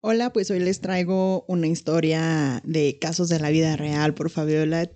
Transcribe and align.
Hola, 0.00 0.32
pues 0.32 0.48
hoy 0.52 0.60
les 0.60 0.80
traigo 0.80 1.44
una 1.48 1.66
historia 1.66 2.62
de 2.64 3.00
casos 3.00 3.28
de 3.28 3.40
la 3.40 3.50
vida 3.50 3.74
real 3.74 4.14
por 4.14 4.30
Fabiola. 4.30 4.88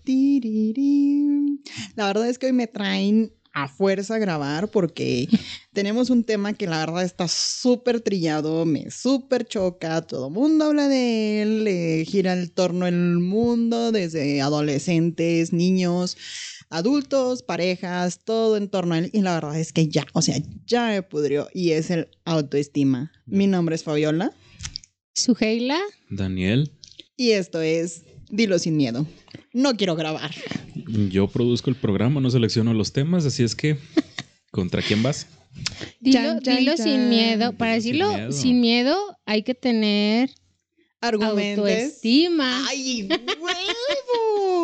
La 1.96 2.06
verdad 2.06 2.28
es 2.28 2.38
que 2.38 2.46
hoy 2.46 2.52
me 2.52 2.68
traen 2.68 3.32
a 3.52 3.66
fuerza 3.66 4.14
a 4.14 4.18
grabar 4.18 4.68
porque 4.68 5.28
tenemos 5.72 6.08
un 6.08 6.22
tema 6.22 6.52
que 6.52 6.68
la 6.68 6.78
verdad 6.78 7.02
está 7.02 7.26
súper 7.26 8.00
trillado, 8.00 8.64
me 8.64 8.92
súper 8.92 9.44
choca, 9.44 10.02
todo 10.02 10.28
el 10.28 10.34
mundo 10.34 10.66
habla 10.66 10.86
de 10.86 11.42
él, 11.42 11.64
le 11.64 12.04
gira 12.04 12.32
el 12.34 12.52
torno 12.52 12.86
el 12.86 13.18
mundo, 13.18 13.90
desde 13.90 14.40
adolescentes, 14.40 15.52
niños, 15.52 16.16
adultos, 16.70 17.42
parejas, 17.42 18.20
todo 18.24 18.56
en 18.56 18.68
torno 18.68 18.94
a 18.94 18.98
él. 18.98 19.10
Y 19.12 19.22
la 19.22 19.34
verdad 19.34 19.58
es 19.58 19.72
que 19.72 19.88
ya, 19.88 20.06
o 20.12 20.22
sea, 20.22 20.36
ya 20.64 20.86
me 20.86 21.02
pudrió 21.02 21.48
y 21.52 21.72
es 21.72 21.90
el 21.90 22.08
autoestima. 22.24 23.10
Mi 23.26 23.48
nombre 23.48 23.74
es 23.74 23.82
Fabiola. 23.82 24.32
Suheila. 25.14 25.78
Daniel. 26.10 26.72
Y 27.16 27.30
esto 27.32 27.60
es 27.60 28.02
Dilo 28.30 28.58
sin 28.58 28.76
miedo. 28.76 29.06
No 29.52 29.76
quiero 29.76 29.94
grabar. 29.94 30.30
Yo 31.10 31.28
produzco 31.28 31.68
el 31.70 31.76
programa, 31.76 32.20
no 32.20 32.30
selecciono 32.30 32.72
los 32.72 32.92
temas, 32.92 33.26
así 33.26 33.42
es 33.42 33.54
que 33.54 33.76
¿contra 34.50 34.80
quién 34.82 35.02
vas? 35.02 35.26
Dilo, 36.00 36.18
Chan, 36.18 36.40
chan, 36.40 36.56
dilo 36.58 36.76
sin 36.78 37.08
miedo. 37.10 37.52
Para 37.52 37.74
Dilo 37.74 37.82
sin 37.82 37.92
decirlo 37.92 38.14
miedo. 38.14 38.32
sin 38.32 38.60
miedo 38.60 39.18
hay 39.26 39.42
que 39.42 39.54
tener 39.54 40.30
Argumentos. 41.00 41.68
autoestima. 41.68 42.66
¡Ay, 42.68 43.08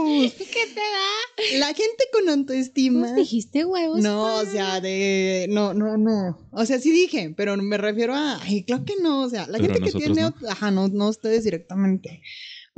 huevos! 0.09 0.33
¿Qué 0.39 0.67
te 0.75 0.81
da? 0.81 1.59
La 1.59 1.67
gente 1.69 2.05
con 2.13 2.29
autoestima. 2.29 3.07
¿Cómo 3.07 3.19
dijiste 3.19 3.65
huevos? 3.65 4.01
No, 4.01 4.37
o 4.37 4.45
sea, 4.45 4.81
de. 4.81 5.47
No, 5.49 5.75
no, 5.75 5.97
no. 5.97 6.39
O 6.51 6.65
sea, 6.67 6.79
sí 6.79 6.91
dije, 6.91 7.35
pero 7.37 7.57
me 7.57 7.79
refiero 7.79 8.15
a. 8.15 8.41
Ay, 8.43 8.65
claro 8.65 8.85
que 8.85 8.95
no. 9.03 9.23
O 9.23 9.29
sea, 9.29 9.47
la 9.47 9.59
Pero 9.59 9.75
gente 9.75 9.93
que 9.93 9.99
tiene. 9.99 10.23
no. 10.23 10.35
Ajá, 10.49 10.71
no, 10.71 10.89
no 10.89 11.09
ustedes 11.09 11.45
directamente. 11.45 12.23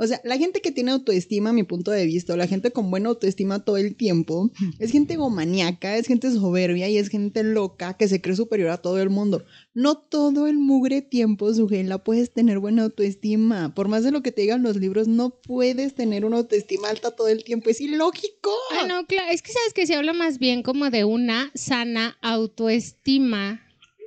O 0.01 0.07
sea, 0.07 0.19
la 0.23 0.39
gente 0.39 0.61
que 0.61 0.71
tiene 0.71 0.89
autoestima, 0.89 1.51
a 1.51 1.53
mi 1.53 1.61
punto 1.61 1.91
de 1.91 2.07
vista, 2.07 2.33
o 2.33 2.35
la 2.35 2.47
gente 2.47 2.71
con 2.71 2.89
buena 2.89 3.09
autoestima 3.09 3.63
todo 3.63 3.77
el 3.77 3.95
tiempo, 3.95 4.49
es 4.79 4.91
gente 4.91 5.13
egomaniaca, 5.13 5.95
es 5.95 6.07
gente 6.07 6.31
soberbia 6.31 6.89
y 6.89 6.97
es 6.97 7.09
gente 7.09 7.43
loca 7.43 7.93
que 7.97 8.07
se 8.07 8.19
cree 8.19 8.35
superior 8.35 8.71
a 8.71 8.77
todo 8.77 8.99
el 8.99 9.11
mundo. 9.11 9.45
No 9.75 9.99
todo 9.99 10.47
el 10.47 10.57
mugre 10.57 11.03
tiempo, 11.03 11.53
Sujela, 11.53 12.03
puedes 12.03 12.33
tener 12.33 12.57
buena 12.57 12.81
autoestima. 12.81 13.75
Por 13.75 13.89
más 13.89 14.03
de 14.03 14.09
lo 14.09 14.23
que 14.23 14.31
te 14.31 14.41
digan 14.41 14.63
los 14.63 14.77
libros, 14.77 15.07
no 15.07 15.29
puedes 15.29 15.93
tener 15.93 16.25
una 16.25 16.37
autoestima 16.37 16.89
alta 16.89 17.11
todo 17.11 17.27
el 17.27 17.43
tiempo. 17.43 17.69
Es 17.69 17.79
ilógico. 17.79 18.49
Ah, 18.71 18.87
no, 18.87 19.05
claro. 19.05 19.29
Es 19.31 19.43
que 19.43 19.51
sabes 19.51 19.71
que 19.75 19.85
se 19.85 19.93
habla 19.93 20.13
más 20.13 20.39
bien 20.39 20.63
como 20.63 20.89
de 20.89 21.05
una 21.05 21.51
sana 21.53 22.17
autoestima. 22.23 23.61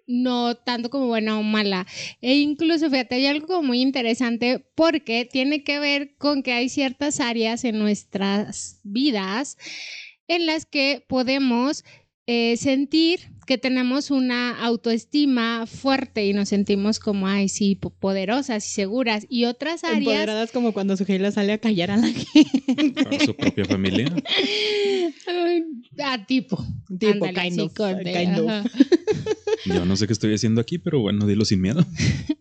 No 0.06 0.54
tanto 0.54 0.90
como 0.90 1.06
buena 1.06 1.38
o 1.38 1.42
mala. 1.42 1.86
E 2.20 2.36
incluso, 2.36 2.90
fíjate, 2.90 3.14
hay 3.14 3.26
algo 3.26 3.46
como 3.46 3.62
muy 3.62 3.80
interesante 3.80 4.64
porque 4.74 5.24
tiene 5.24 5.64
que 5.64 5.78
ver 5.78 6.16
con 6.16 6.42
que 6.42 6.52
hay 6.52 6.68
ciertas 6.68 7.20
áreas 7.20 7.64
en 7.64 7.78
nuestras 7.78 8.80
vidas 8.82 9.56
en 10.28 10.46
las 10.46 10.66
que 10.66 11.04
podemos 11.08 11.84
eh, 12.26 12.56
sentir 12.56 13.20
que 13.46 13.58
tenemos 13.58 14.10
una 14.10 14.58
autoestima 14.64 15.66
fuerte 15.66 16.24
y 16.24 16.32
nos 16.32 16.48
sentimos 16.48 16.98
como, 16.98 17.26
ay, 17.26 17.50
sí, 17.50 17.74
po- 17.74 17.90
poderosas 17.90 18.66
y 18.66 18.70
seguras. 18.72 19.26
Y 19.28 19.44
otras 19.44 19.84
áreas 19.84 19.98
Empoderadas 19.98 20.50
como 20.50 20.72
cuando 20.72 20.96
Sujela 20.96 21.30
sale 21.30 21.52
a 21.52 21.58
callar 21.58 21.90
a 21.90 21.98
la 21.98 22.08
gente. 22.08 23.00
¿A 23.20 23.24
su 23.26 23.34
propia 23.36 23.66
familia? 23.66 24.06
A 26.02 26.26
tipo. 26.26 26.56
Tipo, 26.98 27.26
Ándale, 27.26 27.40
kind 27.40 27.54
sí, 27.54 27.60
of, 27.60 27.72
kind. 27.74 28.70
Yo 29.66 29.84
no 29.84 29.96
sé 29.96 30.06
qué 30.06 30.12
estoy 30.12 30.34
haciendo 30.34 30.60
aquí, 30.60 30.78
pero 30.78 31.00
bueno, 31.00 31.26
dilo 31.26 31.44
sin 31.44 31.60
miedo. 31.60 31.84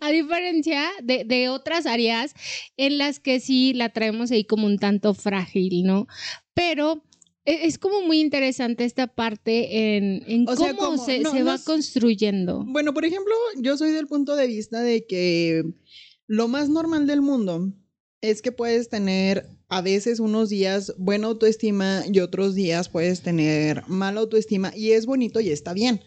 A 0.02 0.10
diferencia 0.10 0.84
de, 1.02 1.24
de 1.24 1.50
otras 1.50 1.86
áreas 1.86 2.34
en 2.78 2.98
las 2.98 3.20
que 3.20 3.40
sí 3.40 3.74
la 3.74 3.90
traemos 3.90 4.32
ahí 4.32 4.44
como 4.44 4.66
un 4.68 4.78
tanto 4.78 5.14
frágil, 5.14 5.84
¿no? 5.84 6.08
Pero 6.54 7.04
es 7.46 7.78
como 7.78 8.02
muy 8.02 8.20
interesante 8.22 8.86
esta 8.86 9.08
parte 9.08 9.96
en, 9.98 10.46
cómo 10.46 10.58
sea, 10.58 10.74
como- 10.76 11.06
se, 11.06 11.20
no, 11.20 11.32
se 11.32 11.40
no 11.40 11.46
va 11.46 11.56
es- 11.56 11.64
construyendo. 11.64 12.64
Bueno, 12.66 12.94
por 12.94 13.06
ejemplo, 13.06 13.34
yo 13.58 13.78
soy 13.78 13.92
del 13.92 14.08
punto 14.08 14.36
de 14.36 14.48
vista 14.48 14.82
de 14.82 15.06
que 15.06 15.64
lo 16.28 16.48
más 16.48 16.70
normal 16.70 17.06
del 17.08 17.22
mundo 17.22 17.74
es 18.22 18.42
que 18.42 18.52
puedes 18.54 18.88
tener 18.90 19.46
a 19.68 19.82
veces 19.82 20.20
unos 20.20 20.50
días 20.50 20.94
buena 20.98 21.28
autoestima 21.28 22.04
y 22.12 22.20
otros 22.20 22.56
días 22.56 22.88
puedes 22.88 23.22
tener 23.22 23.84
mala 23.88 24.22
autoestima 24.22 24.72
y 24.76 24.92
es 24.92 25.06
bonito 25.06 25.40
y 25.42 25.50
está 25.50 25.74
bien. 25.74 26.00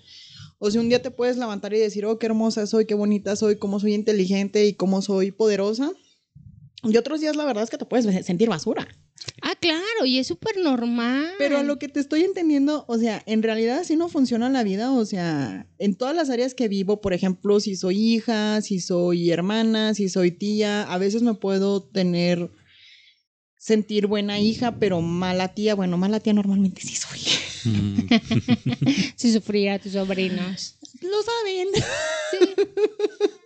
O 0.58 0.70
sea, 0.70 0.80
un 0.80 0.88
día 0.88 1.02
te 1.02 1.10
puedes 1.10 1.36
levantar 1.36 1.74
y 1.74 1.78
decir, 1.78 2.06
oh, 2.06 2.18
qué 2.18 2.26
hermosa 2.26 2.66
soy, 2.66 2.86
qué 2.86 2.94
bonita 2.94 3.36
soy, 3.36 3.56
cómo 3.56 3.78
soy 3.78 3.92
inteligente 3.92 4.64
y 4.66 4.72
cómo 4.72 5.02
soy 5.02 5.30
poderosa. 5.32 5.92
Y 6.82 6.96
otros 6.96 7.20
días 7.20 7.36
la 7.36 7.44
verdad 7.44 7.64
es 7.64 7.68
que 7.70 7.76
te 7.76 7.84
puedes 7.84 8.06
sentir 8.24 8.48
basura. 8.48 8.88
Ah, 9.42 9.54
claro, 9.58 10.04
y 10.04 10.18
es 10.18 10.26
súper 10.26 10.56
normal. 10.58 11.32
Pero 11.38 11.58
a 11.58 11.62
lo 11.62 11.78
que 11.78 11.88
te 11.88 12.00
estoy 12.00 12.22
entendiendo, 12.22 12.84
o 12.88 12.98
sea, 12.98 13.22
en 13.26 13.42
realidad 13.42 13.78
así 13.78 13.96
no 13.96 14.08
funciona 14.08 14.48
la 14.48 14.62
vida, 14.62 14.92
o 14.92 15.04
sea, 15.04 15.66
en 15.78 15.94
todas 15.94 16.14
las 16.14 16.30
áreas 16.30 16.54
que 16.54 16.68
vivo, 16.68 17.00
por 17.00 17.12
ejemplo, 17.12 17.60
si 17.60 17.76
soy 17.76 18.14
hija, 18.14 18.60
si 18.60 18.80
soy 18.80 19.30
hermana, 19.30 19.94
si 19.94 20.08
soy 20.08 20.30
tía, 20.30 20.82
a 20.82 20.98
veces 20.98 21.22
me 21.22 21.34
puedo 21.34 21.82
tener, 21.82 22.50
sentir 23.58 24.06
buena 24.06 24.38
hija, 24.38 24.76
pero 24.78 25.00
mala 25.00 25.54
tía, 25.54 25.74
bueno, 25.74 25.98
mala 25.98 26.20
tía 26.20 26.32
normalmente 26.32 26.82
sí 26.82 26.94
soy. 26.94 27.20
Mm, 27.64 27.98
Si 29.16 29.32
sufrir 29.32 29.70
a 29.70 29.78
tus 29.78 29.92
sobrinos. 29.92 30.76
Lo 31.00 31.22
saben. 31.22 31.68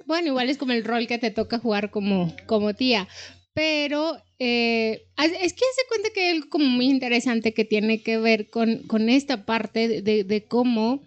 Bueno, 0.06 0.28
igual 0.28 0.50
es 0.50 0.58
como 0.58 0.72
el 0.72 0.84
rol 0.84 1.06
que 1.06 1.18
te 1.18 1.30
toca 1.30 1.58
jugar 1.58 1.90
como, 1.90 2.34
como 2.46 2.74
tía. 2.74 3.08
Pero 3.54 4.20
eh, 4.40 5.02
haz- 5.16 5.32
es 5.40 5.52
que 5.52 5.60
se 5.76 5.86
cuenta 5.88 6.08
que 6.14 6.22
hay 6.22 6.36
algo 6.36 6.48
como 6.48 6.64
muy 6.64 6.86
interesante 6.86 7.52
que 7.54 7.64
tiene 7.64 8.02
que 8.02 8.18
ver 8.18 8.48
con, 8.50 8.78
con 8.88 9.08
esta 9.08 9.44
parte 9.46 9.86
de- 9.86 10.24
de, 10.24 10.44
cómo 10.44 11.02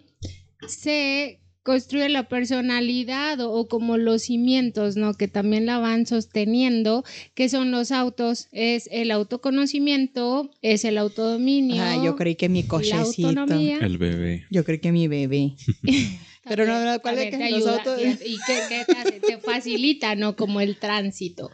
se 0.68 1.40
construye 1.62 2.08
la 2.10 2.28
personalidad 2.28 3.40
o, 3.40 3.50
o 3.52 3.68
como 3.68 3.96
los 3.96 4.22
cimientos, 4.24 4.96
¿no? 4.96 5.14
Que 5.14 5.28
también 5.28 5.64
la 5.66 5.78
van 5.78 6.06
sosteniendo, 6.06 7.04
que 7.34 7.48
son 7.48 7.70
los 7.70 7.90
autos, 7.90 8.48
es 8.52 8.88
el 8.92 9.10
autoconocimiento, 9.10 10.50
es 10.62 10.84
el 10.84 10.98
autodominio. 10.98 11.82
Ah, 11.82 12.00
yo 12.04 12.16
creí 12.16 12.34
que 12.36 12.48
mi 12.48 12.62
la 12.62 12.68
cochecito. 12.68 13.28
autonomía. 13.28 13.78
el 13.80 13.98
bebé. 13.98 14.44
Yo 14.50 14.62
creí 14.64 14.78
que 14.78 14.92
mi 14.92 15.08
bebé. 15.08 15.54
Pero 16.46 16.66
no, 16.66 16.84
no, 16.84 17.00
¿cuál 17.00 17.18
es 17.18 17.30
que 17.30 17.36
te 17.38 17.44
ayuda, 17.44 17.78
fíjate, 17.82 18.28
y 18.28 18.36
que, 18.46 18.54
que 18.68 18.84
te, 18.84 18.98
hace? 18.98 19.20
Te 19.20 19.38
facilita, 19.38 20.14
¿no? 20.14 20.36
Como 20.36 20.60
el 20.60 20.78
tránsito. 20.78 21.50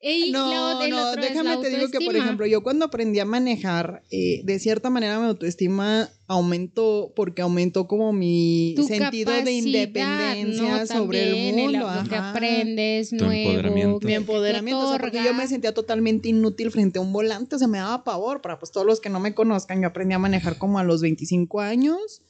Y 0.00 0.32
No, 0.32 0.46
luego 0.48 0.78
del 0.80 0.90
no, 0.90 1.16
déjame 1.16 1.56
te 1.58 1.70
digo 1.70 1.88
que, 1.90 2.00
por 2.04 2.16
ejemplo, 2.16 2.46
yo 2.46 2.62
cuando 2.62 2.84
aprendí 2.86 3.20
a 3.20 3.24
manejar, 3.24 4.02
eh, 4.10 4.42
de 4.44 4.58
cierta 4.58 4.90
manera 4.90 5.18
mi 5.18 5.26
autoestima 5.26 6.10
aumentó 6.26 7.12
porque 7.14 7.42
aumentó 7.42 7.86
como 7.86 8.12
mi 8.12 8.72
Tu 8.76 8.84
sentido 8.84 9.32
de 9.32 9.52
independencia 9.52 10.78
¿no? 10.80 10.86
sobre 10.86 11.22
el 11.22 11.30
También, 11.30 11.56
mundo. 11.56 12.02
lo 12.02 12.08
que 12.08 12.16
aprendes 12.16 13.10
Tu 13.10 13.16
nuevo. 13.16 13.32
empoderamiento. 13.50 13.98
que 14.00 14.06
Mi 14.06 14.14
empoderamiento, 14.14 14.86
o 14.86 14.90
sea, 14.90 14.98
porque 14.98 15.22
yo 15.24 15.34
me 15.34 15.46
sentía 15.46 15.72
totalmente 15.72 16.28
inútil 16.28 16.70
frente 16.70 16.98
a 16.98 17.02
un 17.02 17.12
volante, 17.12 17.56
o 17.56 17.58
sea, 17.58 17.68
me 17.68 17.78
daba 17.78 18.04
pavor. 18.04 18.40
Para 18.40 18.58
pues 18.58 18.72
todos 18.72 18.86
los 18.86 19.00
que 19.00 19.10
no 19.10 19.20
me 19.20 19.34
conozcan, 19.34 19.80
yo 19.80 19.88
aprendí 19.88 20.14
a 20.14 20.18
manejar 20.18 20.58
como 20.58 20.78
a 20.78 20.84
los 20.84 21.00
25 21.02 21.60
años. 21.60 22.22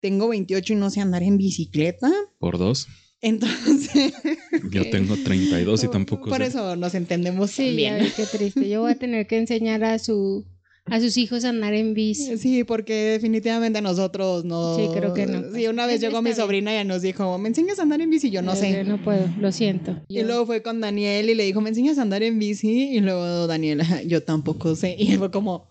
Tengo 0.00 0.28
28 0.28 0.72
y 0.72 0.76
no 0.76 0.90
sé 0.90 1.00
andar 1.00 1.22
en 1.22 1.38
bicicleta. 1.38 2.10
Por 2.38 2.58
dos. 2.58 2.86
Entonces, 3.20 4.12
Yo 4.70 4.88
tengo 4.90 5.16
32 5.16 5.84
y 5.84 5.88
tampoco 5.92 6.28
por 6.30 6.38
sé. 6.38 6.44
eso 6.48 6.76
nos 6.76 6.94
entendemos 6.94 7.50
Sí, 7.50 7.74
bien. 7.74 8.06
qué 8.16 8.24
triste. 8.26 8.68
Yo 8.68 8.82
voy 8.82 8.92
a 8.92 8.94
tener 8.98 9.26
que 9.26 9.38
enseñar 9.38 9.82
a 9.84 9.98
su 9.98 10.46
a 10.90 11.00
sus 11.00 11.18
hijos 11.18 11.44
a 11.44 11.50
andar 11.50 11.74
en 11.74 11.92
bici. 11.94 12.36
Sí, 12.38 12.62
porque 12.64 12.94
definitivamente 12.94 13.82
nosotros 13.82 14.44
no. 14.44 14.76
Sí, 14.76 14.88
creo 14.94 15.12
que 15.14 15.26
no. 15.26 15.52
Sí, 15.52 15.66
una 15.66 15.84
vez 15.86 16.00
llegó 16.00 16.22
mi 16.22 16.32
sobrina 16.32 16.80
y 16.80 16.84
nos 16.86 17.02
dijo, 17.02 17.36
¿me 17.38 17.48
enseñas 17.48 17.78
a 17.80 17.82
andar 17.82 18.00
en 18.00 18.08
bici? 18.08 18.30
Yo 18.30 18.40
no 18.40 18.54
Yo- 18.54 18.60
sé. 18.60 18.72
yo 18.72 18.84
no 18.84 19.02
puedo, 19.02 19.28
lo 19.40 19.50
siento. 19.52 20.00
Y 20.08 20.18
Yo- 20.18 20.22
luego 20.24 20.46
fue 20.46 20.62
con 20.62 20.80
Daniel 20.80 21.28
y 21.28 21.34
le 21.34 21.42
dijo, 21.44 21.60
¿me 21.60 21.70
enseñas 21.70 21.98
a 21.98 22.02
andar 22.02 22.22
en 22.22 22.38
bici? 22.38 22.90
Y 22.96 23.00
luego 23.00 23.46
Daniel, 23.48 23.82
yo 24.06 24.22
tampoco 24.22 24.76
sé. 24.76 24.94
Y 24.98 25.16
fue 25.16 25.30
como, 25.32 25.68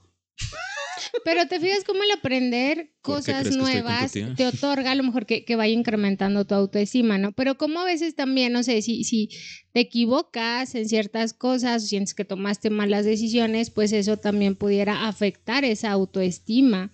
Pero 1.24 1.48
te 1.48 1.60
fijas 1.60 1.84
cómo 1.84 2.04
el 2.04 2.12
aprender 2.12 2.92
¿Por 3.02 3.24
qué 3.24 3.32
cosas 3.32 3.56
nuevas 3.56 4.12
te 4.12 4.46
otorga 4.46 4.92
a 4.92 4.96
lo 4.96 5.04
mejor 5.04 5.26
que, 5.26 5.46
que 5.46 5.56
vaya 5.56 5.74
incrementando 5.74 6.46
tu 6.46 6.56
autoestima, 6.56 7.18
¿no? 7.18 7.32
Pero 7.32 7.58
como 7.58 7.80
a 7.80 7.86
veces 7.86 8.16
también, 8.16 8.54
no 8.54 8.64
sé, 8.64 8.82
si, 8.82 9.04
si 9.04 9.30
te 9.74 9.82
equivocas 9.82 10.76
en 10.76 10.88
ciertas 10.88 11.34
cosas 11.34 11.84
o 11.84 11.88
sientes 11.88 12.14
que 12.14 12.26
tomaste 12.26 12.70
malas 12.70 13.06
decisiones, 13.06 13.70
pues 13.70 13.92
eso 13.92 14.18
también 14.18 14.56
pudiera 14.56 15.08
afectar 15.08 15.66
esa 15.66 15.92
autoestima. 15.92 16.92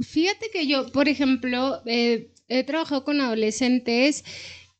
Fíjate 0.00 0.50
que 0.52 0.66
yo, 0.66 0.90
por 0.92 1.08
ejemplo, 1.08 1.82
eh, 1.86 2.32
he 2.48 2.64
trabajado 2.64 3.04
con 3.04 3.20
adolescentes 3.20 4.24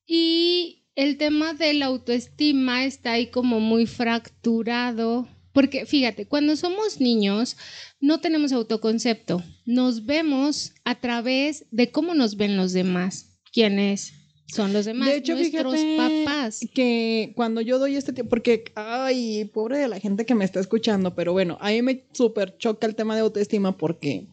y 0.06 0.82
el 0.94 1.16
tema 1.16 1.54
de 1.54 1.74
la 1.74 1.86
autoestima 1.86 2.84
está 2.84 3.12
ahí 3.12 3.28
como 3.28 3.60
muy 3.60 3.86
fracturado. 3.86 5.28
Porque 5.52 5.86
fíjate, 5.86 6.26
cuando 6.26 6.56
somos 6.56 7.00
niños 7.00 7.56
no 8.00 8.20
tenemos 8.20 8.52
autoconcepto, 8.52 9.42
nos 9.66 10.06
vemos 10.06 10.72
a 10.84 11.00
través 11.00 11.66
de 11.70 11.90
cómo 11.90 12.14
nos 12.14 12.36
ven 12.36 12.56
los 12.56 12.72
demás. 12.72 13.28
¿Quién 13.52 13.78
es? 13.78 14.14
son 14.52 14.72
los 14.72 14.84
demás, 14.84 15.08
De 15.08 15.16
hecho, 15.16 15.34
nuestros 15.34 15.80
papás. 15.96 16.60
que 16.74 17.32
cuando 17.34 17.60
yo 17.60 17.78
doy 17.78 17.96
este 17.96 18.12
tiempo, 18.12 18.30
porque, 18.30 18.64
ay, 18.74 19.46
pobre 19.46 19.78
de 19.78 19.88
la 19.88 19.98
gente 19.98 20.26
que 20.26 20.34
me 20.34 20.44
está 20.44 20.60
escuchando, 20.60 21.14
pero 21.14 21.32
bueno, 21.32 21.56
a 21.60 21.70
mí 21.70 21.80
me 21.80 22.04
súper 22.12 22.58
choca 22.58 22.86
el 22.86 22.94
tema 22.94 23.14
de 23.14 23.22
autoestima 23.22 23.76
porque 23.78 24.26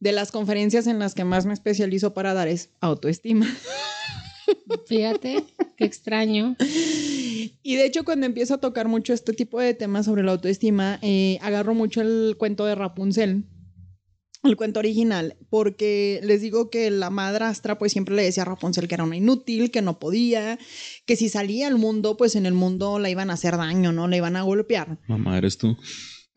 de 0.00 0.12
las 0.12 0.32
conferencias 0.32 0.86
en 0.86 0.98
las 0.98 1.14
que 1.14 1.24
más 1.24 1.46
me 1.46 1.52
especializo 1.52 2.14
para 2.14 2.34
dar 2.34 2.48
es 2.48 2.70
autoestima. 2.80 3.46
Fíjate, 4.86 5.44
qué 5.76 5.84
extraño. 5.84 6.56
Y 7.62 7.76
de 7.76 7.86
hecho, 7.86 8.04
cuando 8.04 8.26
empiezo 8.26 8.54
a 8.54 8.58
tocar 8.58 8.88
mucho 8.88 9.12
este 9.12 9.32
tipo 9.32 9.60
de 9.60 9.74
temas 9.74 10.06
sobre 10.06 10.22
la 10.22 10.32
autoestima, 10.32 10.98
eh, 11.02 11.38
agarro 11.42 11.74
mucho 11.74 12.00
el 12.00 12.36
cuento 12.38 12.66
de 12.66 12.74
Rapunzel, 12.74 13.44
el 14.42 14.56
cuento 14.56 14.80
original, 14.80 15.36
porque 15.50 16.20
les 16.22 16.40
digo 16.40 16.70
que 16.70 16.90
la 16.90 17.10
madrastra 17.10 17.78
pues 17.78 17.92
siempre 17.92 18.14
le 18.14 18.22
decía 18.22 18.44
a 18.44 18.46
Rapunzel 18.46 18.88
que 18.88 18.94
era 18.94 19.04
una 19.04 19.16
inútil, 19.16 19.70
que 19.70 19.82
no 19.82 19.98
podía, 19.98 20.58
que 21.04 21.16
si 21.16 21.28
salía 21.28 21.66
al 21.66 21.76
mundo, 21.76 22.16
pues 22.16 22.36
en 22.36 22.46
el 22.46 22.54
mundo 22.54 22.98
la 22.98 23.10
iban 23.10 23.30
a 23.30 23.34
hacer 23.34 23.56
daño, 23.56 23.92
¿no? 23.92 24.08
La 24.08 24.16
iban 24.16 24.36
a 24.36 24.42
golpear. 24.42 24.98
Mamá, 25.08 25.36
eres 25.36 25.58
tú. 25.58 25.76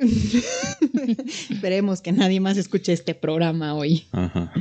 Esperemos 1.49 2.01
que 2.01 2.11
nadie 2.11 2.39
más 2.39 2.57
escuche 2.57 2.93
este 2.93 3.15
programa 3.15 3.75
hoy. 3.75 4.05
Ajá. 4.11 4.51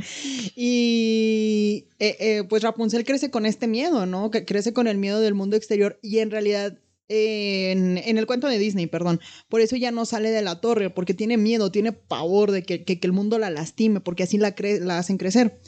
Y 0.55 1.85
eh, 1.99 2.15
eh, 2.19 2.43
pues 2.47 2.63
Rapunzel 2.63 3.03
crece 3.05 3.29
con 3.31 3.45
este 3.45 3.67
miedo, 3.67 4.05
¿no? 4.05 4.31
Que 4.31 4.45
crece 4.45 4.73
con 4.73 4.87
el 4.87 4.97
miedo 4.97 5.19
del 5.19 5.33
mundo 5.33 5.55
exterior 5.55 5.99
y 6.01 6.19
en 6.19 6.31
realidad 6.31 6.77
en, 7.09 7.97
en 7.97 8.17
el 8.17 8.25
cuento 8.25 8.47
de 8.47 8.57
Disney, 8.57 8.87
perdón, 8.87 9.19
por 9.49 9.61
eso 9.61 9.75
ya 9.75 9.91
no 9.91 10.05
sale 10.05 10.31
de 10.31 10.41
la 10.41 10.61
torre, 10.61 10.89
porque 10.89 11.13
tiene 11.13 11.37
miedo, 11.37 11.69
tiene 11.71 11.91
pavor 11.91 12.51
de 12.51 12.63
que, 12.63 12.83
que- 12.83 12.99
que 12.99 13.07
el 13.07 13.13
mundo 13.13 13.37
la 13.37 13.49
lastime, 13.49 13.99
porque 13.99 14.23
así 14.23 14.37
la, 14.37 14.55
la 14.81 14.97
hacen 14.99 15.17
crecer. 15.17 15.59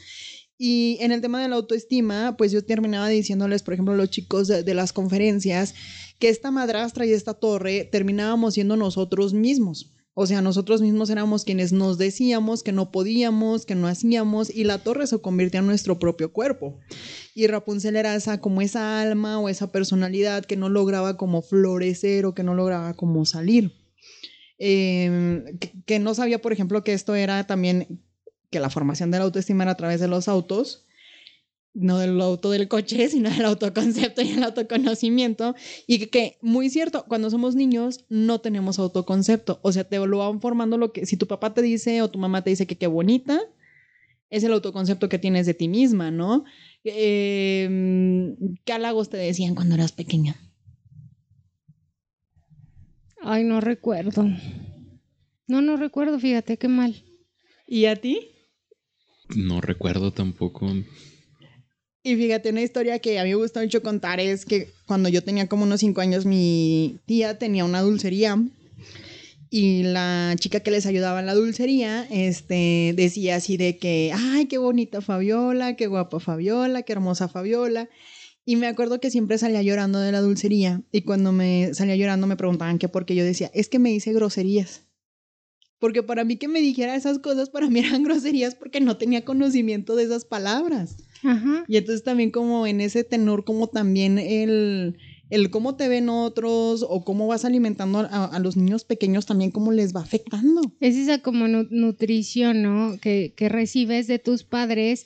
Y 0.58 0.98
en 1.02 1.12
el 1.12 1.22
tema 1.22 1.42
de 1.42 1.50
la 1.50 1.58
autoestima, 1.58 2.38
pues 2.38 2.52
yo 2.52 2.64
terminaba 2.64 3.10
diciéndoles, 3.10 3.62
por 3.62 3.74
ejemplo, 3.74 3.96
los 3.96 4.10
chicos 4.10 4.48
de, 4.48 4.74
las 4.74 4.94
conferencias, 4.94 5.76
que 6.18 6.30
esta 6.30 6.50
madrastra 6.50 7.06
y 7.06 7.12
esta 7.12 7.34
torre 7.34 7.84
terminábamos 7.92 8.54
siendo 8.54 8.78
nosotros 8.78 9.34
mismos. 9.34 9.92
O 10.14 10.28
sea, 10.28 10.42
nosotros 10.42 10.82
mismos 10.82 11.10
éramos 11.10 11.44
quienes 11.44 11.74
nos 11.74 11.98
decíamos 11.98 12.64
que 12.64 12.72
no 12.72 12.90
podíamos, 12.90 13.66
que 13.66 13.76
no 13.76 13.88
hacíamos, 13.88 14.50
y 14.50 14.64
la 14.64 14.78
torre 14.78 15.08
se 15.08 15.20
convirtió 15.20 15.60
en 15.60 15.68
nuestro 15.68 16.00
propio 16.00 16.32
cuerpo. 16.32 16.80
Y 17.34 17.48
Rapunzel 17.48 17.98
era 17.98 18.16
esa, 18.16 18.40
como 18.40 18.62
esa 18.62 19.02
alma 19.02 19.42
o 19.42 19.50
esa 19.50 19.74
personalidad 19.74 20.46
que 20.46 20.56
no 20.56 20.70
lograba 20.70 21.18
como 21.18 21.42
florecer 21.42 22.26
o 22.26 22.34
que 22.34 22.44
no 22.44 22.56
lograba 22.56 22.94
como 22.94 23.26
salir. 23.26 23.74
Que, 24.58 25.52
que 25.86 26.00
no 26.00 26.16
sabía, 26.16 26.42
por 26.42 26.54
ejemplo, 26.54 26.82
que 26.86 26.94
esto 26.94 27.14
era 27.14 27.46
también, 27.46 28.02
que 28.50 28.60
la 28.60 28.70
formación 28.70 29.12
de 29.12 29.20
la 29.20 29.26
autoestima 29.26 29.64
era 29.64 29.74
a 29.74 29.78
través 29.78 30.00
de 30.00 30.08
los 30.08 30.28
autos, 30.28 30.86
no 31.74 32.00
del 32.00 32.20
auto 32.22 32.52
del 32.52 32.68
coche, 32.68 33.08
sino 33.10 33.30
del 33.30 33.46
autoconcepto 33.46 34.22
y 34.22 34.32
el 34.32 34.44
autoconocimiento. 34.44 35.56
Y 35.88 36.00
que, 36.00 36.10
que, 36.10 36.38
muy 36.42 36.70
cierto, 36.70 37.06
cuando 37.08 37.30
somos 37.30 37.56
niños 37.56 38.06
no 38.10 38.40
tenemos 38.40 38.80
autoconcepto. 38.80 39.60
O 39.62 39.72
sea, 39.72 39.84
te 39.84 39.98
lo 39.98 40.18
van 40.18 40.42
formando 40.42 40.78
lo 40.78 40.92
que, 40.92 41.06
si 41.06 41.18
tu 41.18 41.28
papá 41.28 41.54
te 41.54 41.62
dice 41.62 42.02
o 42.02 42.10
tu 42.10 42.20
mamá 42.20 42.44
te 42.44 42.50
dice 42.50 42.66
que 42.66 42.78
qué 42.78 42.88
bonita, 42.88 43.40
es 44.30 44.44
el 44.44 44.54
autoconcepto 44.54 45.10
que 45.10 45.20
tienes 45.20 45.46
de 45.46 45.54
ti 45.54 45.68
misma, 45.68 46.12
¿no? 46.12 46.46
Eh, 46.84 48.36
¿Qué 48.64 48.74
halagos 48.74 49.10
te 49.10 49.18
decían 49.18 49.56
cuando 49.56 49.76
eras 49.76 49.92
pequeña? 49.92 50.36
Ay, 53.22 53.44
no 53.44 53.60
recuerdo. 53.60 54.24
No, 55.48 55.62
no 55.62 55.78
recuerdo, 55.78 56.20
fíjate, 56.20 56.58
qué 56.58 56.68
mal. 56.68 57.04
¿Y 57.68 57.86
a 57.86 57.96
ti? 57.96 58.35
No 59.30 59.62
recuerdo 59.62 60.12
tampoco. 60.12 60.72
Y 62.04 62.16
fíjate, 62.16 62.52
una 62.52 62.62
historia 62.62 63.00
que 63.00 63.20
a 63.20 63.24
mí 63.24 63.30
me 63.30 63.36
gusta 63.36 63.62
mucho 63.62 63.82
contar 63.82 64.20
es 64.20 64.46
que 64.46 64.70
cuando 64.86 65.10
yo 65.10 65.24
tenía 65.24 65.48
como 65.48 65.64
unos 65.64 65.80
cinco 65.80 66.02
años, 66.02 66.26
mi 66.26 67.00
tía 67.08 67.40
tenía 67.40 67.66
una 67.66 67.82
dulcería 67.82 68.38
y 69.50 69.84
la 69.84 70.36
chica 70.38 70.60
que 70.60 70.70
les 70.70 70.86
ayudaba 70.86 71.20
en 71.20 71.26
la 71.26 71.34
dulcería 71.34 72.06
este, 72.12 72.94
decía 72.96 73.38
así 73.38 73.58
de 73.58 73.78
que, 73.78 74.12
ay, 74.14 74.46
qué 74.46 74.60
bonita 74.60 75.02
Fabiola, 75.02 75.76
qué 75.76 75.88
guapa 75.88 76.20
Fabiola, 76.20 76.84
qué 76.84 76.94
hermosa 76.94 77.28
Fabiola. 77.28 77.90
Y 78.46 78.58
me 78.58 78.68
acuerdo 78.68 79.00
que 79.00 79.10
siempre 79.10 79.40
salía 79.40 79.64
llorando 79.64 80.00
de 80.00 80.12
la 80.12 80.22
dulcería 80.22 80.84
y 80.92 81.02
cuando 81.02 81.32
me 81.32 81.74
salía 81.74 81.96
llorando 81.96 82.28
me 82.28 82.38
preguntaban 82.38 82.78
qué 82.78 83.16
yo 83.16 83.24
decía, 83.24 83.50
es 83.56 83.68
que 83.68 83.80
me 83.80 83.92
hice 83.92 84.14
groserías. 84.14 84.85
Porque 85.80 86.04
para 86.04 86.24
mí 86.24 86.38
que 86.38 86.48
me 86.48 86.62
dijera 86.62 86.96
esas 86.96 87.20
cosas, 87.20 87.50
para 87.50 87.70
mí 87.70 87.80
eran 87.80 88.04
groserías 88.04 88.56
porque 88.56 88.80
no 88.82 88.98
tenía 88.98 89.26
conocimiento 89.26 89.96
de 89.96 90.04
esas 90.06 90.26
palabras. 90.26 90.98
Ajá. 91.24 91.66
Y 91.68 91.78
entonces 91.78 92.04
también 92.04 92.32
como 92.32 92.66
en 92.68 92.82
ese 92.82 93.04
tenor, 93.04 93.44
como 93.46 93.68
también 93.68 94.18
el, 94.20 94.98
el 95.30 95.50
cómo 95.50 95.76
te 95.76 95.88
ven 95.88 96.08
otros 96.10 96.86
o 96.88 97.04
cómo 97.04 97.28
vas 97.28 97.46
alimentando 97.46 98.00
a, 98.00 98.26
a 98.26 98.40
los 98.40 98.56
niños 98.58 98.84
pequeños 98.86 99.26
también 99.26 99.52
cómo 99.52 99.72
les 99.72 99.96
va 99.96 100.02
afectando. 100.02 100.62
Es 100.80 100.96
esa 100.96 101.20
como 101.20 101.48
nu- 101.48 101.68
nutrición, 101.72 102.62
¿no? 102.62 102.98
Que, 103.02 103.34
que 103.36 103.50
recibes 103.50 104.08
de 104.08 104.20
tus 104.20 104.44
padres 104.44 105.06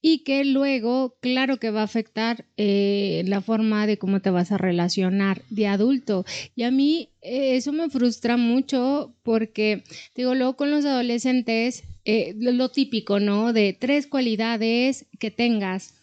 y 0.00 0.18
que 0.20 0.44
luego, 0.44 1.16
claro 1.20 1.58
que 1.58 1.70
va 1.70 1.80
a 1.80 1.84
afectar 1.84 2.46
eh, 2.56 3.22
la 3.26 3.40
forma 3.40 3.86
de 3.86 3.98
cómo 3.98 4.20
te 4.20 4.30
vas 4.30 4.52
a 4.52 4.58
relacionar 4.58 5.42
de 5.50 5.66
adulto. 5.66 6.24
Y 6.54 6.62
a 6.62 6.70
mí 6.70 7.10
eh, 7.20 7.56
eso 7.56 7.72
me 7.72 7.90
frustra 7.90 8.36
mucho 8.36 9.14
porque, 9.22 9.82
digo, 10.14 10.34
luego 10.34 10.56
con 10.56 10.70
los 10.70 10.84
adolescentes, 10.84 11.82
eh, 12.04 12.34
lo, 12.38 12.52
lo 12.52 12.68
típico, 12.68 13.18
¿no? 13.18 13.52
De 13.52 13.76
tres 13.78 14.06
cualidades 14.06 15.06
que 15.18 15.30
tengas 15.30 15.94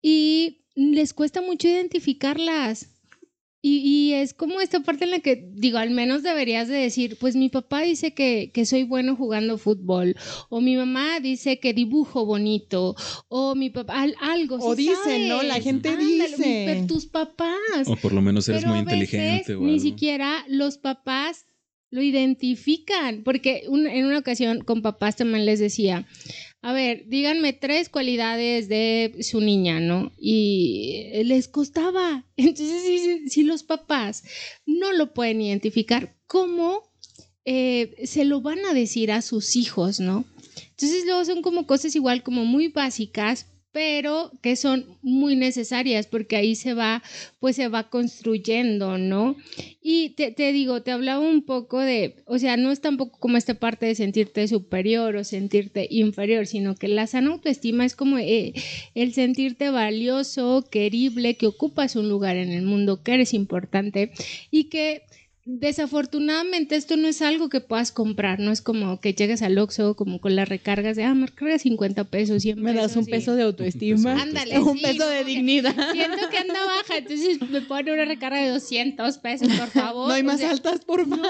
y 0.00 0.62
les 0.74 1.12
cuesta 1.12 1.42
mucho 1.42 1.68
identificarlas. 1.68 2.91
Y, 3.64 3.78
y 3.78 4.14
es 4.14 4.34
como 4.34 4.60
esta 4.60 4.80
parte 4.80 5.04
en 5.04 5.12
la 5.12 5.20
que, 5.20 5.48
digo, 5.54 5.78
al 5.78 5.90
menos 5.90 6.24
deberías 6.24 6.66
de 6.66 6.74
decir, 6.74 7.16
pues 7.20 7.36
mi 7.36 7.48
papá 7.48 7.82
dice 7.82 8.12
que, 8.12 8.50
que 8.52 8.66
soy 8.66 8.82
bueno 8.82 9.14
jugando 9.14 9.56
fútbol, 9.56 10.16
o 10.48 10.60
mi 10.60 10.74
mamá 10.74 11.20
dice 11.20 11.60
que 11.60 11.72
dibujo 11.72 12.26
bonito, 12.26 12.96
o 13.28 13.54
mi 13.54 13.70
papá, 13.70 14.02
al- 14.02 14.16
algo. 14.20 14.56
O 14.60 14.74
sí 14.74 14.88
dicen, 14.88 15.28
¿no? 15.28 15.42
La 15.44 15.60
gente 15.60 15.90
Ándale, 15.90 16.26
dice. 16.28 16.64
Pero 16.66 16.86
tus 16.88 17.06
papás. 17.06 17.86
O 17.86 17.94
por 17.96 18.12
lo 18.12 18.20
menos 18.20 18.48
eres 18.48 18.62
Pero 18.62 18.72
muy 18.74 18.80
a 18.80 18.84
veces 18.84 19.00
inteligente 19.14 19.54
o 19.54 19.60
Ni 19.60 19.78
siquiera 19.78 20.44
los 20.48 20.78
papás 20.78 21.46
lo 21.92 22.02
identifican, 22.02 23.22
porque 23.22 23.64
en 23.66 24.06
una 24.06 24.18
ocasión 24.18 24.64
con 24.64 24.80
papás 24.80 25.16
también 25.16 25.44
les 25.44 25.60
decía, 25.60 26.08
a 26.62 26.72
ver, 26.72 27.04
díganme 27.06 27.52
tres 27.52 27.90
cualidades 27.90 28.68
de 28.68 29.14
su 29.20 29.42
niña, 29.42 29.78
¿no? 29.78 30.10
Y 30.16 31.10
les 31.24 31.48
costaba. 31.48 32.26
Entonces, 32.36 32.82
si, 32.82 33.28
si 33.28 33.42
los 33.42 33.62
papás 33.62 34.24
no 34.64 34.92
lo 34.92 35.12
pueden 35.12 35.42
identificar, 35.42 36.16
¿cómo 36.26 36.90
eh, 37.44 37.94
se 38.06 38.24
lo 38.24 38.40
van 38.40 38.64
a 38.64 38.72
decir 38.72 39.12
a 39.12 39.20
sus 39.20 39.54
hijos, 39.54 40.00
¿no? 40.00 40.24
Entonces 40.70 41.04
luego 41.04 41.24
son 41.26 41.42
como 41.42 41.66
cosas 41.66 41.94
igual 41.94 42.22
como 42.22 42.46
muy 42.46 42.68
básicas, 42.68 43.51
pero 43.72 44.30
que 44.42 44.54
son 44.54 44.86
muy 45.02 45.34
necesarias 45.34 46.06
porque 46.06 46.36
ahí 46.36 46.54
se 46.54 46.74
va, 46.74 47.02
pues 47.40 47.56
se 47.56 47.68
va 47.68 47.88
construyendo, 47.88 48.98
¿no? 48.98 49.36
Y 49.82 50.10
te, 50.10 50.52
digo, 50.52 50.82
te 50.82 50.92
hablaba 50.92 51.20
un 51.20 51.42
poco 51.42 51.80
de, 51.80 52.16
o 52.26 52.38
sea, 52.38 52.56
no 52.56 52.70
es 52.70 52.80
tampoco 52.80 53.18
como 53.18 53.38
esta 53.38 53.54
parte 53.54 53.86
de 53.86 53.94
sentirte 53.94 54.46
superior 54.46 55.16
o 55.16 55.24
sentirte 55.24 55.88
inferior, 55.90 56.46
sino 56.46 56.74
que 56.74 56.88
la 56.88 57.06
sana 57.06 57.30
autoestima 57.30 57.84
es 57.84 57.96
como 57.96 58.18
eh, 58.18 58.52
el 58.94 59.14
sentirte 59.14 59.70
valioso, 59.70 60.64
querible, 60.70 61.36
que 61.36 61.46
ocupas 61.46 61.96
un 61.96 62.08
lugar 62.08 62.36
en 62.36 62.52
el 62.52 62.62
mundo, 62.62 63.02
que 63.02 63.14
eres 63.14 63.32
importante 63.32 64.12
y 64.50 64.64
que 64.64 65.02
desafortunadamente 65.44 66.76
esto 66.76 66.96
no 66.96 67.08
es 67.08 67.22
algo 67.22 67.48
que 67.48 67.60
puedas 67.60 67.92
comprar, 67.92 68.38
no 68.38 68.52
es 68.52 68.62
como 68.62 69.00
que 69.00 69.14
llegues 69.14 69.42
al 69.42 69.58
Oxxo 69.58 69.94
como 69.96 70.20
con 70.20 70.36
las 70.36 70.48
recargas 70.48 70.96
de, 70.96 71.04
ah, 71.04 71.14
me 71.14 71.26
recargas 71.26 71.62
50 71.62 72.04
pesos, 72.04 72.42
100 72.42 72.60
Me 72.62 72.72
das 72.72 72.96
un 72.96 73.04
y- 73.04 73.10
peso 73.10 73.34
de 73.34 73.42
autoestima. 73.42 74.20
Ándale, 74.20 74.58
un 74.60 74.76
sí, 74.78 74.82
peso 74.84 75.04
no, 75.04 75.10
de 75.10 75.18
que 75.18 75.24
dignidad. 75.24 75.74
Siento 75.92 76.28
que 76.30 76.38
anda 76.38 76.54
baja, 76.64 76.98
entonces 76.98 77.40
me 77.50 77.60
pone 77.62 77.92
una 77.92 78.04
recarga 78.04 78.40
de 78.42 78.50
200 78.50 79.18
pesos, 79.18 79.48
por 79.48 79.68
favor. 79.70 80.08
No 80.08 80.14
hay 80.14 80.22
O 80.22 80.24
más 80.24 80.38
sea, 80.40 80.50
altas, 80.50 80.84
por 80.84 81.08
favor. 81.08 81.26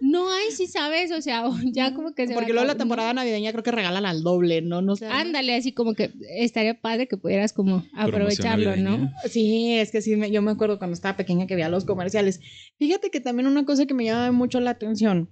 No 0.00 0.30
hay, 0.32 0.50
si 0.52 0.66
sabes, 0.66 1.12
o 1.12 1.22
sea, 1.22 1.44
ya 1.72 1.94
como 1.94 2.14
que 2.14 2.26
se 2.26 2.34
Porque 2.34 2.48
va 2.52 2.54
luego 2.54 2.66
la 2.66 2.76
temporada 2.76 3.12
navideña 3.14 3.52
creo 3.52 3.62
que 3.64 3.70
regalan 3.70 4.06
al 4.06 4.22
doble, 4.22 4.62
¿no? 4.62 4.82
No 4.82 4.96
sé. 4.96 5.06
Ándale, 5.06 5.54
así 5.54 5.72
como 5.72 5.94
que 5.94 6.10
estaría 6.36 6.74
padre 6.80 7.06
que 7.06 7.16
pudieras 7.16 7.52
como 7.52 7.84
aprovecharlo, 7.94 8.76
¿no? 8.76 9.10
Sí, 9.30 9.74
es 9.74 9.90
que 9.90 10.02
sí, 10.02 10.16
me- 10.16 10.30
yo 10.30 10.42
me 10.42 10.50
acuerdo 10.50 10.78
cuando 10.78 10.94
estaba 10.94 11.16
pequeña 11.16 11.46
que 11.46 11.54
veía 11.54 11.68
los 11.68 11.84
comerciales. 11.84 12.40
Fíjate 12.78 13.10
que 13.10 13.20
también 13.20 13.43
una 13.46 13.64
cosa 13.64 13.86
que 13.86 13.94
me 13.94 14.04
llama 14.04 14.32
mucho 14.32 14.60
la 14.60 14.70
atención 14.70 15.28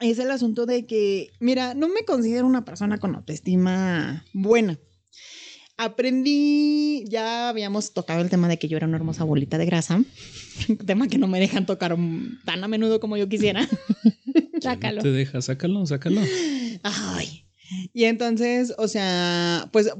es 0.00 0.18
el 0.18 0.30
asunto 0.30 0.66
de 0.66 0.86
que, 0.86 1.30
mira, 1.40 1.74
no 1.74 1.88
me 1.88 2.04
considero 2.04 2.46
una 2.46 2.64
persona 2.64 2.98
con 2.98 3.14
autoestima 3.14 4.24
buena. 4.32 4.78
Aprendí, 5.76 7.04
ya 7.08 7.48
habíamos 7.48 7.92
tocado 7.92 8.20
el 8.20 8.30
tema 8.30 8.46
de 8.48 8.58
que 8.58 8.68
yo 8.68 8.76
era 8.76 8.86
una 8.86 8.96
hermosa 8.96 9.24
bolita 9.24 9.58
de 9.58 9.66
grasa, 9.66 10.02
tema 10.86 11.08
que 11.08 11.18
no 11.18 11.26
me 11.26 11.40
dejan 11.40 11.66
tocar 11.66 11.96
tan 12.44 12.64
a 12.64 12.68
menudo 12.68 13.00
como 13.00 13.16
yo 13.16 13.28
quisiera. 13.28 13.68
Sácalo. 14.60 15.02
Te 15.02 15.10
deja, 15.10 15.42
sácalo, 15.42 15.84
sácalo. 15.84 16.20
Ay, 16.82 17.43
Y 17.92 18.04
entonces, 18.04 18.74
o 18.78 18.88
sea, 18.88 19.68
pues 19.72 19.90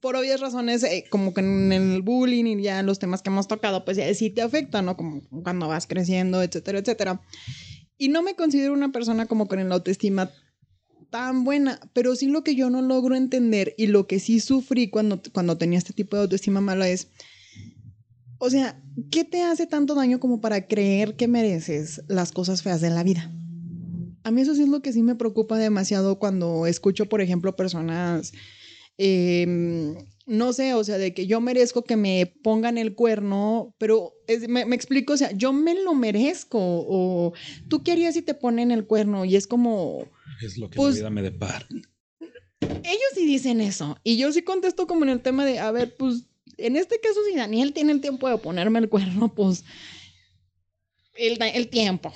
por 0.00 0.16
obvias 0.16 0.40
razones, 0.40 0.82
eh, 0.84 1.04
como 1.10 1.34
que 1.34 1.40
en 1.40 1.72
el 1.72 2.02
bullying 2.02 2.44
y 2.44 2.62
ya 2.62 2.82
los 2.82 2.98
temas 2.98 3.22
que 3.22 3.30
hemos 3.30 3.48
tocado, 3.48 3.84
pues 3.84 3.96
ya 3.96 4.12
sí 4.14 4.30
te 4.30 4.42
afecta, 4.42 4.82
¿no? 4.82 4.96
Como 4.96 5.22
cuando 5.42 5.68
vas 5.68 5.86
creciendo, 5.86 6.42
etcétera, 6.42 6.78
etcétera. 6.78 7.20
Y 7.96 8.08
no 8.08 8.22
me 8.22 8.34
considero 8.34 8.72
una 8.72 8.92
persona 8.92 9.26
como 9.26 9.48
con 9.48 9.58
el 9.58 9.72
autoestima 9.72 10.30
tan 11.10 11.44
buena, 11.44 11.80
pero 11.92 12.14
sí 12.14 12.26
lo 12.26 12.44
que 12.44 12.54
yo 12.54 12.70
no 12.70 12.82
logro 12.82 13.16
entender 13.16 13.74
y 13.76 13.86
lo 13.86 14.06
que 14.06 14.20
sí 14.20 14.40
sufrí 14.40 14.88
cuando, 14.88 15.20
cuando 15.32 15.58
tenía 15.58 15.78
este 15.78 15.92
tipo 15.92 16.16
de 16.16 16.22
autoestima 16.22 16.60
mala 16.60 16.88
es, 16.88 17.08
o 18.38 18.50
sea, 18.50 18.80
¿qué 19.10 19.24
te 19.24 19.42
hace 19.42 19.66
tanto 19.66 19.94
daño 19.94 20.20
como 20.20 20.40
para 20.40 20.66
creer 20.66 21.16
que 21.16 21.26
mereces 21.26 22.02
las 22.08 22.30
cosas 22.30 22.62
feas 22.62 22.80
de 22.80 22.90
la 22.90 23.02
vida? 23.02 23.32
A 24.28 24.30
mí 24.30 24.42
eso 24.42 24.54
sí 24.54 24.60
es 24.60 24.68
lo 24.68 24.82
que 24.82 24.92
sí 24.92 25.02
me 25.02 25.14
preocupa 25.14 25.56
demasiado 25.56 26.18
cuando 26.18 26.66
escucho, 26.66 27.06
por 27.06 27.22
ejemplo, 27.22 27.56
personas, 27.56 28.34
em, 28.98 29.94
no 30.26 30.52
sé, 30.52 30.74
o 30.74 30.84
sea, 30.84 30.98
de 30.98 31.14
que 31.14 31.26
yo 31.26 31.40
merezco 31.40 31.82
que 31.82 31.96
me 31.96 32.26
pongan 32.42 32.76
el 32.76 32.94
cuerno, 32.94 33.74
pero 33.78 34.12
me, 34.46 34.66
me, 34.66 34.76
explico, 34.76 35.14
o 35.14 35.16
sea, 35.16 35.32
yo 35.32 35.54
me 35.54 35.74
lo 35.82 35.94
merezco, 35.94 36.58
o 36.60 37.32
tú 37.70 37.82
qué 37.82 37.92
harías 37.92 38.12
si 38.12 38.20
te 38.20 38.34
ponen 38.34 38.70
el 38.70 38.86
cuerno, 38.86 39.24
y 39.24 39.34
es 39.34 39.46
como... 39.46 40.06
Es 40.42 40.58
lo 40.58 40.68
que 40.68 40.76
Pues- 40.76 40.96
la 40.96 41.00
vida 41.00 41.10
me 41.10 41.22
depara. 41.22 41.66
Ellos 42.20 43.10
sí 43.14 43.24
dicen 43.24 43.62
eso. 43.62 43.96
Y 44.04 44.18
yo 44.18 44.30
sí 44.30 44.42
contesto 44.42 44.86
como 44.86 45.04
en 45.04 45.08
el 45.10 45.22
tema 45.22 45.46
de, 45.46 45.58
a 45.58 45.70
ver, 45.72 45.96
pues, 45.96 46.26
en 46.58 46.76
este 46.76 47.00
caso, 47.00 47.20
si 47.26 47.34
Daniel 47.34 47.72
tiene 47.72 47.92
el 47.92 48.02
tiempo 48.02 48.28
de 48.28 48.36
ponerme 48.36 48.78
el 48.78 48.90
cuerno, 48.90 49.34
pues, 49.34 49.64
el, 51.14 51.38
el 51.40 51.68
tiempo, 51.68 52.12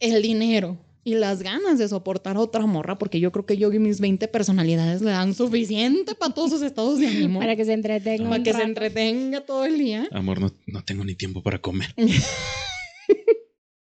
el 0.00 0.20
dinero 0.20 0.87
y 1.08 1.14
las 1.14 1.42
ganas 1.42 1.78
de 1.78 1.88
soportar 1.88 2.36
a 2.36 2.40
otra 2.40 2.66
morra, 2.66 2.98
porque 2.98 3.18
yo 3.18 3.32
creo 3.32 3.46
que 3.46 3.56
yo 3.56 3.72
y 3.72 3.78
mis 3.78 3.98
20 3.98 4.28
personalidades 4.28 5.00
le 5.00 5.10
dan 5.10 5.34
suficiente 5.34 6.14
para 6.14 6.34
todos 6.34 6.50
sus 6.50 6.62
estados 6.62 6.98
de 6.98 7.06
ánimo. 7.08 7.40
Para 7.40 7.56
que 7.56 7.64
se 7.64 7.72
entretenga. 7.72 8.24
para 8.28 8.36
un 8.38 8.44
que 8.44 8.52
se 8.52 8.62
entretenga 8.62 9.40
todo 9.40 9.64
el 9.64 9.78
día. 9.78 10.06
Amor, 10.12 10.38
no, 10.40 10.52
no 10.66 10.84
tengo 10.84 11.04
ni 11.04 11.14
tiempo 11.14 11.42
para 11.42 11.58
comer. 11.60 11.94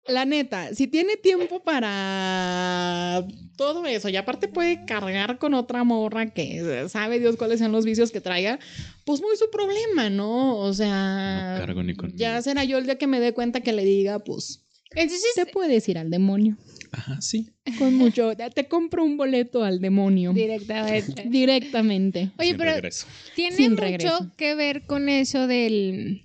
La 0.07 0.25
neta, 0.25 0.75
si 0.75 0.89
tiene 0.89 1.17
tiempo 1.17 1.63
para 1.63 3.25
todo 3.57 3.87
eso 3.87 4.09
y 4.09 4.17
aparte 4.17 4.49
puede 4.49 4.85
cargar 4.85 5.39
con 5.39 5.55
otra 5.55 5.85
morra 5.85 6.31
que 6.31 6.87
sabe 6.89 7.21
Dios 7.21 7.37
cuáles 7.37 7.61
son 7.61 7.71
los 7.71 7.85
vicios 7.85 8.11
que 8.11 8.21
traiga, 8.21 8.59
pues 9.05 9.21
muy 9.21 9.37
su 9.37 9.49
problema, 9.51 10.11
¿no? 10.11 10.57
O 10.57 10.73
sea, 10.73 11.53
No 11.59 11.61
cargo 11.67 11.83
ni 11.85 11.95
conmigo. 11.95 12.19
ya 12.19 12.43
será 12.43 12.65
yo 12.65 12.79
el 12.79 12.87
día 12.87 12.99
que 12.99 13.07
me 13.07 13.21
dé 13.21 13.35
cuenta 13.35 13.61
que 13.61 13.73
le 13.73 13.85
diga, 13.85 14.19
pues, 14.19 14.65
Entonces, 14.97 15.23
te 15.37 15.47
puedes 15.47 15.89
ir 15.89 15.97
al 15.99 16.11
demonio. 16.11 16.57
Ajá, 16.93 17.21
sí. 17.21 17.51
Con 17.79 17.95
mucho, 17.95 18.33
te 18.37 18.67
compro 18.69 19.05
un 19.05 19.17
boleto 19.17 19.63
al 19.65 19.81
demonio. 19.81 20.33
directamente. 20.33 21.25
Directamente. 21.29 22.31
Oye, 22.39 22.49
Sin 22.51 22.57
pero 22.59 22.73
regreso. 22.73 23.07
tiene 23.35 23.57
Sin 23.57 23.71
mucho 23.73 23.83
regreso. 23.83 24.33
que 24.37 24.55
ver 24.55 24.87
con 24.87 25.09
eso 25.09 25.47
del. 25.47 26.25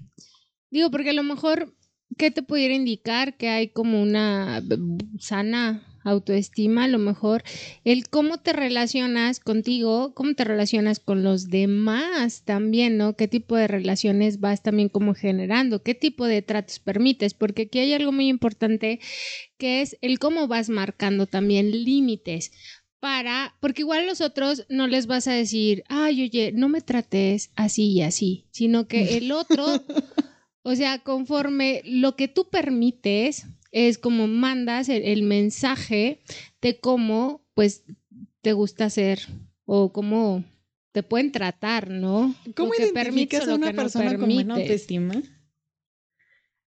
Digo, 0.72 0.90
porque 0.92 1.12
a 1.12 1.14
lo 1.14 1.24
mejor, 1.24 1.76
¿qué 2.18 2.32
te 2.32 2.44
pudiera 2.44 2.74
indicar 2.74 3.38
que 3.38 3.50
hay 3.50 3.68
como 3.70 4.02
una 4.02 4.62
sana 5.20 5.84
autoestima? 6.06 6.86
A 6.86 6.88
lo 6.88 7.00
mejor 7.00 7.44
el 7.84 8.08
cómo 8.08 8.38
te 8.38 8.54
relacionas 8.54 9.42
contigo, 9.42 10.14
cómo 10.14 10.34
te 10.36 10.46
relacionas 10.46 11.02
con 11.02 11.24
los 11.24 11.50
demás 11.50 12.44
también, 12.46 12.98
¿no? 12.98 13.18
¿Qué 13.18 13.28
tipo 13.28 13.58
de 13.58 13.68
relaciones 13.68 14.40
vas 14.40 14.64
también 14.64 14.88
como 14.88 15.14
generando? 15.14 15.84
¿Qué 15.84 15.96
tipo 15.96 16.26
de 16.26 16.42
tratos 16.42 16.80
permites? 16.80 17.34
Porque 17.34 17.64
aquí 17.64 17.80
hay 17.80 17.94
algo 17.94 18.14
muy 18.14 18.30
importante 18.30 19.00
que 19.58 19.82
es 19.82 19.98
el 20.02 20.20
cómo 20.20 20.48
vas 20.48 20.70
marcando 20.70 21.26
también 21.26 21.72
límites 21.72 22.52
para, 23.06 23.56
porque 23.60 23.84
igual 23.84 24.08
los 24.08 24.20
otros 24.20 24.66
no 24.68 24.88
les 24.88 25.06
vas 25.06 25.28
a 25.28 25.34
decir, 25.34 25.84
ay, 25.90 26.24
oye, 26.24 26.52
no 26.54 26.70
me 26.70 26.82
trates 26.82 27.52
así 27.56 27.92
y 27.92 28.02
así, 28.02 28.48
sino 28.50 28.88
que 28.88 29.18
el 29.18 29.32
otro, 29.32 29.64
o 30.64 30.76
sea, 30.76 30.98
conforme 31.04 31.84
lo 31.86 32.16
que 32.16 32.28
tú 32.28 32.50
permites 32.50 33.46
es 33.76 33.98
como 33.98 34.28
mandas 34.28 34.88
el, 34.88 35.04
el 35.04 35.24
mensaje 35.24 36.22
de 36.62 36.80
cómo, 36.80 37.42
pues, 37.54 37.84
te 38.42 38.54
gusta 38.54 38.90
ser 38.90 39.20
o 39.66 39.92
cómo 39.92 40.46
te 40.94 41.04
pueden 41.04 41.34
tratar, 41.34 41.90
¿no? 41.90 42.34
¿Cómo 42.56 42.72
identificas 42.74 43.50
a 43.50 43.56
una 43.56 43.68
que 43.68 43.74
no 43.74 43.82
persona 43.82 44.18
con 44.18 44.34
buena 44.34 44.56
autoestima? 44.56 45.22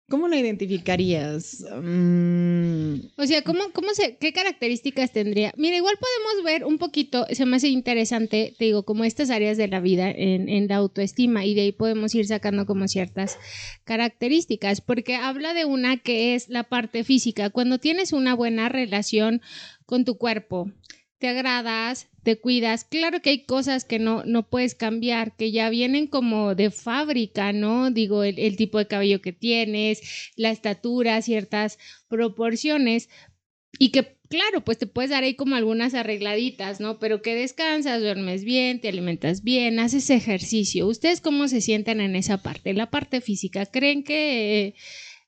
¿Cómo 0.08 0.26
la 0.26 0.38
identificarías? 0.38 1.62
Mm, 1.82 2.94
O 3.16 3.26
sea, 3.26 3.42
¿cómo, 3.42 3.60
cómo 3.74 3.92
se, 3.92 4.16
¿qué 4.16 4.32
características 4.32 5.12
tendría? 5.12 5.52
Mira, 5.58 5.76
igual 5.76 5.96
podemos 6.00 6.44
ver 6.44 6.64
un 6.64 6.78
poquito, 6.78 7.26
se 7.30 7.44
me 7.44 7.56
hace 7.56 7.68
interesante, 7.68 8.54
te 8.58 8.64
digo, 8.64 8.84
como 8.84 9.04
estas 9.04 9.28
áreas 9.28 9.58
de 9.58 9.68
la 9.68 9.80
vida 9.80 10.10
en, 10.10 10.48
en 10.48 10.66
la 10.66 10.76
autoestima 10.76 11.44
y 11.44 11.54
de 11.54 11.60
ahí 11.60 11.72
podemos 11.72 12.14
ir 12.14 12.26
sacando 12.26 12.64
como 12.64 12.88
ciertas 12.88 13.38
características, 13.84 14.80
porque 14.80 15.14
habla 15.14 15.52
de 15.52 15.66
una 15.66 15.98
que 15.98 16.34
es 16.34 16.48
la 16.48 16.64
parte 16.64 17.04
física. 17.04 17.50
Cuando 17.50 17.76
tienes 17.76 18.14
una 18.14 18.32
buena 18.34 18.70
relación 18.70 19.42
con 19.84 20.06
tu 20.06 20.16
cuerpo, 20.16 20.70
te 21.18 21.28
agradas, 21.28 22.08
te 22.22 22.38
cuidas. 22.38 22.84
Claro 22.84 23.20
que 23.20 23.30
hay 23.30 23.44
cosas 23.44 23.84
que 23.84 23.98
no, 23.98 24.24
no 24.24 24.48
puedes 24.48 24.74
cambiar, 24.74 25.36
que 25.36 25.50
ya 25.50 25.68
vienen 25.70 26.06
como 26.06 26.54
de 26.54 26.70
fábrica, 26.70 27.52
¿no? 27.52 27.90
Digo, 27.90 28.22
el, 28.24 28.56
tipo 28.56 28.78
de 28.78 28.86
cabello 28.86 29.20
que 29.20 29.32
tienes, 29.32 30.32
la 30.36 30.50
estatura, 30.50 31.20
ciertas 31.22 31.78
proporciones 32.08 33.08
y 33.78 33.90
que 33.90 34.16
claro, 34.28 34.62
pues 34.62 34.78
te 34.78 34.86
puedes 34.86 35.10
dar 35.10 35.24
ahí 35.24 35.34
como 35.34 35.56
algunas 35.56 35.94
arregladitas, 35.94 36.80
¿no? 36.80 36.98
Pero 36.98 37.22
que 37.22 37.34
descansas, 37.34 38.00
duermes 38.00 38.44
bien, 38.44 38.80
te 38.80 38.88
alimentas 38.88 39.42
bien, 39.42 39.80
haces 39.80 40.10
ejercicio. 40.10 40.86
¿Ustedes 40.86 41.20
cómo 41.20 41.48
se 41.48 41.60
sienten 41.60 42.00
en 42.00 42.14
esa 42.14 42.42
parte? 42.42 42.74
La 42.74 42.90
parte 42.90 43.20
física, 43.20 43.66
¿creen 43.66 44.04
que 44.04 44.74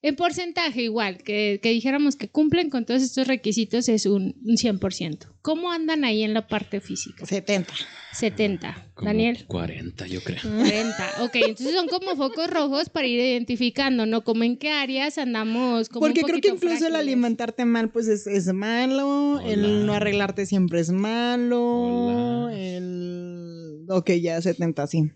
en 0.02 0.16
porcentaje 0.16 0.82
igual, 0.82 1.18
que, 1.18 1.60
que 1.62 1.70
dijéramos 1.70 2.16
que 2.16 2.28
cumplen 2.28 2.70
con 2.70 2.86
todos 2.86 3.02
estos 3.02 3.26
requisitos 3.26 3.88
es 3.88 4.06
un, 4.06 4.34
un 4.44 4.56
100%? 4.56 5.26
¿Cómo 5.42 5.70
andan 5.70 6.04
ahí 6.04 6.22
en 6.22 6.32
la 6.32 6.46
parte 6.46 6.80
física? 6.80 7.26
70. 7.26 7.72
70. 8.12 8.92
Como 8.94 9.06
Daniel. 9.08 9.44
40, 9.46 10.06
yo 10.06 10.22
creo. 10.22 10.40
40. 10.42 11.10
Ok, 11.20 11.34
entonces 11.34 11.74
son 11.74 11.88
como 11.88 12.16
focos 12.16 12.48
rojos 12.48 12.88
para 12.88 13.06
ir 13.06 13.20
identificando, 13.20 14.06
¿no? 14.06 14.24
Como 14.24 14.44
en 14.44 14.56
qué 14.56 14.70
áreas 14.70 15.18
andamos 15.18 15.88
como 15.88 16.06
un 16.06 16.12
Porque 16.12 16.22
creo 16.22 16.40
que 16.40 16.48
incluso 16.48 16.86
el 16.86 16.96
alimentarte 16.96 17.64
mal, 17.64 17.90
pues 17.90 18.08
es, 18.08 18.26
es 18.26 18.52
malo. 18.52 19.40
El 19.40 19.86
no 19.86 19.92
arreglarte 19.92 20.46
siempre 20.46 20.80
es 20.80 20.90
malo. 20.90 22.46
Hola. 22.46 22.56
El. 22.56 23.86
Ok, 23.88 24.12
ya 24.12 24.40
70, 24.40 24.86
sí. 24.86 25.10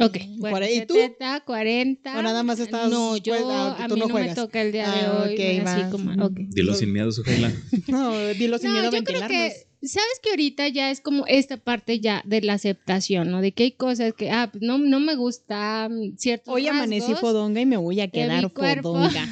Ok, 0.00 0.16
bueno, 0.38 0.56
Cuare- 0.58 0.74
¿y 0.74 0.86
tú? 0.86 0.94
70, 0.94 1.40
40. 1.46 2.18
¿O 2.18 2.22
nada 2.22 2.42
más 2.42 2.60
estás- 2.60 2.90
No, 2.90 3.16
yo, 3.16 3.32
pues, 3.32 3.44
ah, 3.48 3.76
a 3.84 3.88
tú 3.88 3.94
mí 3.94 4.00
no 4.00 4.06
no, 4.06 4.12
juegas? 4.12 4.30
me 4.30 4.34
toca 4.42 4.60
el 4.60 4.70
día 4.72 4.90
de 4.92 5.00
Ah, 5.06 5.20
hoy. 5.22 5.32
ok, 5.34 5.38
mira, 5.58 5.74
así 5.74 5.90
como. 5.90 6.28
Dilo 6.30 6.74
sin 6.74 6.92
miedo, 6.92 7.10
Sujaila. 7.10 7.50
No, 7.88 8.26
dilo 8.34 8.58
sin 8.58 8.68
No, 8.68 8.74
miedo 8.74 8.88
a 8.88 8.92
yo 8.92 9.02
creo 9.04 9.20
ventilarnos. 9.20 9.54
que, 9.54 9.66
sabes 9.82 10.20
que 10.22 10.30
ahorita 10.30 10.68
ya 10.68 10.90
es 10.90 11.00
como 11.00 11.24
esta 11.26 11.56
parte 11.56 12.00
ya 12.00 12.22
de 12.24 12.40
la 12.40 12.54
aceptación, 12.54 13.30
¿no? 13.30 13.40
De 13.40 13.52
que 13.52 13.64
hay 13.64 13.72
cosas 13.72 14.12
que, 14.12 14.30
ah, 14.30 14.48
pues 14.50 14.62
no, 14.62 14.78
no 14.78 15.00
me 15.00 15.14
gustan 15.14 16.16
ciertos 16.18 16.52
Hoy 16.52 16.66
amanecí 16.66 17.14
fodonga 17.14 17.60
y 17.60 17.66
me 17.66 17.76
voy 17.76 18.00
a 18.00 18.08
quedar 18.08 18.50
fodonga. 18.50 19.28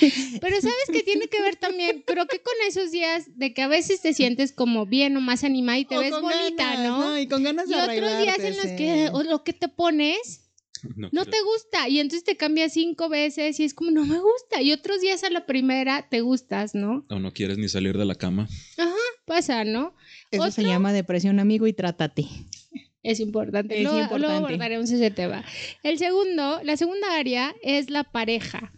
Pero 0.40 0.60
sabes 0.60 0.84
que 0.92 1.02
tiene 1.02 1.28
que 1.28 1.40
ver 1.40 1.56
también, 1.56 2.02
creo 2.06 2.26
que 2.26 2.40
con 2.40 2.54
esos 2.68 2.90
días 2.90 3.24
de 3.36 3.54
que 3.54 3.62
a 3.62 3.68
veces 3.68 4.00
te 4.00 4.14
sientes 4.14 4.52
como 4.52 4.86
bien 4.86 5.16
o 5.16 5.20
más 5.20 5.44
animada 5.44 5.78
y 5.78 5.84
te 5.84 5.96
O 5.96 6.00
ves 6.00 6.10
bonita, 6.10 6.74
ganas, 6.74 6.86
¿no? 6.86 7.18
Y 7.18 7.28
con 7.28 7.42
ganas 7.42 7.68
Y 7.68 7.74
de 7.74 7.80
otros 7.80 8.18
días 8.18 8.38
en 8.38 8.56
los 8.56 8.66
que 8.66 9.10
o 9.12 9.22
lo 9.22 9.44
que 9.44 9.52
te 9.52 9.68
pones 9.68 10.43
No, 10.96 11.24
te 11.24 11.40
gusta 11.42 11.88
y 11.88 12.00
entonces 12.00 12.24
te 12.24 12.36
cambias 12.36 12.72
cinco 12.72 13.08
veces 13.08 13.58
y 13.60 13.64
es 13.64 13.74
como 13.74 13.90
no 13.90 14.04
me 14.04 14.18
gusta 14.18 14.62
y 14.62 14.72
otros 14.72 15.00
días 15.00 15.24
a 15.24 15.30
la 15.30 15.46
primera 15.46 16.08
te 16.08 16.20
gustas, 16.20 16.74
¿no? 16.74 17.04
O 17.08 17.18
no 17.18 17.32
quieres 17.32 17.58
ni 17.58 17.68
salir 17.68 17.96
de 17.96 18.04
la 18.04 18.14
cama. 18.14 18.48
Pasa, 19.26 19.64
¿no? 19.64 19.94
Eso 20.30 20.50
se 20.50 20.62
llama 20.62 20.92
depresión, 20.92 21.40
amigo, 21.40 21.66
y 21.66 21.72
trátate. 21.72 22.26
Es 23.02 23.20
importante. 23.20 23.76
Es 23.76 23.82
luego, 23.82 23.98
importante. 23.98 24.26
luego 24.26 24.46
abordaremos 24.46 24.90
ese 24.90 25.10
tema. 25.10 25.44
El 25.82 25.98
segundo, 25.98 26.60
la 26.62 26.76
segunda 26.76 27.16
área 27.16 27.54
es 27.62 27.90
la 27.90 28.04
pareja. 28.04 28.72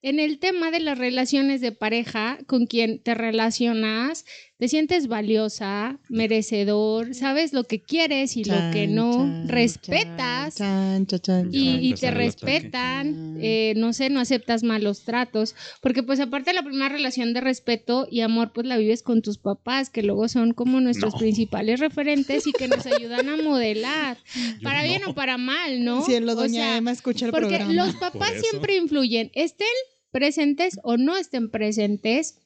En 0.00 0.20
el 0.20 0.38
tema 0.38 0.70
de 0.70 0.80
las 0.80 0.96
relaciones 0.96 1.60
de 1.60 1.72
pareja, 1.72 2.38
con 2.46 2.66
quien 2.66 2.98
te 3.00 3.14
relacionas, 3.14 4.24
te 4.58 4.66
sientes 4.66 5.06
valiosa, 5.06 6.00
merecedor, 6.08 7.14
sabes 7.14 7.52
lo 7.52 7.64
que 7.64 7.80
quieres 7.80 8.36
y 8.36 8.42
lo 8.42 8.56
que 8.72 8.88
no, 8.88 9.12
chan, 9.12 9.48
respetas. 9.48 10.56
chan, 10.56 11.06
chan, 11.06 11.20
chan, 11.20 11.48
y, 11.52 11.64
chan. 11.64 11.84
y 11.84 11.94
te 11.94 12.10
respetan, 12.10 13.36
eh, 13.40 13.74
no 13.76 13.92
sé, 13.92 14.10
no 14.10 14.18
aceptas 14.18 14.64
malos 14.64 15.04
tratos, 15.04 15.54
porque 15.80 16.02
pues 16.02 16.18
aparte 16.18 16.52
la 16.52 16.64
primera 16.64 16.88
relación 16.88 17.34
de 17.34 17.40
respeto 17.40 18.08
y 18.10 18.20
amor, 18.22 18.52
pues 18.52 18.66
la 18.66 18.76
vives 18.76 19.04
con 19.04 19.22
tus 19.22 19.38
papás, 19.38 19.90
que 19.90 20.02
luego 20.02 20.28
son 20.28 20.52
como 20.54 20.80
nuestros 20.80 21.12
No. 21.14 21.18
principales 21.20 21.78
referentes 21.78 22.46
y 22.48 22.52
que 22.52 22.66
nos 22.66 22.84
ayudan 22.86 23.28
a 23.28 23.36
modelar, 23.36 24.18
para 24.64 24.82
bien 24.82 25.02
o 25.06 25.14
para 25.14 25.38
mal, 25.38 25.84
¿no? 25.84 26.04
Cielo, 26.04 26.32
O 26.32 26.34
doña 26.34 26.50
sea, 26.64 26.76
Emma, 26.78 26.90
escucha 26.90 27.26
el 27.26 27.30
porque 27.30 27.46
programa. 27.58 27.72
los 27.72 27.94
papás 27.94 28.32
Por 28.32 28.40
siempre 28.40 28.76
influyen, 28.76 29.30
estén 29.34 29.66
presentes 30.10 30.78
o 30.82 30.96
no 30.96 31.16
estén 31.16 31.48
presentes, 31.50 32.40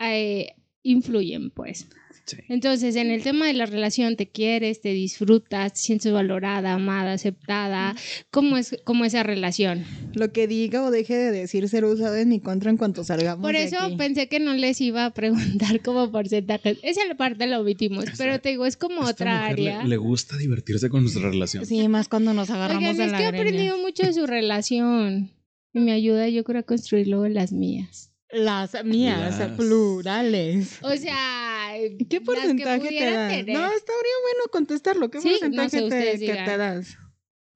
eh, 0.00 0.48
influyen, 0.84 1.50
pues. 1.50 1.88
Sí. 2.26 2.38
Entonces, 2.48 2.96
en 2.96 3.10
el 3.10 3.22
tema 3.22 3.46
de 3.46 3.52
la 3.52 3.66
relación, 3.66 4.16
te 4.16 4.30
quieres, 4.30 4.80
te 4.80 4.90
disfrutas, 4.90 5.74
te 5.74 5.78
sientes 5.78 6.10
valorada, 6.10 6.72
amada, 6.72 7.12
aceptada. 7.12 7.94
¿Cómo 8.30 8.56
es 8.56 8.76
como 8.84 9.04
esa 9.04 9.22
relación? 9.22 9.84
Lo 10.14 10.32
que 10.32 10.46
diga 10.46 10.84
o 10.84 10.90
deje 10.90 11.16
de 11.16 11.30
decir 11.32 11.68
será 11.68 11.86
usado 11.86 12.16
en 12.16 12.30
mi 12.30 12.40
contra 12.40 12.70
en 12.70 12.78
cuanto 12.78 13.04
salgamos. 13.04 13.42
Por 13.42 13.52
de 13.52 13.64
eso 13.64 13.78
aquí. 13.78 13.96
pensé 13.96 14.28
que 14.28 14.40
no 14.40 14.54
les 14.54 14.80
iba 14.80 15.04
a 15.04 15.10
preguntar 15.12 15.82
como 15.82 16.10
porcentajes. 16.10 16.78
Esa 16.82 17.02
parte 17.18 17.46
la 17.46 17.60
omitimos, 17.60 18.06
pero 18.16 18.40
te 18.40 18.50
digo, 18.50 18.64
es 18.64 18.76
como 18.78 19.00
Esta 19.00 19.10
otra 19.10 19.40
mujer 19.40 19.52
área. 19.52 19.82
Le, 19.82 19.90
le 19.90 19.96
gusta 19.98 20.38
divertirse 20.38 20.88
con 20.88 21.02
nuestra 21.02 21.28
relación. 21.28 21.66
Sí, 21.66 21.86
más 21.88 22.08
cuando 22.08 22.32
nos 22.32 22.48
agarramos 22.48 22.82
Oigan, 22.82 22.96
de 22.96 23.04
es 23.04 23.12
la 23.12 23.18
que 23.18 23.24
he 23.24 23.26
aprendido 23.26 23.76
mucho 23.78 24.02
de 24.02 24.14
su 24.14 24.26
relación 24.26 25.30
y 25.74 25.80
me 25.80 25.92
ayuda, 25.92 26.28
yo 26.28 26.42
creo, 26.44 26.60
a 26.60 26.62
construir 26.62 27.08
luego 27.08 27.28
las 27.28 27.52
mías. 27.52 28.13
Las 28.34 28.84
mías, 28.84 29.38
Las- 29.38 29.52
plurales. 29.52 30.78
O 30.82 30.90
sea, 30.96 31.70
¿Qué 31.74 31.96
las 31.98 32.08
que 32.08 32.20
porcentaje 32.20 32.88
te 32.88 33.04
das? 33.10 33.30
tener. 33.32 33.56
No, 33.56 33.64
estaría 33.66 34.16
bueno 34.22 34.44
contestarlo. 34.50 35.10
¿Qué 35.10 35.20
Sí, 35.20 35.28
no 35.28 35.38
porcentaje 35.40 35.80
sé, 35.80 36.18
te, 36.18 36.26
que 36.26 36.56
das? 36.58 36.98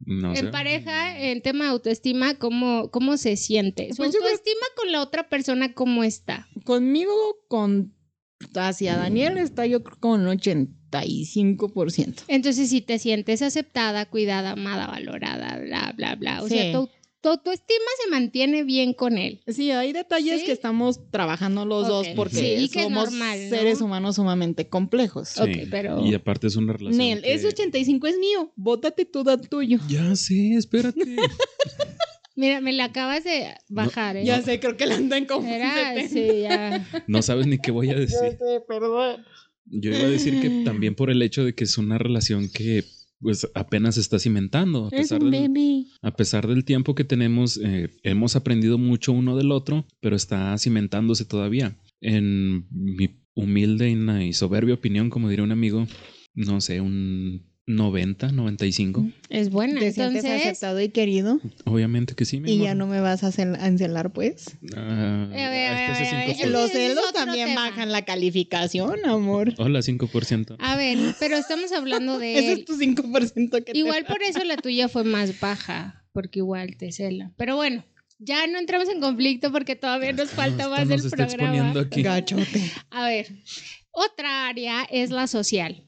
No 0.01 0.35
sé. 0.35 0.41
En 0.41 0.51
pareja, 0.53 1.19
en 1.21 1.43
tema 1.43 1.65
de 1.65 1.71
autoestima, 1.73 2.35
¿cómo, 2.37 2.91
cómo 2.91 3.17
se 3.17 3.37
siente? 3.37 3.91
Su 3.91 3.97
Pues 3.99 4.11
creo- 4.13 4.23
autoestima 4.23 4.67
con 4.77 4.93
la 4.93 5.03
otra 5.03 5.29
persona, 5.29 5.75
¿cómo 5.75 6.05
está? 6.05 6.49
Conmigo, 6.65 7.13
con 7.49 7.95
hacia 8.55 8.97
Daniel 8.97 9.37
está 9.39 9.67
yo 9.67 9.83
creo 9.83 9.99
con 9.99 10.21
un 10.27 10.39
85%. 10.39 12.23
Entonces, 12.29 12.71
si 12.71 12.81
te 12.81 12.99
sientes 12.99 13.43
aceptada, 13.43 14.07
cuidada, 14.07 14.53
amada, 14.53 14.87
valorada, 14.87 15.59
bla, 15.59 15.93
bla, 15.97 16.15
bla. 16.15 16.43
O 16.43 16.49
Sí. 16.49 16.55
sea, 16.55 16.73
tu, 16.73 16.89
tu 17.21 17.31
autoestima 17.31 17.85
se 18.05 18.11
mantiene 18.11 18.63
bien 18.65 18.93
con 18.95 19.19
él. 19.19 19.41
Sí, 19.47 19.71
hay 19.73 19.93
detalles 19.93 20.41
¿Sí? 20.41 20.47
que 20.47 20.53
estamos 20.53 21.01
trabajando 21.11 21.65
los 21.65 21.89
dos 21.89 22.07
porque 22.15 22.37
Sí, 22.37 22.69
somos 22.69 23.11
normal, 23.11 23.41
¿no? 23.51 23.57
seres 23.57 23.81
humanos 23.81 24.17
sumamente 24.17 24.69
complejos. 24.69 25.29
Sí. 25.31 25.41
Ok, 25.43 25.69
pero- 25.71 26.05
Y 26.07 26.15
aparte 26.15 26.47
es 26.47 26.57
una 26.57 26.73
relación. 26.75 26.97
Nel, 26.99 27.23
que- 27.23 27.35
ese 27.35 27.49
85 27.49 28.07
es 28.07 28.19
mío. 28.19 28.53
Bótate 28.57 29.05
tú, 29.05 29.25
da 29.25 29.37
tuyo. 29.37 29.79
Ya 29.89 30.15
sé, 30.15 30.55
espérate. 30.55 31.01
Mira, 32.37 32.61
me 32.61 32.73
la 32.73 32.85
acabas 32.85 33.25
de 33.25 33.53
bajar, 33.69 34.17
¿eh? 34.17 34.25
Ya 34.25 34.41
sé, 34.43 34.61
creo 34.61 34.77
que 34.77 34.87
la 34.87 34.95
andan 34.95 35.27
70. 35.27 36.09
sí, 36.09 36.41
ya. 36.43 36.87
No 37.09 37.21
sabes 37.23 37.49
ni 37.49 37.59
qué 37.59 37.73
voy 37.73 37.89
a 37.91 37.95
Ya 37.95 37.99
decir. 37.99 38.17
sé, 38.39 38.61
perdón. 38.69 39.25
Yo 39.67 39.91
iba 39.91 40.07
a 40.07 40.09
decir 40.11 40.41
que 40.41 40.49
también 40.65 40.95
por 40.95 41.11
el 41.11 41.21
hecho 41.21 41.45
de 41.45 41.55
que 41.57 41.65
es 41.65 41.77
una 41.79 41.99
relación 41.99 42.49
que 42.49 42.85
pues 43.21 43.49
apenas 43.55 43.97
está 43.97 44.19
cimentando. 44.19 44.87
A 44.87 44.89
Es 44.97 45.03
pesar, 45.03 45.23
del, 45.23 45.31
baby. 45.31 45.89
a 46.03 46.11
pesar 46.15 46.47
del 46.47 46.65
tiempo 46.65 46.95
que 46.95 47.05
tenemos, 47.05 47.59
eh, 47.63 47.91
hemos 48.03 48.37
aprendido 48.37 48.79
mucho 48.79 49.13
uno 49.13 49.37
del 49.37 49.51
otro, 49.53 49.87
pero 50.01 50.17
está 50.17 50.57
cimentándose 50.59 51.25
todavía. 51.25 51.77
En 52.01 52.67
mi 52.71 53.23
humilde 53.35 53.91
y 53.91 54.33
soberbia 54.33 54.75
opinión, 54.75 55.11
como 55.11 55.29
diría 55.29 55.45
un 55.45 55.53
amigo, 55.53 55.87
no 56.35 56.61
sé, 56.61 56.81
un 56.81 57.48
90, 57.69 58.33
95. 58.33 59.07
Es 59.29 59.51
buena. 59.51 59.79
¿Te 59.79 59.93
sientes 59.93 60.25
Entonces, 60.25 60.47
aceptado 60.47 60.81
y 60.81 60.89
querido? 60.89 61.39
Obviamente 61.67 62.15
que 62.15 62.25
sí, 62.25 62.41
mi 62.41 62.51
Y 62.51 62.55
amor. 62.57 62.65
ya 62.67 62.75
no 62.75 62.87
me 62.87 63.01
vas 63.01 63.23
a, 63.23 63.29
cel- 63.31 63.57
a 63.61 63.67
encelar, 63.69 64.13
pues. 64.13 64.57
Ah, 64.75 65.27
A 65.29 65.29
ver, 65.29 65.39
a 65.39 65.51
ver, 65.51 65.71
a 65.71 65.75
ver, 65.75 65.91
a 65.91 66.27
ver. 66.27 66.37
5%. 66.37 66.47
Los 66.47 66.71
celos 66.73 67.13
también 67.13 67.49
tema. 67.49 67.69
bajan 67.71 67.93
la 67.93 68.03
calificación, 68.07 69.05
amor. 69.05 69.53
Hola, 69.59 69.81
5%. 69.81 70.57
a 70.59 70.77
ver, 70.77 70.99
pero 71.21 71.37
estamos 71.37 71.71
hablando 71.73 72.19
de 72.19 72.39
Ese 72.39 72.53
es 72.53 72.65
tu 72.65 72.75
5% 72.79 73.65
que 73.65 73.73
te 73.73 73.79
Igual 73.79 74.05
por 74.07 74.23
eso 74.23 74.43
la 74.45 74.57
tuya 74.57 74.89
fue 74.89 75.05
más 75.05 75.39
baja, 75.39 76.05
porque 76.13 76.39
igual 76.39 76.77
te 76.77 76.91
cela. 76.91 77.33
Pero 77.37 77.57
bueno, 77.57 77.85
ya 78.19 78.47
no 78.47 78.59
entramos 78.59 78.89
en 78.89 79.01
conflicto 79.01 79.53
porque 79.53 79.77
todavía 79.77 80.13
nos 80.13 80.31
falta 80.31 80.65
Esto 80.65 80.71
más 80.71 80.89
del 80.89 81.11
programa. 81.11 81.81
aquí. 81.81 82.03
Gachote. 82.03 82.73
A 82.91 83.07
ver, 83.09 83.27
otra 83.91 84.49
área 84.49 84.85
es 84.91 85.11
la 85.11 85.27
social. 85.27 85.85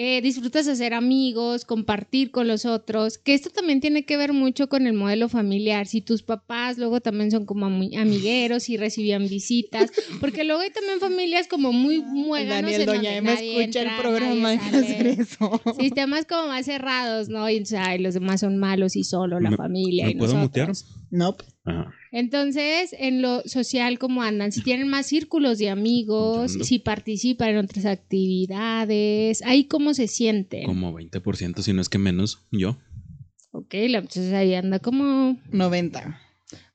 Eh, 0.00 0.22
disfrutas 0.22 0.68
hacer 0.68 0.94
amigos, 0.94 1.64
compartir 1.64 2.30
con 2.30 2.46
los 2.46 2.64
otros, 2.66 3.18
que 3.18 3.34
esto 3.34 3.50
también 3.50 3.80
tiene 3.80 4.04
que 4.04 4.16
ver 4.16 4.32
mucho 4.32 4.68
con 4.68 4.86
el 4.86 4.92
modelo 4.92 5.28
familiar. 5.28 5.88
Si 5.88 6.00
tus 6.02 6.22
papás 6.22 6.78
luego 6.78 7.00
también 7.00 7.32
son 7.32 7.44
como 7.46 7.66
ami- 7.66 7.98
amigueros 7.98 8.68
y 8.68 8.76
recibían 8.76 9.26
visitas, 9.28 9.90
porque 10.20 10.44
luego 10.44 10.60
hay 10.60 10.70
también 10.70 11.00
familias 11.00 11.48
como 11.48 11.72
muy 11.72 12.00
muéganos 12.00 12.70
Daniel, 12.70 12.80
en 12.82 12.86
doña 12.86 13.16
Emma 13.16 13.32
escucha 13.32 13.80
entra, 13.82 13.96
el 13.96 14.00
programa 14.00 14.54
eso. 14.54 15.60
Sistemas 15.80 16.26
como 16.26 16.46
más 16.46 16.64
cerrados, 16.66 17.28
¿no? 17.28 17.50
Y 17.50 17.64
los 17.98 18.14
demás 18.14 18.38
son 18.38 18.56
malos 18.56 18.94
y 18.94 19.02
solo 19.02 19.40
la 19.40 19.50
¿Me- 19.50 19.56
familia 19.56 20.04
¿Me 20.04 20.12
y 20.12 20.14
puedo 20.14 20.36
mutear? 20.36 20.68
nosotros. 20.68 20.96
Nope. 21.10 21.44
Ajá. 21.64 21.92
Entonces, 22.10 22.94
en 22.98 23.20
lo 23.22 23.42
social, 23.42 23.98
¿cómo 23.98 24.22
andan? 24.22 24.52
Si 24.52 24.62
tienen 24.62 24.88
más 24.88 25.06
círculos 25.06 25.58
de 25.58 25.68
amigos, 25.68 26.56
no. 26.56 26.64
si 26.64 26.78
participan 26.78 27.50
en 27.50 27.58
otras 27.58 27.84
actividades, 27.84 29.42
ahí 29.42 29.64
cómo 29.64 29.94
se 29.94 30.08
sienten. 30.08 30.64
Como 30.64 30.98
20%, 30.98 31.60
si 31.60 31.72
no 31.72 31.82
es 31.82 31.88
que 31.88 31.98
menos, 31.98 32.40
yo. 32.50 32.78
Ok, 33.50 33.74
entonces 33.74 34.32
ahí 34.32 34.54
anda 34.54 34.78
como 34.78 35.38
90. 35.50 36.20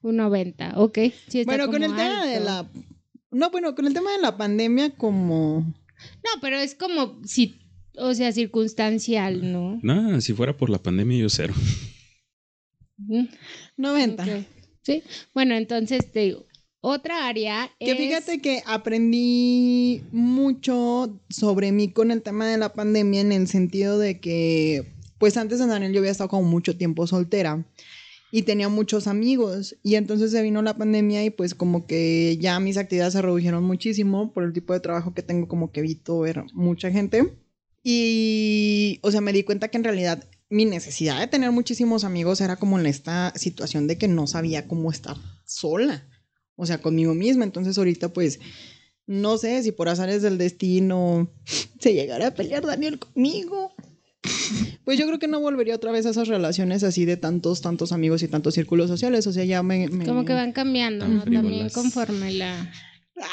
un 0.01 0.17
90, 0.17 0.73
ok. 0.75 0.97
sí 1.27 1.39
está 1.39 1.51
Bueno, 1.51 1.71
con 1.71 1.83
el 1.83 1.95
tema 1.95 2.25
de 2.25 2.39
la... 2.39 2.69
No, 3.31 3.49
bueno, 3.49 3.73
con 3.73 3.87
el 3.87 3.93
tema 3.93 4.11
de 4.11 4.19
la 4.19 4.37
pandemia 4.37 4.91
como... 4.91 5.61
No, 5.61 6.41
pero 6.41 6.57
es 6.57 6.75
como 6.75 7.19
si, 7.23 7.55
o 7.97 8.13
sea, 8.13 8.31
circunstancial, 8.31 9.51
¿no? 9.51 9.79
Nada, 9.81 10.21
si 10.21 10.33
fuera 10.33 10.55
por 10.55 10.69
la 10.69 10.77
pandemia, 10.83 11.17
yo 11.17 11.29
cero. 11.29 11.53
Mm, 12.97 13.25
90. 13.77 14.23
ok. 14.23 14.29
Sí, 14.83 15.03
bueno, 15.33 15.55
entonces 15.55 16.11
te 16.11 16.19
digo, 16.19 16.45
otra 16.81 17.27
área 17.27 17.71
Que 17.79 17.91
es... 17.91 17.97
fíjate 17.97 18.41
que 18.41 18.61
aprendí 18.65 20.03
mucho 20.11 21.17
sobre 21.29 21.71
mí 21.71 21.91
con 21.91 22.11
el 22.11 22.21
tema 22.21 22.47
de 22.47 22.57
la 22.57 22.73
pandemia 22.73 23.21
en 23.21 23.31
el 23.31 23.47
sentido 23.47 23.97
de 23.97 24.19
que, 24.19 24.85
pues 25.17 25.37
antes 25.37 25.59
de 25.59 25.67
Daniel 25.67 25.93
yo 25.93 25.99
había 25.99 26.11
estado 26.11 26.29
como 26.29 26.43
mucho 26.49 26.77
tiempo 26.77 27.07
soltera 27.07 27.65
y 28.31 28.41
tenía 28.41 28.67
muchos 28.67 29.07
amigos 29.07 29.77
y 29.83 29.95
entonces 29.95 30.31
se 30.31 30.41
vino 30.41 30.61
la 30.61 30.75
pandemia 30.75 31.23
y 31.23 31.29
pues 31.29 31.55
como 31.55 31.85
que 31.85 32.37
ya 32.41 32.59
mis 32.59 32.77
actividades 32.77 33.13
se 33.13 33.21
redujeron 33.21 33.63
muchísimo 33.63 34.33
por 34.33 34.43
el 34.43 34.53
tipo 34.53 34.73
de 34.73 34.79
trabajo 34.79 35.13
que 35.13 35.21
tengo 35.21 35.47
como 35.47 35.71
que 35.71 35.81
evito 35.81 36.19
ver 36.19 36.43
mucha 36.51 36.91
gente. 36.91 37.31
Y, 37.83 38.99
o 39.03 39.11
sea, 39.11 39.21
me 39.21 39.33
di 39.33 39.43
cuenta 39.43 39.67
que 39.67 39.77
en 39.77 39.83
realidad 39.83 40.27
mi 40.53 40.65
necesidad 40.65 41.19
de 41.19 41.27
tener 41.27 41.51
muchísimos 41.51 42.03
amigos 42.03 42.39
era 42.41 42.55
como 42.57 42.79
en 42.79 42.85
esta 42.85 43.33
situación 43.35 43.87
de 43.87 43.97
que 43.97 44.07
no 44.07 44.27
sabía 44.27 44.67
cómo 44.67 44.91
estar 44.91 45.17
sola 45.45 46.07
o 46.55 46.65
sea, 46.67 46.77
conmigo 46.77 47.15
misma. 47.15 47.43
Entonces 47.45 47.77
ahorita 47.77 48.13
pues 48.13 48.39
no 49.07 49.37
sé 49.37 49.63
si 49.63 49.71
por 49.71 49.89
azares 49.89 50.21
del 50.21 50.37
destino 50.37 51.29
se 51.79 51.93
llegara 51.93 52.27
a 52.27 52.31
pelear 52.35 52.65
Daniel 52.65 52.99
conmigo. 52.99 53.73
Pues 54.85 54.99
yo 54.99 55.05
creo 55.07 55.17
que 55.19 55.27
no 55.27 55.39
volvería 55.39 55.75
otra 55.75 55.91
vez 55.91 56.05
a 56.05 56.11
esas 56.11 56.27
relaciones 56.27 56.83
así 56.83 57.03
de 57.05 57.17
tantos, 57.17 57.61
tantos 57.61 57.91
amigos 57.91 58.21
y 58.21 58.27
tantos 58.27 58.53
círculos 58.53 58.89
sociales. 58.89 59.25
O 59.27 59.33
sea, 59.33 59.43
ya 59.45 59.63
me... 59.63 59.87
me- 59.89 60.05
Como 60.05 60.23
que 60.25 60.33
van 60.33 60.51
cambiando, 60.53 61.07
¿no? 61.07 61.23
También 61.23 61.69
conforme 61.69 62.31
la... 62.33 62.71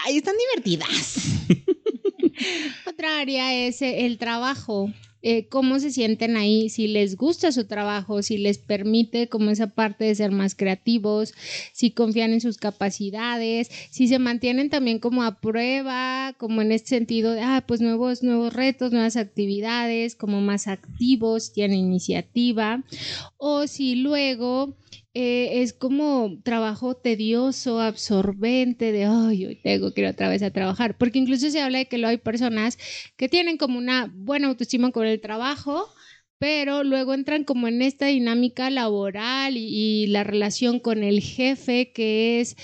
Ay, 0.06 0.16
están 0.18 0.34
divertidas. 0.54 1.16
Otra 2.86 3.20
área 3.20 3.54
es 3.66 3.82
eh, 3.82 4.06
el 4.06 4.18
trabajo. 4.18 4.90
Eh, 5.22 5.48
cómo 5.48 5.78
se 5.78 5.90
sienten 5.90 6.36
ahí, 6.36 6.70
si 6.70 6.88
les 6.88 7.16
gusta 7.16 7.52
su 7.52 7.66
trabajo, 7.66 8.22
si 8.22 8.38
les 8.38 8.56
permite 8.56 9.28
como 9.28 9.50
esa 9.50 9.66
parte 9.66 10.06
de 10.06 10.14
ser 10.14 10.30
más 10.30 10.54
creativos, 10.54 11.34
si 11.72 11.90
confían 11.90 12.32
en 12.32 12.40
sus 12.40 12.56
capacidades, 12.56 13.70
si 13.90 14.08
se 14.08 14.18
mantienen 14.18 14.70
también 14.70 14.98
como 14.98 15.22
a 15.22 15.40
prueba, 15.40 16.34
como 16.38 16.62
en 16.62 16.72
este 16.72 16.88
sentido 16.88 17.32
de, 17.32 17.42
ah, 17.42 17.64
pues 17.66 17.82
nuevos, 17.82 18.22
nuevos 18.22 18.54
retos, 18.54 18.92
nuevas 18.92 19.16
actividades, 19.16 20.14
como 20.14 20.40
más 20.40 20.66
activos, 20.68 21.52
tienen 21.52 21.78
iniciativa, 21.78 22.82
o 23.36 23.66
si 23.66 23.96
luego 23.96 24.74
eh, 25.14 25.62
es 25.62 25.72
como 25.72 26.38
trabajo 26.42 26.96
tedioso, 26.96 27.80
absorbente, 27.80 28.92
de, 28.92 29.06
ay, 29.06 29.46
hoy 29.46 29.56
tengo 29.56 29.92
que 29.92 30.02
ir 30.02 30.06
otra 30.06 30.28
vez 30.28 30.42
a 30.42 30.52
trabajar, 30.52 30.96
porque 30.98 31.18
incluso 31.18 31.50
se 31.50 31.60
habla 31.60 31.78
de 31.78 31.86
que 31.86 31.98
lo 31.98 32.08
hay 32.08 32.18
personas 32.18 32.78
que 33.16 33.28
tienen 33.28 33.56
como 33.56 33.78
una 33.78 34.10
buena 34.14 34.48
autoestima 34.48 34.92
con 34.92 35.06
el 35.06 35.20
trabajo, 35.20 35.88
pero 36.38 36.84
luego 36.84 37.14
entran 37.14 37.44
como 37.44 37.68
en 37.68 37.82
esta 37.82 38.06
dinámica 38.06 38.70
laboral 38.70 39.56
y, 39.56 40.04
y 40.04 40.06
la 40.06 40.24
relación 40.24 40.80
con 40.80 41.02
el 41.02 41.20
jefe 41.20 41.92
que 41.92 42.40
es 42.40 42.56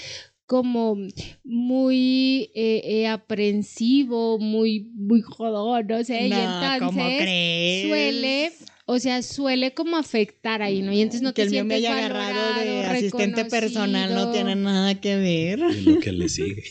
como 0.47 0.97
muy 1.43 2.51
eh, 2.55 2.81
eh, 2.85 3.09
aprensivo, 3.09 4.39
muy, 4.39 4.93
muy 4.95 5.21
jodón, 5.21 5.89
no 5.89 6.05
sé, 6.05 6.29
y 6.29 6.33
entonces 6.33 7.19
crees? 7.19 7.89
suele, 7.89 8.53
o 8.89 8.99
sea, 9.01 9.21
suele 9.23 9.75
como 9.75 9.97
afectar 9.97 10.63
ahí, 10.63 10.81
¿no? 10.81 10.93
Y 10.93 11.01
entonces 11.03 11.23
no 11.23 11.35
que 11.35 11.43
te 11.43 11.49
el 11.49 11.51
mío 11.51 11.65
me 11.65 11.79
sientes 11.79 11.91
haya 11.91 12.07
agarrado 12.07 12.61
de 12.61 12.85
asistente 12.87 13.45
personal 13.47 14.15
no 14.15 14.31
tiene 14.31 14.55
nada 14.55 15.01
que 15.01 15.17
ver. 15.17 15.59
Y 15.59 15.81
lo 15.83 15.99
que 16.01 16.13
le 16.13 16.29
sigue. 16.29 16.63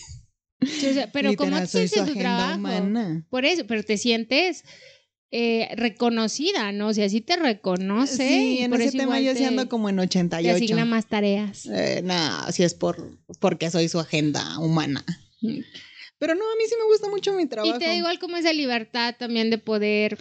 Sí, 0.66 0.88
o 0.88 0.94
sea, 0.94 1.12
pero 1.12 1.36
¿cómo 1.36 1.50
Literal, 1.50 1.68
te 1.68 1.72
soy 1.72 1.88
sientes 1.90 2.14
tu 2.14 2.20
agenda 2.20 2.38
trabajo? 2.38 2.60
humana. 2.60 3.26
Por 3.30 3.44
eso, 3.46 3.68
pero 3.68 3.84
te 3.84 3.98
sientes 3.98 4.64
eh, 5.30 5.68
reconocida, 5.76 6.72
¿no? 6.72 6.88
O 6.88 6.94
sea, 6.94 7.10
sí 7.10 7.20
te 7.20 7.36
reconoce. 7.36 8.28
Sí, 8.28 8.58
y 8.60 8.62
en 8.64 8.72
por 8.72 8.80
ese 8.80 8.90
eso 8.90 8.98
tema 8.98 9.20
yo 9.20 9.34
te, 9.34 9.40
sí 9.40 9.44
ando 9.44 9.68
como 9.68 9.90
en 9.90 9.98
te 9.98 10.04
88. 10.04 10.56
asigna 10.56 10.86
más 10.86 11.08
tareas. 11.08 11.66
Eh, 11.66 12.02
no, 12.02 12.52
si 12.54 12.64
es 12.64 12.74
por 12.74 13.20
porque 13.42 13.70
soy 13.70 13.90
su 13.90 14.00
agenda 14.00 14.58
humana. 14.60 15.04
Pero 16.18 16.34
no, 16.34 16.44
a 16.46 16.56
mí 16.56 16.64
sí 16.70 16.76
me 16.80 16.86
gusta 16.86 17.10
mucho 17.10 17.34
mi 17.34 17.46
trabajo. 17.46 17.76
Y 17.76 17.80
te 17.80 17.86
da 17.88 17.94
igual 17.96 18.18
como 18.20 18.38
esa 18.38 18.54
libertad 18.54 19.16
también 19.20 19.50
de 19.50 19.58
poder. 19.58 20.18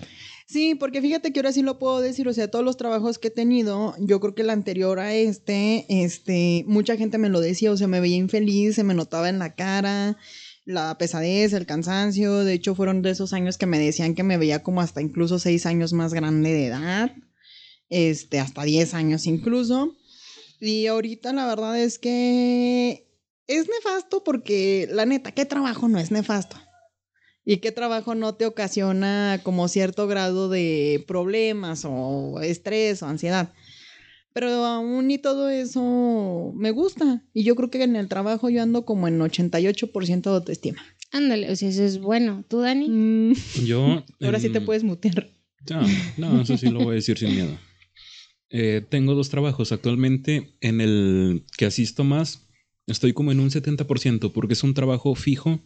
Sí, 0.46 0.74
porque 0.74 1.00
fíjate 1.00 1.33
que 1.33 1.40
ahora 1.40 1.52
sí 1.52 1.62
lo 1.62 1.78
puedo 1.78 2.00
decir, 2.00 2.28
o 2.28 2.33
sea, 2.35 2.50
todos 2.50 2.64
los 2.64 2.76
trabajos 2.76 3.18
que 3.18 3.28
he 3.28 3.30
tenido, 3.30 3.94
yo 3.98 4.20
creo 4.20 4.35
que 4.35 4.42
el 4.42 4.50
anterior 4.50 4.98
a 4.98 5.14
este, 5.14 5.87
este, 5.88 6.64
mucha 6.66 6.96
gente 6.96 7.16
me 7.16 7.30
lo 7.30 7.40
decía, 7.40 7.72
o 7.72 7.76
sea, 7.78 7.87
me 7.87 8.00
veía 8.00 8.16
infeliz, 8.16 8.74
se 8.74 8.85
me 8.85 8.92
notaba 8.92 9.30
en 9.30 9.38
la 9.38 9.54
cara, 9.54 10.18
la 10.66 10.98
pesadez, 10.98 11.54
el 11.54 11.64
cansancio, 11.64 12.44
de 12.44 12.52
hecho 12.52 12.74
fueron 12.74 13.00
de 13.00 13.11
esos 13.11 13.33
años 13.33 13.57
que 13.57 13.64
me 13.66 13.78
decían 13.78 14.14
que 14.14 14.22
me 14.22 14.37
veía 14.37 14.62
como 14.62 14.83
hasta 14.83 15.00
incluso 15.00 15.38
seis 15.38 15.64
años 15.64 15.94
más 15.94 16.12
grande 16.12 16.52
de 16.52 16.66
edad, 16.66 17.16
este, 17.88 18.38
hasta 18.38 18.64
diez 18.64 18.92
años 18.92 19.26
incluso, 19.26 19.96
y 20.61 20.87
ahorita 20.88 21.33
la 21.33 21.46
verdad 21.46 21.80
es 21.80 21.98
que 21.98 23.09
es 23.46 23.66
nefasto 23.68 24.22
porque, 24.24 24.88
la 24.90 25.07
neta, 25.07 25.33
¿qué 25.33 25.46
trabajo 25.46 25.88
no 25.88 25.98
es 25.98 26.11
nefasto? 26.11 26.59
¿Y 27.44 27.59
qué 27.59 27.72
trabajo 27.72 28.14
no 28.14 28.35
te 28.35 28.46
ocasiona 28.46 29.40
como 29.42 29.68
cierto 29.68 30.07
grado 30.07 30.48
de 30.48 31.04
problemas 31.07 31.85
o 31.85 32.40
estrés 32.40 33.02
o 33.02 33.07
ansiedad? 33.07 33.52
Pero 34.33 34.48
aún 34.64 35.11
y 35.11 35.18
todo 35.18 35.48
eso 35.48 36.52
me 36.57 36.70
gusta. 36.70 37.22
Y 37.33 37.44
yo 37.44 37.54
creo 37.54 37.70
que 37.70 37.83
en 37.83 37.96
el 37.96 38.09
trabajo 38.09 38.48
yo 38.48 38.62
ando 38.62 38.85
como 38.85 39.07
en 39.09 39.20
88% 39.20 40.22
de 40.22 40.30
autoestima. 40.30 40.83
Ándale, 41.12 41.50
o 41.52 41.57
sea, 41.57 41.68
eso 41.68 41.85
es 41.85 42.00
bueno. 42.00 42.44
¿Tú, 42.48 42.61
Dani? 42.61 42.88
Mm, 42.88 43.35
Yo. 43.64 44.02
ahora 44.20 44.40
sí 44.40 44.48
te 44.48 44.59
em, 44.59 44.64
puedes 44.64 44.83
mutear. 44.83 45.30
No, 45.70 45.83
no, 46.16 46.40
eso 46.40 46.57
sí 46.57 46.68
lo 46.70 46.80
voy 46.80 46.92
a 46.92 46.94
decir 46.94 47.16
sin 47.16 47.35
miedo. 47.35 47.57
Eh, 48.50 48.83
tengo 48.88 49.14
dos 49.14 49.28
trabajos 49.28 49.70
actualmente. 49.70 50.57
En 50.61 50.80
el 50.80 51.44
que 51.57 51.66
asisto 51.66 52.02
más, 52.02 52.48
estoy 52.87 53.12
como 53.12 53.30
en 53.30 53.38
un 53.38 53.50
70%, 53.50 54.33
porque 54.33 54.54
es 54.54 54.64
un 54.64 54.74
trabajo 54.74 55.14
fijo 55.14 55.61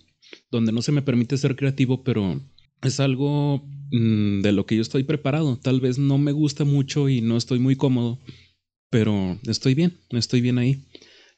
donde 0.51 0.73
no 0.73 0.83
se 0.83 0.93
me 0.93 1.03
permite 1.03 1.37
ser 1.37 1.57
creativo, 1.57 2.03
pero 2.05 2.41
es 2.83 3.01
algo 3.01 3.63
mm, 3.91 4.41
de 4.43 4.53
lo 4.53 4.67
que 4.67 4.77
yo 4.77 4.83
estoy 4.83 5.05
preparado. 5.05 5.59
Tal 5.59 5.81
vez 5.81 5.99
no 5.99 6.19
me 6.19 6.33
gusta 6.33 6.65
mucho 6.65 7.09
y 7.09 7.21
no 7.21 7.37
estoy 7.37 7.59
muy 7.59 7.77
cómodo, 7.77 8.19
pero 8.91 9.39
estoy 9.47 9.75
bien, 9.75 9.97
estoy 10.11 10.41
bien 10.41 10.59
ahí. 10.59 10.85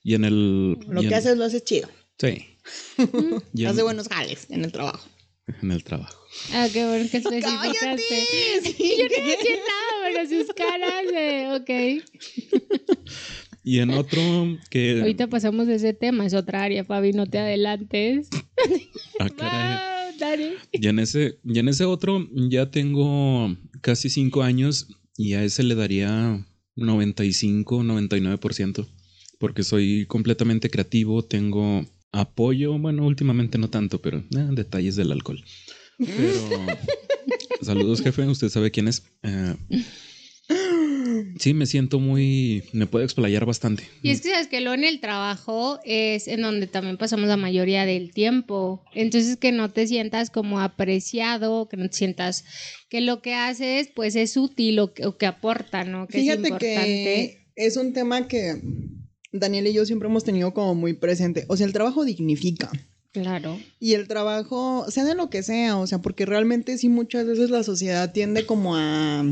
Y 0.03 0.15
en 0.15 0.25
el. 0.25 0.73
Lo 0.89 1.01
que 1.03 1.09
en- 1.09 1.15
haces 1.15 1.37
lo 1.37 1.45
haces 1.45 1.65
chido. 1.65 1.89
Sí. 2.19 2.45
En, 3.57 3.67
Hace 3.67 3.83
buenos 3.83 4.09
jales 4.09 4.47
en 4.51 4.65
el 4.65 4.71
trabajo. 4.73 5.09
en 5.63 5.73
el 5.73 5.83
trabajo. 5.83 6.17
Ah, 6.53 6.69
qué 6.73 6.87
bueno 6.87 7.09
que 7.11 7.21
¡Cállate! 7.23 7.99
especificaste. 7.99 8.73
Sí, 8.77 8.95
Yo 8.99 9.05
no 9.05 9.27
decía 9.27 9.57
nada, 9.57 9.93
pero 10.05 10.29
sus 10.29 10.55
caras 10.55 11.07
de, 11.07 11.49
ok. 11.57 13.01
Y 13.63 13.81
en 13.81 13.91
otro 13.91 14.21
que. 14.71 15.01
Ahorita 15.01 15.29
pasamos 15.29 15.67
de 15.67 15.75
ese 15.77 15.93
tema, 15.93 16.27
es 16.27 16.35
otra 16.35 16.63
área, 16.63 16.85
Fabi, 16.85 17.13
no 17.13 17.27
te 17.27 17.39
adelantes. 17.39 18.29
Ah, 19.19 19.29
caray. 19.37 20.19
Dani. 20.19 20.55
Y 20.73 20.89
en 20.89 20.99
ese, 20.99 21.39
y 21.45 21.59
en 21.59 21.69
ese 21.69 21.85
otro 21.85 22.29
ya 22.35 22.71
tengo 22.71 23.57
casi 23.81 24.11
cinco 24.11 24.43
años 24.43 24.89
y 25.17 25.35
a 25.35 25.45
ese 25.45 25.63
le 25.63 25.75
daría 25.75 26.47
95, 26.77 27.83
99%, 27.83 28.87
porque 29.39 29.63
soy 29.63 30.07
completamente 30.07 30.71
creativo, 30.71 31.25
tengo 31.25 31.85
apoyo, 32.13 32.79
bueno, 32.79 33.07
últimamente 33.07 33.59
no 33.59 33.71
tanto, 33.71 34.01
pero 34.01 34.19
eh, 34.19 34.49
detalles 34.53 34.97
del 34.97 35.13
alcohol. 35.13 35.43
Pero 35.99 36.33
saludos 37.63 38.03
jefe, 38.03 38.27
usted 38.27 38.49
sabe 38.49 38.71
quién 38.71 38.89
es. 38.89 39.05
Eh, 39.23 39.55
sí, 41.41 41.55
me 41.55 41.67
siento 41.67 41.99
muy, 41.99 42.65
me 42.73 42.87
puedo 42.87 43.05
explayar 43.05 43.47
bastante. 43.47 43.85
Y 44.03 44.11
es 44.11 44.21
que 44.21 44.31
sabes 44.31 44.49
que 44.49 44.61
lo 44.61 44.75
en 44.75 44.85
el 44.85 45.01
trabajo 45.01 45.81
es 45.85 46.29
en 46.29 46.43
donde 46.43 46.67
también 46.67 46.97
pasamos 46.97 47.29
la 47.29 47.37
mayoría 47.37 47.87
del 47.87 48.13
tiempo. 48.13 48.85
Entonces 48.95 49.37
que 49.37 49.51
no 49.51 49.71
te 49.71 49.87
sientas 49.87 50.31
como 50.31 50.61
apreciado, 50.61 51.69
que 51.69 51.77
no 51.77 51.89
te 51.89 51.97
sientas 51.97 52.45
que 52.89 53.01
lo 53.01 53.23
que 53.23 53.35
haces 53.35 53.89
pues 53.95 54.17
es 54.17 54.37
útil 54.37 54.79
o 54.79 54.93
que, 54.93 55.07
o 55.07 55.17
que 55.17 55.27
aporta, 55.27 55.85
¿no? 55.85 56.07
Que 56.07 56.19
es 56.19 56.25
Fíjate 56.25 56.49
importante. 56.49 56.65
que 56.67 57.41
es 57.57 57.77
un 57.77 57.93
tema 57.93 58.29
que 58.29 58.61
Daniel 59.33 59.67
y 59.67 59.73
yo 59.73 59.87
siempre 59.87 60.09
hemos 60.09 60.25
tenido 60.25 60.53
como 60.53 60.75
muy 60.75 60.93
presente. 60.93 61.45
O 61.49 61.57
sea, 61.57 61.67
el 61.67 61.73
trabajo 61.73 62.05
dignifica. 62.05 62.71
Claro. 63.13 63.59
Y 63.81 63.95
el 63.95 64.07
trabajo, 64.07 64.87
sea 64.89 65.05
de 65.05 65.15
lo 65.15 65.31
que 65.31 65.43
sea, 65.43 65.79
o 65.79 65.87
sea, 65.87 65.99
porque 65.99 66.27
realmente 66.27 66.79
sí 66.79 66.89
muchas 66.89 67.27
veces 67.27 67.51
la 67.51 67.65
sociedad 67.65 68.13
tiende 68.13 68.47
como 68.47 68.77
a 68.77 69.25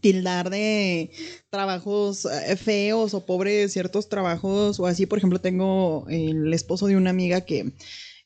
tildar 0.00 0.50
de 0.50 1.10
trabajos 1.50 2.26
eh, 2.26 2.56
feos 2.56 3.14
o 3.14 3.24
pobres 3.26 3.72
ciertos 3.72 4.08
trabajos 4.08 4.78
o 4.80 4.86
así. 4.86 5.06
Por 5.06 5.18
ejemplo, 5.18 5.40
tengo 5.40 6.06
el 6.08 6.52
esposo 6.52 6.86
de 6.86 6.96
una 6.96 7.10
amiga 7.10 7.42
que 7.42 7.72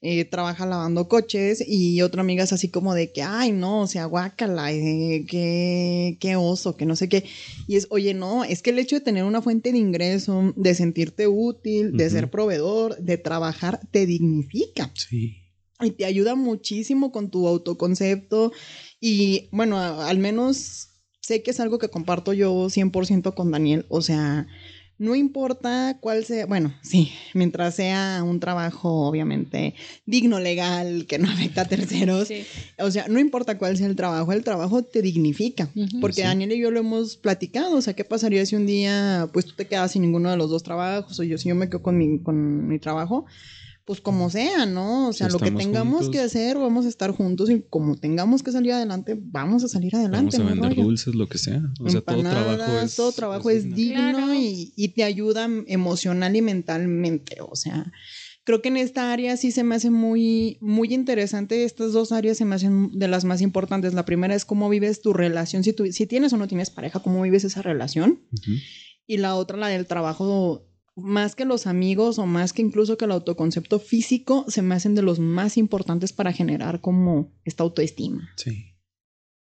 eh, 0.05 0.25
trabaja 0.25 0.67
lavando 0.67 1.07
coches 1.09 1.63
y 1.65 2.03
otra 2.03 2.23
amiga 2.23 2.43
es 2.43 2.53
así 2.53 2.69
como 2.69 2.93
de 2.93 3.13
que, 3.13 3.23
ay, 3.23 3.53
no, 3.53 3.83
o 3.83 3.87
sea, 3.87 4.07
guácala, 4.07 4.73
eh, 4.73 5.25
qué, 5.29 6.17
qué 6.19 6.35
oso, 6.35 6.77
que 6.77 6.87
no 6.87 6.97
sé 6.97 7.09
qué. 7.09 7.23
Y 7.69 7.77
es, 7.77 7.87
oye, 7.91 8.13
no, 8.13 8.43
es 8.43 8.63
que 8.63 8.71
el 8.71 8.81
hecho 8.81 8.97
de 8.97 9.01
tener 9.03 9.23
una 9.23 9.41
fuente 9.43 9.71
de 9.71 9.79
ingreso, 9.79 10.53
de 10.57 10.75
sentirte 10.75 11.29
útil, 11.29 11.93
de 11.97 12.11
ser 12.11 12.29
proveedor, 12.31 12.97
de 12.99 13.17
trabajar, 13.17 13.79
te 13.93 14.05
dignifica 14.07 14.91
Sí. 14.97 15.37
y 15.81 15.93
te 15.93 16.05
ayuda 16.05 16.35
muchísimo 16.35 17.13
con 17.13 17.31
tu 17.31 17.47
autoconcepto 17.47 18.51
y 19.01 19.49
bueno, 19.53 19.79
a- 19.79 20.09
al 20.09 20.19
menos 20.19 20.89
sé 21.23 21.43
que 21.43 21.53
es 21.53 21.61
algo 21.61 21.79
que 21.79 21.89
comparto 21.89 22.33
yo 22.35 22.69
100% 22.69 23.35
con 23.35 23.51
Daniel, 23.51 23.87
o 23.89 24.03
sea, 24.03 24.47
no 24.99 25.17
importa 25.17 25.97
cuál 26.01 26.25
sea, 26.25 26.47
bueno, 26.47 26.75
sí, 26.83 27.11
mientras 27.35 27.75
sea 27.75 28.23
un 28.25 28.39
trabajo 28.39 29.09
obviamente 29.09 29.75
digno, 30.07 30.39
legal, 30.39 31.07
que 31.09 31.19
no 31.19 31.29
afecta 31.31 31.63
a 31.63 31.65
terceros, 31.65 32.29
Sí. 32.29 32.45
o 32.79 32.91
sea, 32.91 33.09
no 33.09 33.19
importa 33.19 33.57
cuál 33.59 33.77
sea 33.77 33.87
el 33.87 33.97
trabajo, 33.97 34.33
el 34.33 34.45
trabajo 34.45 34.83
te 34.85 35.01
dignifica. 35.03 35.71
Porque 36.01 36.17
Sí. 36.17 36.23
Daniel 36.23 36.53
y 36.53 36.61
yo 36.61 36.71
lo 36.71 36.81
hemos 36.81 37.17
platicado, 37.17 37.77
o 37.77 37.81
sea, 37.83 37.95
¿qué 37.95 38.05
pasaría 38.05 38.45
si 38.47 38.55
un 38.55 38.67
día 38.67 39.29
pues 39.33 39.47
tú 39.47 39.55
te 39.57 39.67
quedas 39.67 39.93
sin 39.93 40.03
ninguno 40.03 40.31
de 40.31 40.37
los 40.37 40.51
dos 40.51 40.63
trabajos 40.63 41.19
o 41.19 41.23
yo 41.25 41.39
si 41.39 41.49
yo 41.49 41.55
me 41.57 41.69
quedo 41.69 41.83
con 41.83 41.97
mi, 41.99 42.21
con 42.21 42.69
mi 42.69 42.79
trabajo? 42.79 43.25
Pues 43.85 44.01
como 44.01 44.31
sea, 44.31 44.65
¿no? 44.65 45.09
O 45.09 45.13
sea, 45.13 45.27
Si 45.29 45.33
lo 45.33 45.41
que 45.41 45.51
tengamos 45.51 45.95
juntos. 46.05 46.11
que 46.11 46.21
hacer, 46.21 46.57
vamos 46.57 46.87
a 46.87 46.89
estar 46.89 47.11
juntos 47.11 47.51
y 47.51 47.63
como 47.69 47.97
tengamos 47.97 48.43
que 48.45 48.53
salir 48.53 48.73
adelante, 48.73 49.19
vamos 49.21 49.65
a 49.65 49.69
salir 49.69 49.97
adelante. 49.97 50.37
Vamos 50.39 50.53
a 50.53 50.55
vender 50.55 50.71
rollo. 50.77 50.83
dulces, 50.89 51.15
lo 51.17 51.29
que 51.29 51.39
sea. 51.39 51.61
O 51.81 51.89
sea, 51.91 52.01
todo 52.01 52.21
trabajo 52.21 52.53
Empanadas, 52.53 52.91
es. 52.91 52.97
todo 52.97 53.11
trabajo 53.13 53.51
es 53.51 53.65
digno. 53.65 53.77
digno 54.07 54.19
Claro. 54.19 54.35
y, 54.35 54.73
y 54.77 54.89
te 54.89 55.03
ayuda 55.03 55.49
emocional 55.67 56.37
y 56.37 56.43
mentalmente. 56.43 57.39
O 57.41 57.57
sea, 57.57 57.91
creo 58.45 58.63
que 58.63 58.69
en 58.69 58.77
esta 58.77 59.13
área 59.13 59.37
sí 59.37 59.51
se 59.51 59.65
me 59.65 59.75
hace 59.75 59.91
muy, 59.91 60.59
muy 60.61 60.95
interesante. 60.95 61.65
Estas 61.65 61.93
dos 61.93 62.13
áreas 62.13 62.37
se 62.39 62.45
me 62.45 62.55
hacen 62.55 62.91
de 62.97 63.09
las 63.09 63.25
más 63.25 63.41
importantes. 63.41 63.95
La 63.95 64.05
primera 64.05 64.35
es 64.37 64.45
cómo 64.45 64.69
vives 64.69 65.03
tu 65.03 65.13
relación, 65.13 65.65
si, 65.65 65.73
tú, 65.73 65.87
si 65.91 66.07
tienes 66.07 66.33
o 66.33 66.37
no 66.37 66.47
tienes 66.47 66.71
pareja, 66.71 67.01
cómo 67.01 67.21
vives 67.23 67.43
esa 67.43 67.63
relación. 67.63 68.21
Y 69.09 69.17
la 69.17 69.35
otra, 69.35 69.57
la 69.59 69.67
del 69.67 69.87
trabajo, 69.89 70.69
más 70.97 71.35
que 71.35 71.45
los 71.45 71.67
amigos 71.67 72.19
o 72.19 72.27
más 72.27 72.53
que 72.53 72.63
incluso 72.63 72.97
que 72.99 73.07
el 73.07 73.13
autoconcepto 73.13 73.79
físico, 73.79 74.45
se 74.49 74.63
me 74.63 74.75
hacen 74.75 74.95
de 74.95 75.03
los 75.03 75.19
más 75.19 75.57
importantes 75.57 76.13
para 76.13 76.33
generar 76.33 76.81
como 76.81 77.33
esta 77.45 77.63
autoestima. 77.65 78.29
Sí. 78.37 78.67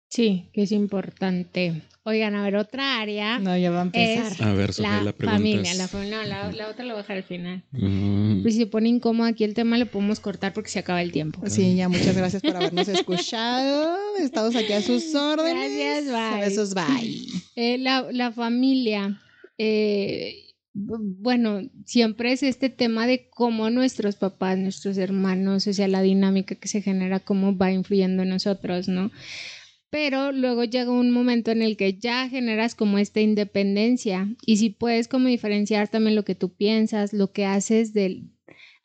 Sí, 0.09 0.49
que 0.53 0.63
es 0.63 0.71
importante. 0.71 1.81
Oigan, 2.03 2.35
a 2.35 2.43
ver, 2.43 2.55
otra 2.55 3.01
área 3.01 3.39
No, 3.39 3.57
ya 3.57 3.71
va 3.71 3.79
a 3.79 3.83
empezar. 3.83 4.31
es 4.31 4.41
A 4.41 4.53
ver, 4.53 4.71
Sofía, 4.71 4.97
la 4.97 5.03
la 5.05 5.11
pregunta 5.11 5.37
familia. 5.37 5.71
es- 5.71 5.77
La, 5.77 5.89
no, 5.91 6.23
la, 6.23 6.51
la 6.51 6.69
otra 6.69 6.85
la 6.85 6.93
voy 6.93 6.99
a 6.99 7.01
dejar 7.03 7.17
al 7.17 7.23
final. 7.23 7.63
Mm, 7.71 8.41
Pues 8.43 8.53
si 8.53 8.59
se 8.61 8.67
pone 8.67 8.87
incómodo 8.89 9.27
aquí 9.27 9.43
el 9.43 9.53
tema, 9.55 9.77
lo 9.77 9.87
podemos 9.87 10.19
cortar 10.19 10.53
porque 10.53 10.69
se 10.69 10.79
acaba 10.79 11.01
el 11.01 11.11
tiempo. 11.11 11.41
Sí, 11.49 11.75
ya 11.75 11.89
muchas 11.89 12.15
gracias 12.15 12.41
por 12.43 12.55
habernos 12.55 12.87
escuchado. 12.87 13.97
Estamos 14.19 14.55
aquí 14.55 14.71
a 14.73 14.81
sus 14.83 15.13
órdenes. 15.15 16.05
Gracias, 16.05 16.31
bye. 16.31 16.39
Besos, 16.41 16.73
bye. 16.75 17.25
Eh, 17.55 17.77
la, 17.79 18.07
la 18.11 18.31
familia, 18.31 19.19
eh, 19.57 20.35
bueno, 20.77 21.61
siempre 21.85 22.33
es 22.33 22.43
este 22.43 22.69
tema 22.69 23.07
de 23.07 23.29
cómo 23.29 23.69
nuestros 23.69 24.17
papás, 24.17 24.57
nuestros 24.57 24.97
hermanos, 24.97 25.65
o 25.67 25.73
sea, 25.73 25.87
la 25.87 26.01
dinámica 26.01 26.55
que 26.55 26.67
se 26.67 26.81
genera, 26.81 27.21
cómo 27.21 27.57
va 27.57 27.71
influyendo 27.71 28.23
en 28.23 28.29
nosotros, 28.29 28.89
¿no? 28.89 29.09
Pero 29.89 30.33
luego 30.33 30.65
llega 30.65 30.91
un 30.91 31.11
momento 31.11 31.51
en 31.51 31.61
el 31.61 31.77
que 31.77 31.97
ya 31.97 32.27
generas 32.27 32.75
como 32.75 32.97
esta 32.97 33.21
independencia 33.21 34.27
y 34.45 34.57
si 34.57 34.69
puedes 34.69 35.07
como 35.07 35.29
diferenciar 35.29 35.87
también 35.87 36.15
lo 36.15 36.25
que 36.25 36.35
tú 36.35 36.53
piensas, 36.53 37.13
lo 37.13 37.31
que 37.31 37.45
haces 37.45 37.93
del, 37.93 38.31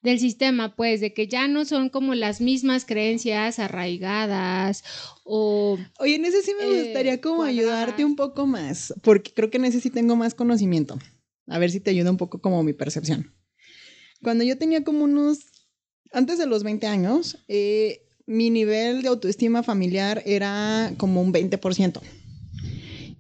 del 0.03 0.21
sistema, 0.21 0.77
pues 0.77 1.01
de 1.01 1.13
que 1.13 1.27
ya 1.27 1.49
no 1.49 1.65
son 1.65 1.89
como 1.89 2.15
las 2.15 2.41
mismas 2.41 2.85
creencias 2.85 3.59
arraigadas 3.59 4.85
o 5.25 5.77
Oye, 5.99 6.15
en 6.15 6.25
ese 6.25 6.43
sí 6.43 6.53
me 6.57 6.67
Eh, 6.67 6.85
gustaría 6.85 7.21
como 7.21 7.39
cuadradas. 7.39 7.59
ayudarte 7.59 8.05
un 8.05 8.15
poco 8.15 8.47
más, 8.47 8.95
porque 9.03 9.33
creo 9.35 9.51
que 9.51 9.59
en 9.59 9.65
ese 9.65 9.81
sí 9.81 9.91
tengo 9.91 10.15
más 10.15 10.35
conocimiento. 10.35 10.97
A 11.51 11.59
ver 11.59 11.71
si 11.71 11.81
te 11.81 11.91
ayuda 11.91 12.11
un 12.11 12.17
poco 12.17 12.41
como 12.41 12.63
mi 12.63 12.73
percepción. 12.73 13.35
Cuando 14.23 14.45
yo 14.45 14.57
tenía 14.57 14.85
como 14.85 15.05
unos, 15.05 15.39
antes 16.13 16.39
de 16.39 16.47
los 16.47 16.63
20 16.63 16.87
años, 16.87 17.39
eh, 17.49 18.07
mi 18.27 18.49
nivel 18.51 19.03
de 19.03 19.09
autoestima 19.09 19.63
familiar 19.63 20.23
era 20.25 20.93
como 20.97 21.21
un 21.21 21.33
20%. 21.33 22.01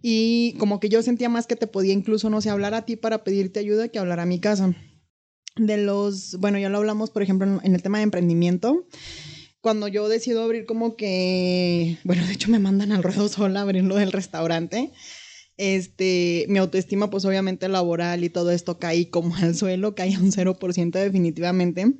Y 0.02 0.54
como 0.58 0.80
que 0.80 0.88
yo 0.88 1.02
sentía 1.02 1.28
más 1.28 1.46
que 1.46 1.56
te 1.56 1.66
podía 1.66 1.92
incluso, 1.92 2.30
no 2.30 2.40
sé, 2.40 2.48
hablar 2.50 2.74
a 2.74 2.86
ti 2.86 2.96
para 2.96 3.24
pedirte 3.24 3.60
ayuda 3.60 3.88
que 3.88 3.98
hablar 3.98 4.20
a 4.20 4.26
mi 4.26 4.38
casa. 4.38 4.74
de 5.56 5.76
los, 5.76 6.36
bueno, 6.36 6.58
ya 6.58 6.68
lo 6.68 6.78
hablamos, 6.78 7.10
por 7.10 7.22
ejemplo, 7.22 7.60
en, 7.62 7.74
el 7.74 7.82
tema 7.82 7.98
de 7.98 8.04
emprendimiento. 8.04 8.86
Cuando 9.60 9.88
yo 9.88 10.08
decido 10.08 10.42
abrir 10.42 10.64
como 10.64 10.96
que, 10.96 11.98
bueno, 12.04 12.24
de 12.26 12.32
hecho 12.32 12.50
me 12.50 12.60
mandan 12.60 12.92
al 12.92 13.02
ruedo 13.02 13.28
sola 13.28 13.60
a 13.60 13.62
abrir 13.64 13.84
lo 13.84 13.96
del 13.96 14.12
restaurante. 14.12 14.92
Este, 15.62 16.46
mi 16.48 16.58
autoestima, 16.58 17.10
pues 17.10 17.26
obviamente 17.26 17.68
laboral 17.68 18.24
y 18.24 18.30
todo 18.30 18.50
esto 18.50 18.78
caí 18.78 19.04
como 19.04 19.36
al 19.36 19.54
suelo, 19.54 19.94
caí 19.94 20.14
a 20.14 20.18
un 20.18 20.32
0% 20.32 20.90
definitivamente. 20.92 21.98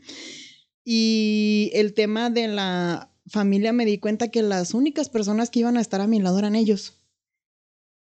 Y 0.83 1.71
el 1.75 1.93
tema 1.93 2.31
de 2.31 2.49
la 2.49 3.13
familia 3.27 3.75
me 3.75 3.85
di 3.85 3.99
cuenta 3.99 4.29
que 4.29 4.41
las 4.41 4.73
únicas 4.73 5.11
personas 5.11 5.51
que 5.51 5.61
iban 5.61 5.77
a 5.77 5.83
estar 5.83 6.01
a 6.01 6.07
mi 6.07 6.21
lado 6.21 6.39
eran 6.39 6.57
ellos. 6.57 6.95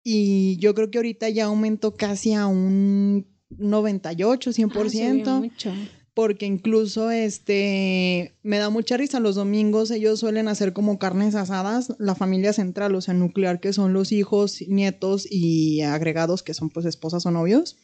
Y 0.05 0.59
yo 0.59 0.75
creo 0.75 0.91
que 0.91 0.99
ahorita 0.99 1.31
ya 1.31 1.47
aumentó 1.47 1.97
casi 1.97 2.35
a 2.35 2.47
un 2.47 3.27
98, 3.49 4.53
100%. 4.53 5.23
Ah, 5.27 5.41
mucho. 5.41 5.73
Porque 6.17 6.47
incluso 6.47 7.11
este 7.11 8.39
me 8.43 8.57
da 8.57 8.71
mucha 8.71 8.97
risa 8.97 9.21
los 9.21 9.35
domingos 9.35 9.91
ellos 9.91 10.19
suelen 10.19 10.49
hacer 10.49 10.73
como 10.73 10.99
carnes 10.99 11.35
asadas 11.35 11.93
la 11.99 12.15
familia 12.15 12.55
central 12.55 12.95
o 12.95 13.03
sea 13.03 13.13
nuclear 13.13 13.61
que 13.61 13.75
son 13.75 13.93
los 13.93 14.13
hijos 14.13 14.63
nietos 14.67 15.29
y 15.31 15.83
agregados 15.83 16.43
que 16.43 16.55
son 16.55 16.71
pues 16.71 16.87
esposas 16.87 17.27
o 17.27 17.31
novios. 17.31 17.77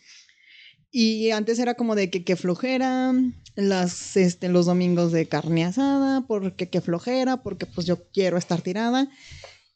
Y 0.90 1.30
antes 1.30 1.58
era 1.58 1.74
como 1.74 1.94
de 1.94 2.08
que 2.08 2.24
qué 2.24 2.36
flojera 2.36 3.12
las 3.54 4.16
este 4.16 4.48
los 4.48 4.64
domingos 4.64 5.12
de 5.12 5.28
carne 5.28 5.66
asada 5.66 6.26
porque 6.26 6.70
qué 6.70 6.80
flojera 6.80 7.42
porque 7.42 7.66
pues 7.66 7.86
yo 7.86 8.08
quiero 8.12 8.38
estar 8.38 8.62
tirada. 8.62 9.10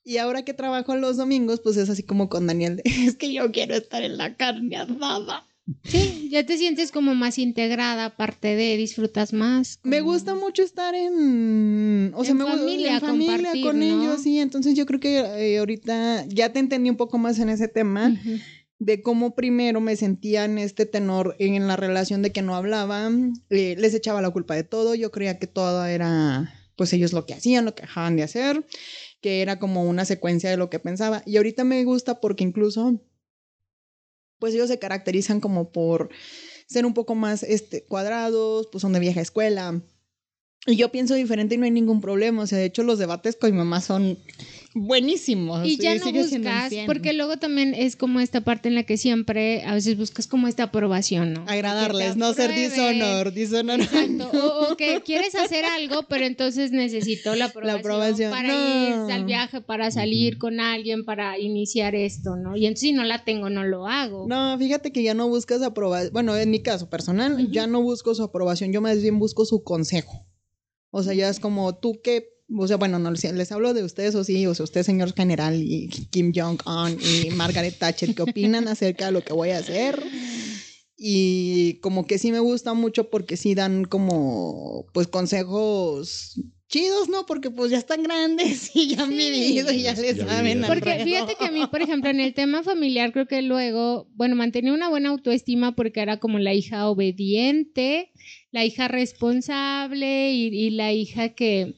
Y 0.03 0.17
ahora 0.17 0.47
que 0.47 0.55
trabajo 0.55 0.97
los 0.97 1.19
domingos 1.19 1.61
pues 1.61 1.77
es 1.77 1.91
así 1.91 2.05
como 2.05 2.31
con 2.31 2.47
Daniel 2.47 2.81
es 2.85 3.17
que 3.17 3.35
yo 3.35 3.53
quiero 3.53 3.75
estar 3.75 4.03
en 4.03 4.17
la 4.17 4.35
carne 4.35 4.77
asada 4.77 5.47
Sí, 5.85 6.29
ya 6.31 6.47
te 6.47 6.57
sientes 6.57 6.93
como 6.93 7.15
más 7.15 7.39
integrada, 7.39 8.05
aparte 8.07 8.55
de 8.55 8.77
disfrutas 8.77 9.33
más. 9.33 9.81
Me 9.83 10.01
gusta 10.01 10.35
mucho 10.35 10.63
estar 10.63 10.95
en, 10.95 12.13
o 12.15 12.23
sea, 12.23 12.33
En 12.33 12.39
me 12.39 12.45
gusta 12.45 12.59
familia, 12.59 12.95
en 12.95 13.01
familia 13.01 13.53
con 13.63 13.79
¿no? 13.81 13.85
ellos, 13.85 14.23
sí. 14.23 14.39
Entonces 14.39 14.75
yo 14.75 14.87
creo 14.87 15.01
que 15.01 15.19
eh, 15.19 15.59
ahorita 15.59 16.27
ya 16.29 16.53
te 16.53 16.61
entendí 16.61 16.91
un 16.91 16.97
poco 16.97 17.19
más 17.19 17.39
en 17.41 17.49
ese 17.49 17.67
tema 17.69 18.15
de 18.79 19.03
cómo 19.03 19.35
primero 19.35 19.81
me 19.81 19.97
sentía 19.97 20.45
en 20.45 20.59
este 20.59 20.87
tenor 20.87 21.35
en 21.39 21.67
la 21.67 21.77
relación 21.77 22.23
de 22.23 22.31
que 22.31 22.43
no 22.43 22.55
hablaba, 22.55 23.11
eh, 23.51 23.75
les 23.79 23.95
echaba 23.95 24.21
la 24.21 24.31
culpa 24.31 24.55
de 24.55 24.65
todo, 24.65 24.95
yo 24.95 25.11
creía 25.11 25.39
que 25.39 25.47
todo 25.47 25.85
era, 25.87 26.53
pues 26.77 26.93
ellos 26.93 27.13
lo 27.13 27.27
que 27.27 27.35
hacían, 27.35 27.65
lo 27.65 27.75
que 27.75 27.83
dejaban 27.83 28.17
de 28.17 28.23
hacer, 28.23 28.67
que 29.21 29.41
era 29.41 29.59
como 29.59 29.85
una 29.85 30.05
secuencia 30.05 30.51
de 30.51 30.59
lo 30.59 30.69
que 30.71 30.79
pensaba. 30.79 31.23
Y 31.25 31.39
ahorita 31.39 31.65
me 31.65 31.83
gusta 31.85 32.21
porque 32.21 32.45
incluso, 32.45 33.01
pues 34.39 34.55
ellos 34.55 34.69
se 34.69 34.79
caracterizan 34.79 35.41
como 35.41 35.73
por 35.73 36.11
ser 36.67 36.87
un 36.87 36.95
poco 36.95 37.15
más 37.15 37.43
este, 37.43 37.85
cuadrados, 37.85 38.69
pues 38.71 38.83
son 38.83 38.93
de 38.93 39.01
vieja 39.01 39.21
escuela. 39.21 39.81
Y 40.67 40.77
yo 40.77 40.91
pienso 40.91 41.15
diferente 41.15 41.55
y 41.55 41.59
no 41.59 41.65
hay 41.65 41.71
ningún 41.71 42.01
problema. 42.01 42.43
O 42.43 42.47
sea, 42.47 42.59
de 42.59 42.65
hecho, 42.65 42.83
los 42.83 42.99
debates 42.99 43.37
con 43.37 43.53
mi 43.53 43.57
mamá 43.57 43.81
son 43.81 44.19
buenísimos. 44.79 45.67
Y 45.67 45.79
ya 45.79 45.95
no 45.95 46.13
buscas, 46.13 46.69
100. 46.69 46.87
porque 46.87 47.13
luego 47.15 47.39
también 47.39 47.73
es 47.75 47.97
como 47.97 48.21
esta 48.21 48.43
parte 48.43 48.69
en 48.69 48.75
la 48.75 48.83
que 48.83 48.97
siempre 48.99 49.65
a 49.65 49.75
veces 49.75 49.97
buscas 49.97 50.27
como 50.27 50.49
esta 50.49 50.65
aprobación, 50.65 51.33
¿no? 51.33 51.45
Agradarles, 51.49 52.17
no 52.17 52.33
ser 52.35 52.55
dishonor, 52.55 53.33
dishonor. 53.33 53.81
Exacto. 53.81 54.31
O, 54.37 54.73
o 54.73 54.77
que 54.77 55.01
quieres 55.03 55.35
hacer 55.35 55.65
algo, 55.65 56.03
pero 56.09 56.27
entonces 56.27 56.71
necesito 56.73 57.35
la 57.35 57.47
aprobación, 57.47 57.81
aprobación. 57.81 58.31
para 58.33 58.49
No. 58.49 59.07
ir 59.07 59.13
al 59.13 59.25
viaje, 59.25 59.61
para 59.63 59.91
salir 59.91 60.37
con 60.39 60.61
alguien, 60.61 61.05
para 61.05 61.39
iniciar 61.39 61.95
esto, 61.95 62.37
¿no? 62.37 62.57
Y 62.57 62.67
entonces 62.67 62.89
si 62.91 62.93
no 62.93 63.03
la 63.05 63.25
tengo, 63.25 63.49
no 63.51 63.65
lo 63.65 63.87
hago. 63.87 64.27
No, 64.29 64.57
fíjate 64.59 64.93
que 64.93 65.03
ya 65.03 65.15
no 65.15 65.29
buscas 65.29 65.63
aprobación. 65.63 66.13
Bueno, 66.13 66.37
en 66.37 66.51
mi 66.51 66.61
caso 66.61 66.91
personal, 66.91 67.51
ya 67.51 67.67
no 67.67 67.81
busco 67.83 68.15
su 68.15 68.23
aprobación, 68.23 68.73
yo 68.73 68.81
más 68.83 69.01
bien 69.01 69.19
busco 69.19 69.47
su 69.47 69.63
consejo. 69.65 70.27
O 70.91 71.03
sea, 71.03 71.15
ya 71.15 71.29
es 71.29 71.41
como 71.41 71.77
tú 71.79 72.01
que, 72.03 72.36
o 72.49 72.67
sea, 72.69 72.77
bueno, 72.77 72.99
no 72.99 73.11
les, 73.11 73.25
les 73.33 73.53
hablo 73.53 73.75
de 73.75 73.83
ustedes 73.83 74.15
o 74.15 74.23
sí, 74.25 74.47
o 74.47 74.55
sea, 74.55 74.65
usted, 74.65 74.83
señor 74.83 75.13
general, 75.15 75.55
y 75.63 75.89
Kim 76.11 76.33
Jong-un 76.35 76.99
y 77.01 77.31
Margaret 77.31 77.77
Thatcher, 77.79 78.15
¿qué 78.15 78.23
opinan 78.23 78.69
acerca 78.69 79.07
de 79.07 79.13
lo 79.13 79.23
que 79.25 79.33
voy 79.33 79.51
a 79.51 79.59
hacer? 79.59 80.01
Y 80.99 81.75
como 81.83 82.07
que 82.07 82.19
sí 82.19 82.33
me 82.33 82.39
gusta 82.41 82.73
mucho 82.73 83.11
porque 83.11 83.37
sí 83.37 83.55
dan 83.55 83.85
como, 83.85 84.87
pues, 84.95 85.09
consejos 85.09 86.41
chidos, 86.69 87.09
¿no? 87.09 87.27
Porque 87.27 87.49
pues 87.51 87.71
ya 87.71 87.79
están 87.79 88.03
grandes 88.03 88.71
y 88.75 88.89
ya 88.89 89.05
han 89.05 89.11
Sí. 89.11 89.17
vivido 89.17 89.71
y 89.73 89.83
ya 89.83 89.95
Ya 89.95 90.03
les 90.03 90.17
saben. 90.19 90.65
al 90.65 90.69
Porque 90.69 91.05
fíjate 91.05 91.35
que 91.39 91.45
a 91.45 91.51
mí, 91.53 91.65
por 91.71 91.81
ejemplo, 91.81 92.11
en 92.11 92.19
el 92.19 92.35
tema 92.35 92.63
familiar, 92.65 93.13
creo 93.13 93.27
que 93.29 93.41
luego, 93.43 94.09
bueno, 94.15 94.35
mantenía 94.35 94.73
una 94.73 94.89
buena 94.89 95.11
autoestima 95.11 95.77
porque 95.77 96.01
era 96.01 96.17
como 96.19 96.39
la 96.41 96.55
hija 96.55 96.89
obediente, 96.89 98.11
la 98.51 98.65
hija 98.65 98.89
responsable 98.89 100.33
y, 100.33 100.47
y 100.49 100.71
la 100.71 100.93
hija 100.93 101.35
que, 101.35 101.77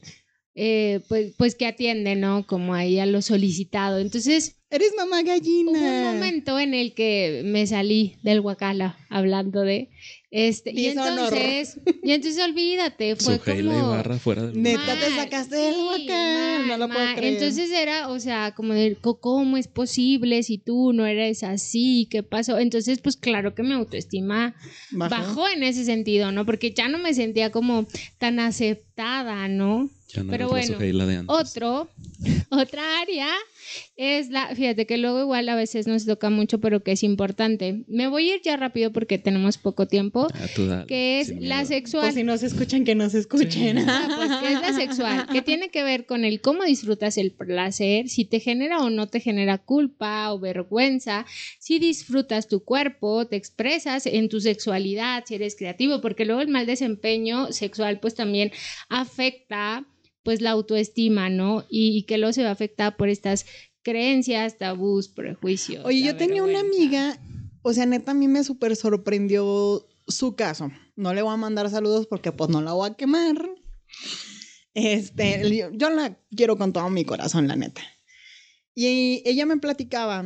eh, 0.61 0.99
pues, 1.07 1.31
pues 1.37 1.55
que 1.55 1.65
atiende, 1.65 2.17
¿no? 2.17 2.45
Como 2.45 2.73
ahí 2.73 2.99
a 2.99 3.05
lo 3.05 3.21
solicitado. 3.21 3.99
Entonces, 3.99 4.57
Eres 4.71 4.93
mamá 4.95 5.23
gallina. 5.23 5.71
hubo 5.71 5.79
un 5.79 6.03
momento 6.03 6.59
en 6.59 6.75
el 6.75 6.93
que 6.93 7.41
me 7.43 7.65
salí 7.65 8.17
del 8.21 8.41
Huacala 8.41 8.99
hablando 9.09 9.61
de 9.61 9.89
este 10.29 10.71
y 10.71 10.85
entonces 10.85 11.79
y 12.03 12.11
entonces 12.11 12.43
olvídate 12.43 13.15
fue 13.15 13.39
Suheila 13.39 13.73
como 13.73 13.87
Ibarra 13.87 14.19
fuera 14.19 14.43
del 14.43 14.61
Neta, 14.61 14.95
te 14.99 15.15
sacaste 15.15 15.55
del 15.55 15.75
Huacán, 15.75 16.67
no 16.67 16.77
lo 16.77 16.87
puedo 16.87 17.15
creer. 17.15 17.33
Entonces 17.33 17.71
era, 17.71 18.09
o 18.09 18.19
sea, 18.19 18.53
como 18.53 18.75
de, 18.75 18.95
¿cómo 19.01 19.57
es 19.57 19.67
posible 19.67 20.43
si 20.43 20.59
tú 20.59 20.93
no 20.93 21.07
eres 21.07 21.41
así? 21.41 22.07
¿Qué 22.11 22.21
pasó? 22.21 22.59
Entonces, 22.59 22.99
pues 23.01 23.17
claro 23.17 23.55
que 23.55 23.63
mi 23.63 23.73
autoestima 23.73 24.53
Bajó. 24.91 25.15
bajó, 25.15 25.49
en 25.49 25.63
ese 25.63 25.83
sentido, 25.83 26.31
¿no? 26.31 26.45
Porque 26.45 26.73
ya 26.73 26.89
no 26.89 26.99
me 26.99 27.15
sentía 27.15 27.49
como 27.49 27.87
tan 28.19 28.39
aceptada, 28.39 29.47
¿no? 29.47 29.89
Ya 30.09 30.23
no 30.23 30.31
Pero 30.31 30.45
la 30.45 30.49
bueno, 30.49 30.75
Suheila 30.75 31.05
de 31.05 31.17
antes. 31.17 31.35
Otro, 31.35 31.89
otra 32.49 32.99
área 32.99 33.29
es 33.95 34.29
la, 34.29 34.55
fíjate 34.55 34.87
que 34.87 34.97
luego 34.97 35.21
igual 35.21 35.47
a 35.49 35.55
veces 35.55 35.85
nos 35.85 36.05
toca 36.05 36.29
mucho, 36.31 36.59
pero 36.59 36.81
que 36.81 36.93
es 36.93 37.03
importante. 37.03 37.83
Me 37.87 38.07
voy 38.07 38.29
a 38.29 38.35
ir 38.35 38.41
ya 38.43 38.57
rápido 38.57 38.91
porque 38.91 39.19
tenemos 39.19 39.57
poco 39.57 39.87
tiempo, 39.87 40.27
Ah, 40.33 40.47
tú 40.55 40.65
dale, 40.65 40.87
que 40.87 41.19
es 41.19 41.29
la 41.39 41.63
sexual. 41.65 42.05
Pues 42.05 42.15
si 42.15 42.23
no 42.23 42.37
se 42.37 42.47
escuchan, 42.47 42.85
que 42.85 42.95
no 42.95 43.09
se 43.09 43.19
escuchen. 43.19 43.77
Ah, 43.87 44.09
pues, 44.15 44.31
que 44.37 44.53
es 44.53 44.61
la 44.61 44.73
sexual, 44.73 45.27
que 45.31 45.41
tiene 45.41 45.69
que 45.69 45.83
ver 45.83 46.05
con 46.05 46.25
el 46.25 46.41
cómo 46.41 46.63
disfrutas 46.63 47.17
el 47.17 47.31
placer, 47.31 48.09
si 48.09 48.25
te 48.25 48.39
genera 48.39 48.79
o 48.79 48.89
no 48.89 49.07
te 49.07 49.19
genera 49.19 49.59
culpa 49.59 50.33
o 50.33 50.39
vergüenza, 50.39 51.25
si 51.59 51.77
disfrutas 51.77 52.47
tu 52.47 52.63
cuerpo, 52.63 53.27
te 53.27 53.35
expresas 53.35 54.05
en 54.07 54.29
tu 54.29 54.41
sexualidad, 54.41 55.23
si 55.27 55.35
eres 55.35 55.55
creativo, 55.55 56.01
porque 56.01 56.25
luego 56.25 56.41
el 56.41 56.47
mal 56.47 56.65
desempeño 56.65 57.51
sexual 57.51 57.99
pues 57.99 58.15
también 58.15 58.51
afecta 58.89 59.85
pues 60.23 60.41
la 60.41 60.51
autoestima, 60.51 61.29
¿no? 61.29 61.65
Y, 61.69 61.97
y 61.97 62.03
que 62.03 62.17
luego 62.17 62.33
se 62.33 62.43
va 62.43 62.49
a 62.49 62.53
afectar 62.53 62.97
por 62.97 63.09
estas 63.09 63.45
creencias, 63.81 64.57
tabús, 64.57 65.07
prejuicios. 65.07 65.85
Oye, 65.85 66.01
yo 66.01 66.15
tenía 66.15 66.43
una 66.43 66.59
amiga, 66.59 67.19
o 67.61 67.73
sea, 67.73 67.85
neta, 67.85 68.11
a 68.11 68.15
mí 68.15 68.27
me 68.27 68.43
súper 68.43 68.75
sorprendió 68.75 69.87
su 70.07 70.35
caso. 70.35 70.71
No 70.95 71.13
le 71.13 71.21
voy 71.21 71.33
a 71.33 71.37
mandar 71.37 71.69
saludos 71.69 72.07
porque 72.07 72.31
pues 72.31 72.49
no 72.49 72.61
la 72.61 72.73
voy 72.73 72.89
a 72.89 72.93
quemar. 72.95 73.49
Este, 74.73 75.55
yo, 75.55 75.69
yo 75.71 75.89
la 75.89 76.19
quiero 76.35 76.57
con 76.57 76.73
todo 76.73 76.89
mi 76.89 77.05
corazón, 77.05 77.47
la 77.47 77.55
neta. 77.55 77.81
Y 78.75 79.21
ella 79.25 79.45
me 79.45 79.57
platicaba 79.57 80.25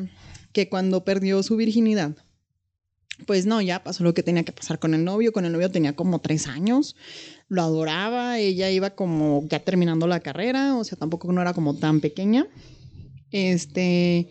que 0.52 0.70
cuando 0.70 1.04
perdió 1.04 1.42
su 1.44 1.56
virginidad, 1.56 2.16
pues 3.26 3.46
no, 3.46 3.62
ya 3.62 3.84
pasó 3.84 4.04
lo 4.04 4.14
que 4.14 4.24
tenía 4.24 4.44
que 4.44 4.52
pasar 4.52 4.80
con 4.80 4.94
el 4.94 5.04
novio. 5.04 5.32
Con 5.32 5.46
el 5.46 5.54
novio 5.54 5.72
tenía 5.72 5.96
como 5.96 6.22
tres 6.22 6.48
años, 6.48 6.96
lo 7.54 7.62
adoraba, 7.62 8.40
ella 8.40 8.70
iba 8.70 8.92
como 8.92 9.46
ya 9.48 9.60
terminando 9.60 10.08
la 10.08 10.20
carrera, 10.20 10.76
o 10.76 10.84
sea, 10.84 10.98
tampoco 10.98 11.32
no 11.32 11.42
era 11.42 11.54
como 11.54 11.76
tan 11.78 12.02
pequeña. 12.02 12.48
Este, 13.32 14.30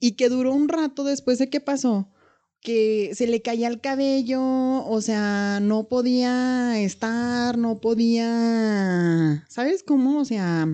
y 0.00 0.12
que 0.12 0.28
duró 0.28 0.52
un 0.52 0.68
rato 0.68 1.04
después 1.04 1.38
de 1.38 1.50
que 1.50 1.60
pasó, 1.60 2.12
que 2.60 3.10
se 3.14 3.26
le 3.26 3.42
caía 3.42 3.68
el 3.68 3.80
cabello, 3.80 4.40
o 4.42 5.00
sea, 5.00 5.58
no 5.60 5.88
podía 5.88 6.80
estar, 6.80 7.58
no 7.58 7.80
podía, 7.80 9.44
¿sabes 9.48 9.82
cómo? 9.82 10.20
O 10.20 10.24
sea, 10.24 10.66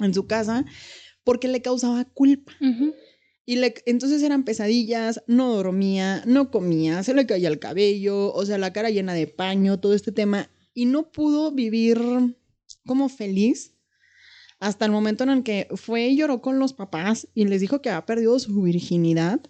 en 0.00 0.14
su 0.14 0.26
casa, 0.26 0.64
porque 1.24 1.48
le 1.48 1.62
causaba 1.62 2.04
culpa. 2.04 2.52
Y 3.46 3.56
le, 3.56 3.74
entonces 3.86 4.22
eran 4.22 4.44
pesadillas, 4.44 5.22
no 5.26 5.54
dormía, 5.54 6.22
no 6.26 6.50
comía, 6.50 7.02
se 7.02 7.14
le 7.14 7.26
caía 7.26 7.48
el 7.48 7.58
cabello, 7.58 8.32
o 8.32 8.44
sea, 8.44 8.58
la 8.58 8.72
cara 8.72 8.90
llena 8.90 9.14
de 9.14 9.26
paño, 9.26 9.80
todo 9.80 9.94
este 9.94 10.12
tema, 10.12 10.50
y 10.78 10.84
no 10.84 11.10
pudo 11.10 11.50
vivir 11.50 11.98
como 12.86 13.08
feliz 13.08 13.74
hasta 14.60 14.84
el 14.84 14.92
momento 14.92 15.24
en 15.24 15.30
el 15.30 15.42
que 15.42 15.66
fue 15.74 16.06
y 16.06 16.16
lloró 16.16 16.40
con 16.40 16.60
los 16.60 16.72
papás 16.72 17.26
y 17.34 17.46
les 17.46 17.60
dijo 17.60 17.82
que 17.82 17.90
había 17.90 18.06
perdido 18.06 18.38
su 18.38 18.62
virginidad 18.62 19.40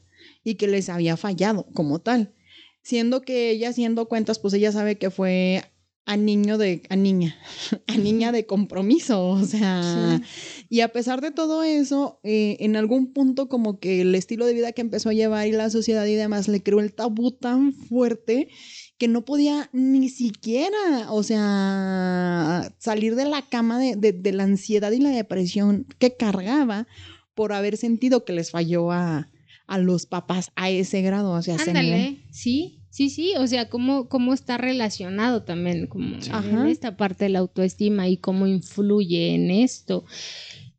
y 0.43 0.55
que 0.55 0.69
les 0.69 0.89
había 0.89 1.19
fallado 1.19 1.67
como 1.75 1.99
tal. 1.99 2.33
Siendo 2.81 3.21
que 3.21 3.51
ella, 3.51 3.69
haciendo 3.69 4.09
cuentas, 4.09 4.39
pues 4.39 4.55
ella 4.55 4.73
sabe 4.73 4.97
que 4.97 5.11
fue 5.11 5.65
a 6.09 6.17
niño 6.17 6.57
de, 6.57 6.83
a 6.89 6.97
niña, 6.97 7.37
a 7.87 7.97
niña 7.99 8.33
de 8.33 8.47
compromiso, 8.47 9.27
o 9.27 9.45
sea, 9.45 10.23
y 10.71 10.81
a 10.81 10.89
pesar 10.89 11.21
de 11.21 11.33
todo 11.33 11.63
eso, 11.63 12.19
eh, 12.25 12.57
en 12.61 12.77
algún 12.77 13.13
punto 13.13 13.51
como 13.51 13.79
que 13.79 14.01
el 14.01 14.15
estilo 14.15 14.47
de 14.47 14.55
vida 14.55 14.73
que 14.73 14.81
empezó 14.81 15.11
a 15.11 15.13
llevar 15.13 15.47
y 15.47 15.53
la 15.53 15.69
sociedad 15.69 16.07
y 16.07 16.15
demás 16.15 16.49
le 16.49 16.63
creó 16.63 16.81
el 16.81 16.95
tabú 16.95 17.33
tan 17.33 17.75
fuerte 17.75 18.49
que 18.97 19.07
no 19.07 19.27
podía 19.27 19.69
ni 19.75 20.09
siquiera, 20.09 21.13
o 21.13 21.23
sea, 21.23 22.75
salir 22.79 23.15
de 23.15 23.27
la 23.27 23.43
cama 23.43 23.79
de, 23.79 23.95
de 23.95 24.33
la 24.33 24.45
ansiedad 24.45 24.91
y 24.93 25.01
la 25.01 25.11
depresión 25.11 25.87
que 25.99 26.17
cargaba 26.17 26.87
por 27.35 27.53
haber 27.53 27.77
sentido 27.77 28.25
que 28.25 28.33
les 28.33 28.51
falló 28.51 28.93
a, 28.93 29.29
a 29.67 29.79
los 29.79 30.07
papás 30.07 30.53
a 30.57 30.71
ese 30.71 31.03
grado, 31.03 31.33
o 31.33 31.43
sea, 31.43 31.57
Ándale, 31.57 32.25
sí, 32.31 32.78
Sí, 32.91 33.11
sí, 33.11 33.35
o 33.37 33.47
sea, 33.47 33.69
cómo, 33.69 34.09
cómo 34.09 34.33
está 34.33 34.57
relacionado 34.57 35.43
también 35.43 35.87
como 35.87 36.17
en 36.17 36.67
esta 36.67 36.97
parte 36.97 37.25
de 37.25 37.31
la 37.31 37.41
autoestima 37.41 38.09
y 38.09 38.17
cómo 38.17 38.47
influye 38.47 39.35
en 39.35 39.51
esto. 39.51 40.05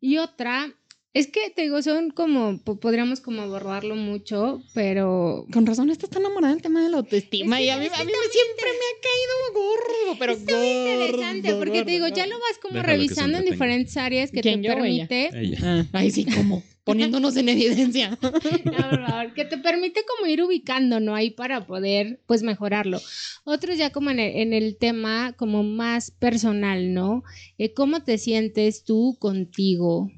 Y 0.01 0.17
otra, 0.17 0.73
es 1.13 1.27
que 1.27 1.49
te 1.55 1.63
digo, 1.63 1.81
son 1.81 2.11
como, 2.11 2.59
podríamos 2.59 3.19
como 3.19 3.41
abordarlo 3.41 3.95
mucho, 3.95 4.61
pero... 4.73 5.45
Con 5.51 5.65
razón 5.65 5.89
estás 5.89 6.09
tan 6.09 6.21
enamorada 6.21 6.53
del 6.53 6.61
tema 6.61 6.83
de 6.83 6.89
la 6.89 6.97
autoestima 6.97 7.61
y 7.61 7.69
a 7.69 7.77
mí, 7.77 7.85
a 7.85 8.03
mí 8.03 8.11
siempre 8.31 8.69
me 8.71 8.85
ha 8.85 9.01
caído 9.01 9.53
gordo, 9.53 10.19
pero 10.19 10.33
Está 10.33 10.55
muy 10.55 10.67
interesante, 10.67 11.55
porque 11.55 11.83
te 11.83 11.91
digo, 11.91 12.07
ya 12.09 12.27
lo 12.27 12.39
vas 12.39 12.59
como 12.61 12.81
revisando 12.81 13.39
en 13.39 13.45
diferentes 13.45 13.97
áreas 13.97 14.31
que 14.31 14.41
te 14.41 14.57
permite... 14.57 15.29
Ah, 15.63 15.85
ay, 15.93 16.11
sí, 16.11 16.25
¿cómo? 16.25 16.63
poniéndonos 16.89 17.37
en 17.37 17.49
evidencia. 17.49 18.17
No, 18.65 18.89
por 18.89 19.07
favor, 19.07 19.33
que 19.33 19.45
te 19.45 19.57
permite 19.57 20.01
como 20.05 20.27
ir 20.27 20.41
ubicando, 20.41 20.99
¿no? 20.99 21.15
Ahí 21.15 21.31
para 21.31 21.65
poder, 21.65 22.19
pues, 22.25 22.43
mejorarlo. 22.43 22.99
Otros 23.43 23.77
ya 23.77 23.91
como 23.91 24.09
en 24.09 24.19
el, 24.19 24.77
tema 24.77 25.33
como 25.37 25.63
más 25.63 26.11
personal, 26.11 26.93
¿no? 26.93 27.23
Eh, 27.57 27.73
¿Cómo 27.73 28.03
te 28.03 28.17
sientes 28.17 28.83
tú 28.83 29.17
contigo? 29.19 30.11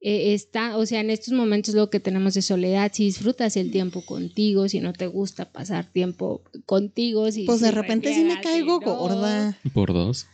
Eh, 0.00 0.34
está, 0.34 0.76
o 0.76 0.84
sea, 0.86 1.00
en 1.00 1.10
estos 1.10 1.32
momentos 1.32 1.74
lo 1.74 1.90
que 1.90 2.00
tenemos 2.00 2.34
de 2.34 2.42
soledad, 2.42 2.92
si 2.94 3.04
disfrutas 3.04 3.56
el 3.56 3.70
tiempo 3.70 4.02
contigo, 4.02 4.68
si 4.68 4.80
no 4.80 4.92
te 4.92 5.06
gusta 5.06 5.52
pasar 5.52 5.90
tiempo 5.90 6.42
contigo, 6.66 7.30
si... 7.32 7.44
Pues 7.44 7.60
de 7.60 7.70
repente 7.70 8.14
sí 8.14 8.24
me 8.24 8.40
caigo 8.40 8.78
gorda. 8.80 9.58
Por 9.72 9.92
dos. 9.92 10.26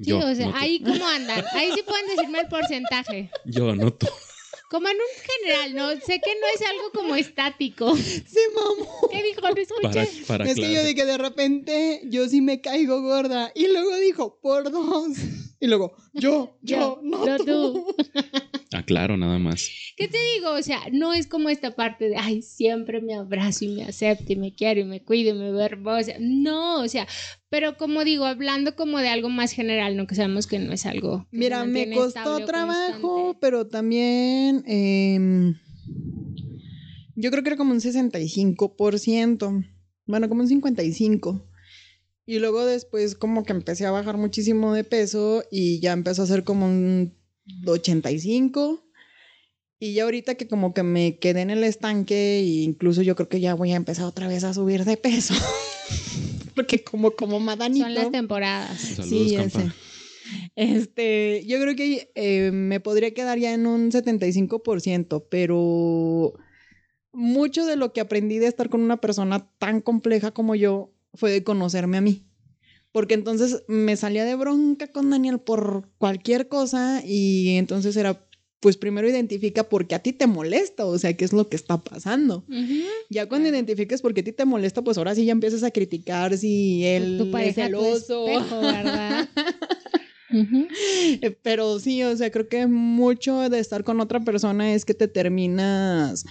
Sí, 0.00 0.12
o 0.12 0.34
sea, 0.34 0.52
ahí 0.54 0.80
cómo 0.80 1.06
andan. 1.06 1.44
Ahí 1.54 1.70
sí 1.74 1.82
pueden 1.82 2.06
decirme 2.14 2.40
el 2.40 2.48
porcentaje. 2.48 3.30
Yo 3.44 3.70
anoto. 3.70 4.06
Como 4.70 4.88
en 4.88 4.96
un 4.96 5.52
general, 5.52 5.74
¿no? 5.74 6.00
Sé 6.00 6.18
que 6.18 6.34
no 6.34 6.46
es 6.54 6.66
algo 6.66 6.90
como 6.94 7.14
estático. 7.14 7.94
Se 7.96 8.40
mamó. 8.54 9.08
¿Qué 9.10 9.22
dijo? 9.22 9.42
No 9.42 9.60
escuché. 9.60 10.50
es 10.50 10.54
que 10.54 10.72
yo 10.72 10.82
dije, 10.82 11.04
de 11.04 11.18
repente, 11.18 12.00
yo 12.06 12.26
sí 12.26 12.40
me 12.40 12.62
caigo 12.62 13.02
gorda. 13.02 13.52
Y 13.54 13.66
luego 13.68 13.94
dijo, 13.96 14.38
por 14.40 14.70
dos. 14.70 15.18
Y 15.60 15.66
luego, 15.66 15.94
yo, 16.14 16.56
yo, 16.62 16.98
no, 17.02 17.26
no 17.26 17.36
tú. 17.38 17.94
Ah, 18.14 18.61
claro, 18.80 19.18
nada 19.18 19.38
más. 19.38 19.68
¿Qué 19.96 20.08
te 20.08 20.16
digo? 20.34 20.52
O 20.52 20.62
sea, 20.62 20.80
no 20.90 21.12
es 21.12 21.26
como 21.26 21.50
esta 21.50 21.72
parte 21.76 22.08
de, 22.08 22.16
ay, 22.16 22.40
siempre 22.40 23.02
me 23.02 23.14
abrazo 23.14 23.66
y 23.66 23.68
me 23.68 23.84
acepto 23.84 24.32
y 24.32 24.36
me 24.36 24.54
quiero 24.54 24.80
y 24.80 24.84
me 24.84 25.02
cuido 25.02 25.34
y 25.34 25.38
me 25.38 25.52
veo 25.52 25.60
hermosa. 25.60 26.12
No, 26.18 26.80
o 26.80 26.88
sea, 26.88 27.06
pero 27.50 27.76
como 27.76 28.04
digo, 28.04 28.24
hablando 28.24 28.74
como 28.74 28.98
de 28.98 29.08
algo 29.08 29.28
más 29.28 29.52
general, 29.52 29.96
¿no? 29.96 30.06
Que 30.06 30.14
sabemos 30.14 30.46
que 30.46 30.58
no 30.58 30.72
es 30.72 30.86
algo. 30.86 31.26
Mira, 31.30 31.66
me 31.66 31.90
costó 31.90 32.44
trabajo, 32.46 33.36
pero 33.40 33.66
también. 33.66 34.64
Em, 34.66 35.54
yo 37.14 37.30
creo 37.30 37.42
que 37.42 37.50
era 37.50 37.58
como 37.58 37.72
un 37.72 37.80
65%. 37.80 39.64
Bueno, 40.06 40.28
como 40.30 40.42
un 40.42 40.48
55%. 40.48 41.46
Y 42.24 42.38
luego 42.38 42.64
después 42.64 43.16
como 43.16 43.44
que 43.44 43.52
empecé 43.52 43.84
a 43.84 43.90
bajar 43.90 44.16
muchísimo 44.16 44.72
de 44.72 44.84
peso 44.84 45.44
y 45.50 45.80
ya 45.80 45.92
empezó 45.92 46.22
a 46.22 46.26
ser 46.26 46.44
como 46.44 46.66
un 46.66 47.14
85. 47.66 48.82
Y 49.78 49.94
ya 49.94 50.04
ahorita 50.04 50.36
que 50.36 50.46
como 50.46 50.74
que 50.74 50.84
me 50.84 51.18
quedé 51.18 51.40
en 51.40 51.50
el 51.50 51.64
estanque 51.64 52.38
e 52.38 52.62
incluso 52.62 53.02
yo 53.02 53.16
creo 53.16 53.28
que 53.28 53.40
ya 53.40 53.54
voy 53.54 53.72
a 53.72 53.76
empezar 53.76 54.04
otra 54.04 54.28
vez 54.28 54.44
a 54.44 54.54
subir 54.54 54.84
de 54.84 54.96
peso. 54.96 55.34
Porque 56.54 56.84
como 56.84 57.12
como 57.12 57.40
madanito. 57.40 57.84
Son 57.84 57.94
las 57.94 58.12
temporadas. 58.12 58.78
sí, 58.78 59.36
Este, 60.54 61.44
yo 61.46 61.60
creo 61.60 61.74
que 61.74 62.12
eh, 62.14 62.50
me 62.52 62.78
podría 62.78 63.12
quedar 63.12 63.38
ya 63.38 63.52
en 63.54 63.66
un 63.66 63.90
75%, 63.90 65.24
pero 65.28 66.34
mucho 67.12 67.66
de 67.66 67.76
lo 67.76 67.92
que 67.92 68.00
aprendí 68.00 68.38
de 68.38 68.46
estar 68.46 68.68
con 68.68 68.82
una 68.82 68.98
persona 68.98 69.50
tan 69.58 69.80
compleja 69.80 70.30
como 70.30 70.54
yo 70.54 70.92
fue 71.14 71.30
de 71.30 71.42
conocerme 71.42 71.98
a 71.98 72.00
mí. 72.02 72.22
Porque 72.92 73.14
entonces 73.14 73.64
me 73.68 73.96
salía 73.96 74.24
de 74.24 74.34
bronca 74.34 74.86
con 74.86 75.10
Daniel 75.10 75.40
por 75.40 75.88
cualquier 75.98 76.48
cosa 76.48 77.02
y 77.04 77.56
entonces 77.56 77.96
era, 77.96 78.26
pues 78.60 78.76
primero 78.76 79.08
identifica 79.08 79.68
por 79.68 79.86
qué 79.86 79.94
a 79.94 80.02
ti 80.02 80.12
te 80.12 80.26
molesta, 80.26 80.84
o 80.84 80.98
sea, 80.98 81.16
qué 81.16 81.24
es 81.24 81.32
lo 81.32 81.48
que 81.48 81.56
está 81.56 81.78
pasando. 81.78 82.44
Ya 83.08 83.28
cuando 83.28 83.48
identifiques 83.48 84.02
por 84.02 84.12
qué 84.12 84.20
a 84.20 84.24
ti 84.24 84.32
te 84.32 84.44
molesta, 84.44 84.82
pues 84.82 84.98
ahora 84.98 85.14
sí 85.14 85.24
ya 85.24 85.32
empiezas 85.32 85.62
a 85.62 85.70
criticar 85.70 86.36
si 86.36 86.84
él 86.84 87.32
es 87.40 87.54
celoso. 87.54 88.26
¿verdad? 88.26 89.28
Pero 91.42 91.78
sí, 91.78 92.02
o 92.02 92.16
sea, 92.16 92.30
creo 92.30 92.48
que 92.48 92.66
mucho 92.66 93.48
de 93.48 93.58
estar 93.58 93.84
con 93.84 94.00
otra 94.00 94.20
persona 94.20 94.74
es 94.74 94.84
que 94.84 94.94
te 94.94 95.08
terminas 95.08 96.24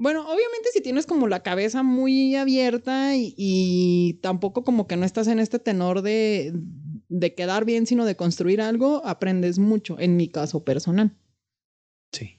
bueno, 0.00 0.22
obviamente 0.22 0.70
si 0.72 0.80
tienes 0.80 1.04
como 1.04 1.28
la 1.28 1.42
cabeza 1.42 1.82
muy 1.82 2.34
abierta 2.34 3.12
y, 3.14 4.18
tampoco 4.22 4.64
como 4.64 4.86
que 4.86 4.96
no 4.96 5.04
estás 5.04 5.28
en 5.28 5.38
este 5.38 5.58
tenor 5.58 6.00
de, 6.00 6.54
de, 7.10 7.34
quedar 7.34 7.66
bien, 7.66 7.86
sino 7.86 8.06
de 8.06 8.16
construir 8.16 8.62
algo, 8.62 9.02
aprendes 9.04 9.58
mucho, 9.58 10.00
en 10.00 10.16
mi 10.16 10.28
caso 10.28 10.64
personal. 10.64 11.18
Sí. 12.12 12.38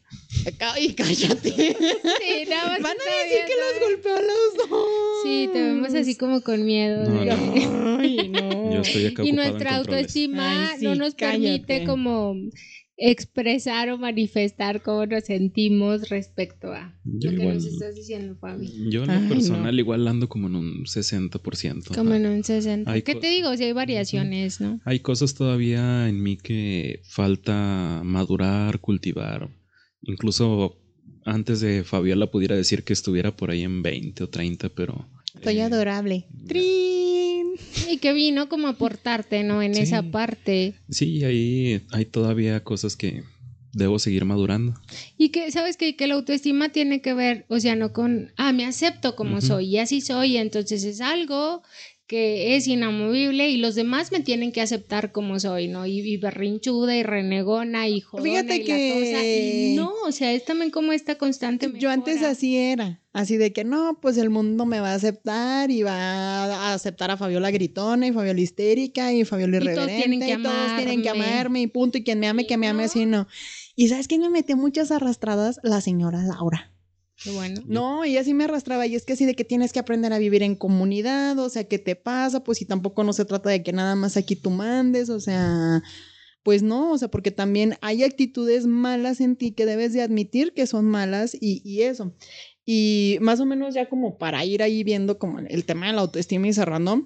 Y 0.79 0.93
cállate. 0.93 1.51
Sí, 1.51 2.45
nada 2.49 2.69
más 2.69 2.81
Van 2.81 2.97
a 2.97 3.23
decir 3.23 3.41
que 3.47 3.53
los 3.53 3.89
golpeó 3.89 4.15
a 4.15 4.21
los 4.21 4.69
dos. 4.69 4.89
Sí, 5.23 5.49
te 5.53 5.61
vemos 5.61 5.93
así 5.93 6.15
como 6.15 6.41
con 6.41 6.65
miedo. 6.65 7.07
Ay, 7.99 8.27
no. 8.29 8.73
Yo 8.73 8.81
estoy 8.81 9.05
acá 9.05 9.23
y 9.23 9.33
nuestra 9.33 9.75
autoestima 9.75 10.71
no 10.81 10.95
nos 10.95 11.13
permite 11.13 11.83
como 11.83 12.35
expresar 12.97 13.89
o 13.89 13.97
manifestar 13.97 14.81
cómo 14.81 15.05
nos 15.05 15.23
sentimos 15.23 16.09
respecto 16.09 16.71
a 16.71 16.99
lo 17.03 17.31
que 17.31 17.45
nos 17.45 17.65
estás 17.65 17.95
diciendo, 17.95 18.35
Fabi. 18.39 18.89
Yo 18.89 19.03
en 19.03 19.23
lo 19.23 19.29
personal 19.29 19.79
igual 19.79 20.07
ando 20.07 20.29
como 20.29 20.47
en 20.47 20.55
un 20.55 20.85
60%. 20.85 21.95
Como 21.95 22.13
en 22.13 22.25
un 22.25 22.43
60%. 22.43 23.03
¿Qué 23.03 23.15
te 23.15 23.27
digo? 23.27 23.55
Si 23.57 23.63
hay 23.63 23.73
variaciones, 23.73 24.61
¿no? 24.61 24.79
Hay 24.85 24.99
cosas 24.99 25.33
todavía 25.33 26.07
en 26.07 26.21
mí 26.21 26.37
que 26.37 27.01
falta 27.03 28.01
madurar, 28.03 28.79
cultivar. 28.79 29.49
Incluso 30.03 30.77
antes 31.25 31.59
de 31.59 31.83
Fabiola 31.83 32.29
pudiera 32.29 32.55
decir 32.55 32.83
que 32.83 32.93
estuviera 32.93 33.35
por 33.35 33.51
ahí 33.51 33.63
en 33.63 33.81
20 33.81 34.23
o 34.23 34.29
30, 34.29 34.69
pero... 34.69 35.07
Estoy 35.35 35.59
eh, 35.59 35.63
adorable. 35.63 36.27
¡Trin! 36.47 37.30
Y 37.89 37.97
que 37.97 38.13
vino 38.13 38.49
como 38.49 38.67
aportarte, 38.67 39.43
¿no? 39.43 39.61
En 39.61 39.75
esa 39.75 40.03
parte. 40.03 40.75
Sí, 40.89 41.23
ahí 41.23 41.81
hay 41.91 42.05
todavía 42.05 42.63
cosas 42.63 42.95
que 42.95 43.23
debo 43.73 43.99
seguir 43.99 44.25
madurando. 44.25 44.73
Y 45.17 45.29
que, 45.29 45.51
¿sabes 45.51 45.77
qué? 45.77 45.95
Que 45.95 46.07
la 46.07 46.15
autoestima 46.15 46.69
tiene 46.69 47.01
que 47.01 47.13
ver, 47.13 47.45
o 47.47 47.59
sea, 47.59 47.75
no 47.75 47.93
con, 47.93 48.31
ah, 48.37 48.51
me 48.51 48.65
acepto 48.65 49.15
como 49.15 49.41
soy 49.41 49.67
y 49.67 49.77
así 49.77 50.01
soy, 50.01 50.37
entonces 50.37 50.83
es 50.83 51.01
algo 51.01 51.63
que 52.11 52.57
es 52.57 52.67
inamovible 52.67 53.47
y 53.47 53.55
los 53.55 53.73
demás 53.73 54.11
me 54.11 54.19
tienen 54.19 54.51
que 54.51 54.59
aceptar 54.59 55.13
como 55.13 55.39
soy, 55.39 55.69
¿no? 55.69 55.85
Y, 55.85 56.17
berrinchuda 56.17 56.93
y 56.93 57.03
renegona 57.03 57.87
y 57.87 58.01
jodona 58.01 58.29
Fíjate 58.29 58.55
y 58.57 58.65
que... 58.65 59.73
no, 59.77 59.93
o 60.05 60.11
sea, 60.11 60.33
es 60.33 60.43
también 60.43 60.71
como 60.71 60.91
esta 60.91 61.17
constante 61.17 61.71
Yo 61.79 61.89
antes 61.89 62.21
así 62.21 62.57
era, 62.57 62.99
así 63.13 63.37
de 63.37 63.53
que 63.53 63.63
no, 63.63 63.97
pues 64.01 64.17
el 64.17 64.29
mundo 64.29 64.65
me 64.65 64.81
va 64.81 64.91
a 64.91 64.95
aceptar 64.95 65.71
y 65.71 65.83
va 65.83 65.93
a 65.93 66.73
aceptar 66.73 67.11
a 67.11 67.15
Fabiola 67.15 67.49
gritona 67.49 68.07
y 68.07 68.11
Fabiola 68.11 68.41
histérica 68.41 69.13
y 69.13 69.23
Fabiola 69.23 69.55
irreverente 69.55 69.81
y 69.81 69.87
todos 69.87 69.97
tienen 69.97 70.19
que, 70.19 70.33
y 70.33 70.43
todos 70.43 70.75
tienen 70.75 71.01
que 71.03 71.09
amarme 71.09 71.61
y 71.61 71.67
punto 71.67 71.97
y 71.97 72.03
quien 72.03 72.19
me 72.19 72.27
ame, 72.27 72.45
que 72.45 72.57
me 72.57 72.67
ame 72.67 72.83
así, 72.83 73.05
no. 73.05 73.25
Y 73.77 73.87
¿sabes 73.87 74.09
quién 74.09 74.19
me 74.19 74.29
metió 74.29 74.57
muchas 74.57 74.91
arrastradas? 74.91 75.61
La 75.63 75.79
señora 75.79 76.21
Laura 76.23 76.73
bueno. 77.29 77.61
No, 77.65 78.05
y 78.05 78.17
así 78.17 78.33
me 78.33 78.45
arrastraba. 78.45 78.87
Y 78.87 78.95
es 78.95 79.05
que 79.05 79.13
así 79.13 79.25
de 79.25 79.35
que 79.35 79.43
tienes 79.43 79.73
que 79.73 79.79
aprender 79.79 80.13
a 80.13 80.17
vivir 80.17 80.43
en 80.43 80.55
comunidad, 80.55 81.37
o 81.39 81.49
sea, 81.49 81.63
¿qué 81.65 81.79
te 81.79 81.95
pasa? 81.95 82.43
Pues 82.43 82.57
si 82.57 82.65
tampoco 82.65 83.03
no 83.03 83.13
se 83.13 83.25
trata 83.25 83.49
de 83.49 83.63
que 83.63 83.73
nada 83.73 83.95
más 83.95 84.17
aquí 84.17 84.35
tú 84.35 84.49
mandes, 84.49 85.09
o 85.09 85.19
sea, 85.19 85.83
pues 86.43 86.63
no, 86.63 86.91
o 86.91 86.97
sea, 86.97 87.09
porque 87.09 87.31
también 87.31 87.75
hay 87.81 88.03
actitudes 88.03 88.65
malas 88.65 89.21
en 89.21 89.35
ti 89.35 89.51
que 89.51 89.65
debes 89.65 89.93
de 89.93 90.01
admitir 90.01 90.53
que 90.53 90.65
son 90.65 90.85
malas 90.85 91.35
y, 91.39 91.61
y 91.63 91.83
eso. 91.83 92.13
Y 92.65 93.17
más 93.21 93.39
o 93.39 93.45
menos 93.45 93.73
ya 93.73 93.89
como 93.89 94.17
para 94.17 94.43
ir 94.45 94.63
ahí 94.63 94.83
viendo 94.83 95.17
como 95.19 95.39
el 95.39 95.65
tema 95.65 95.87
de 95.87 95.93
la 95.93 96.01
autoestima 96.01 96.47
y 96.47 96.53
cerrando, 96.53 97.05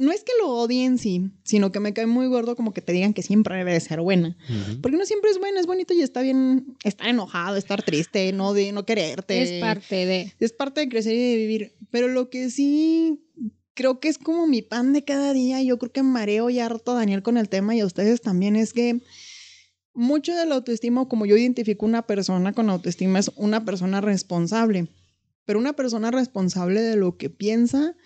no 0.00 0.12
es 0.12 0.24
que 0.24 0.32
lo 0.40 0.48
odie 0.48 0.86
en 0.86 0.96
sí, 0.96 1.30
sino 1.44 1.70
que 1.72 1.78
me 1.78 1.92
cae 1.92 2.06
muy 2.06 2.26
gordo 2.26 2.56
como 2.56 2.72
que 2.72 2.80
te 2.80 2.92
digan 2.92 3.12
que 3.12 3.22
siempre 3.22 3.54
debe 3.56 3.74
de 3.74 3.80
ser 3.80 4.00
buena. 4.00 4.34
Porque 4.80 4.96
no 4.96 5.04
siempre 5.04 5.30
es 5.30 5.38
buena, 5.38 5.60
es 5.60 5.66
bonito 5.66 5.92
y 5.92 6.00
está 6.00 6.22
bien 6.22 6.74
estar 6.84 7.06
enojado, 7.06 7.56
estar 7.56 7.82
triste, 7.82 8.32
no 8.32 8.54
de 8.54 8.72
no 8.72 8.86
quererte. 8.86 9.42
Es 9.42 9.60
parte 9.60 10.06
de. 10.06 10.32
Es 10.40 10.52
parte 10.52 10.80
de 10.80 10.88
crecer 10.88 11.14
y 11.14 11.30
de 11.30 11.36
vivir. 11.36 11.74
Pero 11.90 12.08
lo 12.08 12.30
que 12.30 12.48
sí 12.48 13.20
creo 13.74 14.00
que 14.00 14.08
es 14.08 14.16
como 14.16 14.46
mi 14.46 14.62
pan 14.62 14.94
de 14.94 15.04
cada 15.04 15.34
día. 15.34 15.62
Yo 15.62 15.78
creo 15.78 15.92
que 15.92 16.02
mareo 16.02 16.48
y 16.48 16.60
harto 16.60 16.92
a 16.92 16.94
Daniel 16.94 17.22
con 17.22 17.36
el 17.36 17.50
tema 17.50 17.76
y 17.76 17.80
a 17.80 17.86
ustedes 17.86 18.22
también 18.22 18.56
es 18.56 18.72
que 18.72 19.00
mucho 19.92 20.34
de 20.34 20.46
la 20.46 20.54
autoestima, 20.54 21.06
como 21.08 21.26
yo 21.26 21.36
identifico 21.36 21.84
una 21.84 22.06
persona 22.06 22.54
con 22.54 22.70
autoestima, 22.70 23.18
es 23.18 23.30
una 23.36 23.66
persona 23.66 24.00
responsable. 24.00 24.88
Pero 25.44 25.58
una 25.58 25.74
persona 25.74 26.10
responsable 26.10 26.80
de 26.80 26.96
lo 26.96 27.16
que 27.16 27.28
piensa, 27.28 27.96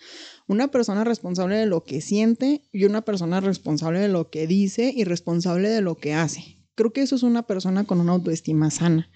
una 0.47 0.69
persona 0.69 1.03
responsable 1.03 1.57
de 1.57 1.65
lo 1.65 1.83
que 1.83 2.01
siente 2.01 2.61
y 2.71 2.85
una 2.85 3.03
persona 3.03 3.41
responsable 3.41 3.99
de 3.99 4.07
lo 4.07 4.29
que 4.29 4.47
dice 4.47 4.93
y 4.95 5.03
responsable 5.03 5.69
de 5.69 5.81
lo 5.81 5.95
que 5.95 6.13
hace. 6.13 6.59
Creo 6.75 6.91
que 6.91 7.01
eso 7.01 7.15
es 7.15 7.23
una 7.23 7.47
persona 7.47 7.85
con 7.85 7.99
una 7.99 8.11
autoestima 8.11 8.69
sana. 8.69 9.09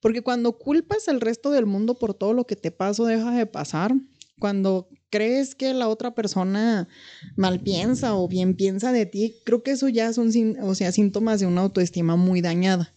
Porque 0.00 0.22
cuando 0.22 0.58
culpas 0.58 1.08
al 1.08 1.20
resto 1.20 1.50
del 1.50 1.66
mundo 1.66 1.98
por 1.98 2.14
todo 2.14 2.32
lo 2.32 2.46
que 2.46 2.54
te 2.54 2.70
pasa 2.70 3.02
o 3.02 3.06
deja 3.06 3.32
de 3.32 3.46
pasar, 3.46 3.94
cuando 4.38 4.88
crees 5.10 5.54
que 5.54 5.74
la 5.74 5.88
otra 5.88 6.14
persona 6.14 6.86
mal 7.34 7.60
piensa 7.60 8.14
o 8.14 8.28
bien 8.28 8.54
piensa 8.54 8.92
de 8.92 9.06
ti, 9.06 9.36
creo 9.44 9.62
que 9.62 9.72
eso 9.72 9.88
ya 9.88 10.12
son 10.12 10.30
o 10.62 10.74
sea, 10.74 10.92
síntomas 10.92 11.40
de 11.40 11.46
una 11.46 11.62
autoestima 11.62 12.14
muy 12.16 12.40
dañada. 12.40 12.94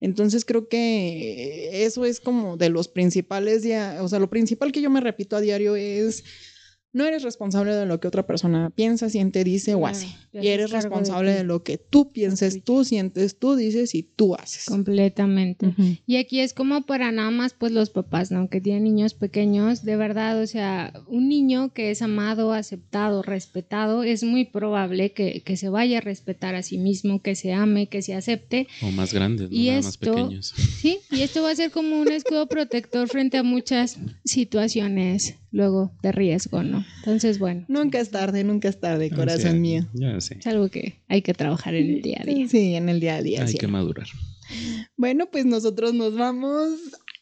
Entonces 0.00 0.44
creo 0.44 0.68
que 0.68 1.84
eso 1.84 2.04
es 2.04 2.18
como 2.18 2.56
de 2.56 2.70
los 2.70 2.88
principales, 2.88 3.64
o 4.00 4.08
sea, 4.08 4.18
lo 4.18 4.30
principal 4.30 4.72
que 4.72 4.80
yo 4.80 4.90
me 4.90 5.00
repito 5.00 5.36
a 5.36 5.40
diario 5.40 5.76
es 5.76 6.24
no 6.92 7.06
eres 7.06 7.22
responsable 7.22 7.74
de 7.74 7.86
lo 7.86 8.00
que 8.00 8.08
otra 8.08 8.26
persona 8.26 8.70
piensa, 8.70 9.08
siente, 9.08 9.44
dice 9.44 9.74
o 9.74 9.86
hace. 9.86 10.08
Y 10.32 10.48
eres 10.48 10.70
responsable 10.70 11.32
de, 11.32 11.42
lo 11.42 11.62
que 11.62 11.78
tú 11.78 12.12
pienses, 12.12 12.62
tú 12.64 12.84
sientes, 12.84 13.38
tú 13.38 13.54
dices 13.54 13.94
y 13.94 14.02
tú 14.02 14.34
haces. 14.34 14.66
Completamente. 14.66 15.74
Y 16.06 16.16
aquí 16.16 16.40
es 16.40 16.52
como 16.52 16.82
para 16.82 17.10
nada 17.10 17.30
más 17.30 17.54
pues 17.54 17.72
los 17.72 17.90
papás, 17.90 18.30
¿no? 18.30 18.48
Que 18.48 18.60
tienen 18.60 18.84
niños 18.84 19.14
pequeños, 19.14 19.84
de 19.84 19.96
verdad, 19.96 20.40
o 20.40 20.46
sea, 20.46 20.92
un 21.06 21.28
niño 21.28 21.72
que 21.72 21.90
es 21.90 22.02
amado, 22.02 22.52
aceptado, 22.52 23.22
respetado, 23.22 24.02
es 24.02 24.22
muy 24.22 24.44
probable 24.44 25.12
que, 25.12 25.42
se 25.56 25.68
vaya 25.68 25.98
a 25.98 26.00
respetar 26.00 26.54
a 26.54 26.62
sí 26.62 26.78
mismo, 26.78 27.20
que 27.20 27.34
se 27.34 27.52
ame, 27.52 27.88
que 27.88 28.02
se 28.02 28.14
acepte. 28.14 28.68
O 28.82 28.90
más 28.90 29.12
grandes, 29.12 29.50
¿no? 29.50 29.56
Y 29.56 29.68
nada 29.68 29.82
más 29.82 29.96
pequeños. 29.96 30.54
Sí, 30.78 30.98
y 31.10 31.20
esto 31.20 31.42
va 31.42 31.50
a 31.50 31.54
ser 31.54 31.70
como 31.70 32.00
un 32.00 32.10
escudo 32.10 32.46
protector 32.46 33.08
frente 33.08 33.36
a 33.38 33.42
muchas 33.42 33.98
situaciones 34.24 35.36
luego 35.52 35.92
de 36.02 36.12
riesgo, 36.12 36.62
¿no? 36.62 36.81
Entonces, 36.98 37.38
bueno. 37.38 37.64
Nunca 37.68 38.00
es 38.00 38.10
tarde, 38.10 38.44
nunca 38.44 38.68
es 38.68 38.80
tarde, 38.80 39.10
corazón 39.10 39.60
mío. 39.60 39.88
Ya 39.94 40.20
sé. 40.20 40.38
Es 40.38 40.46
algo 40.46 40.68
que 40.68 41.00
hay 41.08 41.22
que 41.22 41.34
trabajar 41.34 41.74
en 41.74 41.90
el 41.90 42.02
día 42.02 42.18
a 42.20 42.24
día. 42.24 42.48
Sí, 42.48 42.74
en 42.74 42.88
el 42.88 43.00
día 43.00 43.16
a 43.16 43.22
día. 43.22 43.44
Hay 43.44 43.54
que 43.54 43.68
madurar. 43.68 44.06
Bueno, 44.96 45.30
pues 45.30 45.44
nosotros 45.46 45.94
nos 45.94 46.16
vamos. 46.16 46.70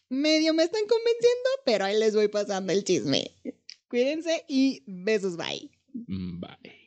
Medio 0.08 0.54
me 0.54 0.64
están 0.64 0.82
convenciendo, 0.88 1.48
pero 1.64 1.84
ahí 1.84 1.98
les 1.98 2.14
voy 2.14 2.28
pasando 2.28 2.72
el 2.72 2.82
chisme. 2.84 3.30
Cuídense 3.88 4.44
y 4.48 4.82
besos, 4.86 5.36
bye. 5.36 5.70
Bye. 5.92 6.79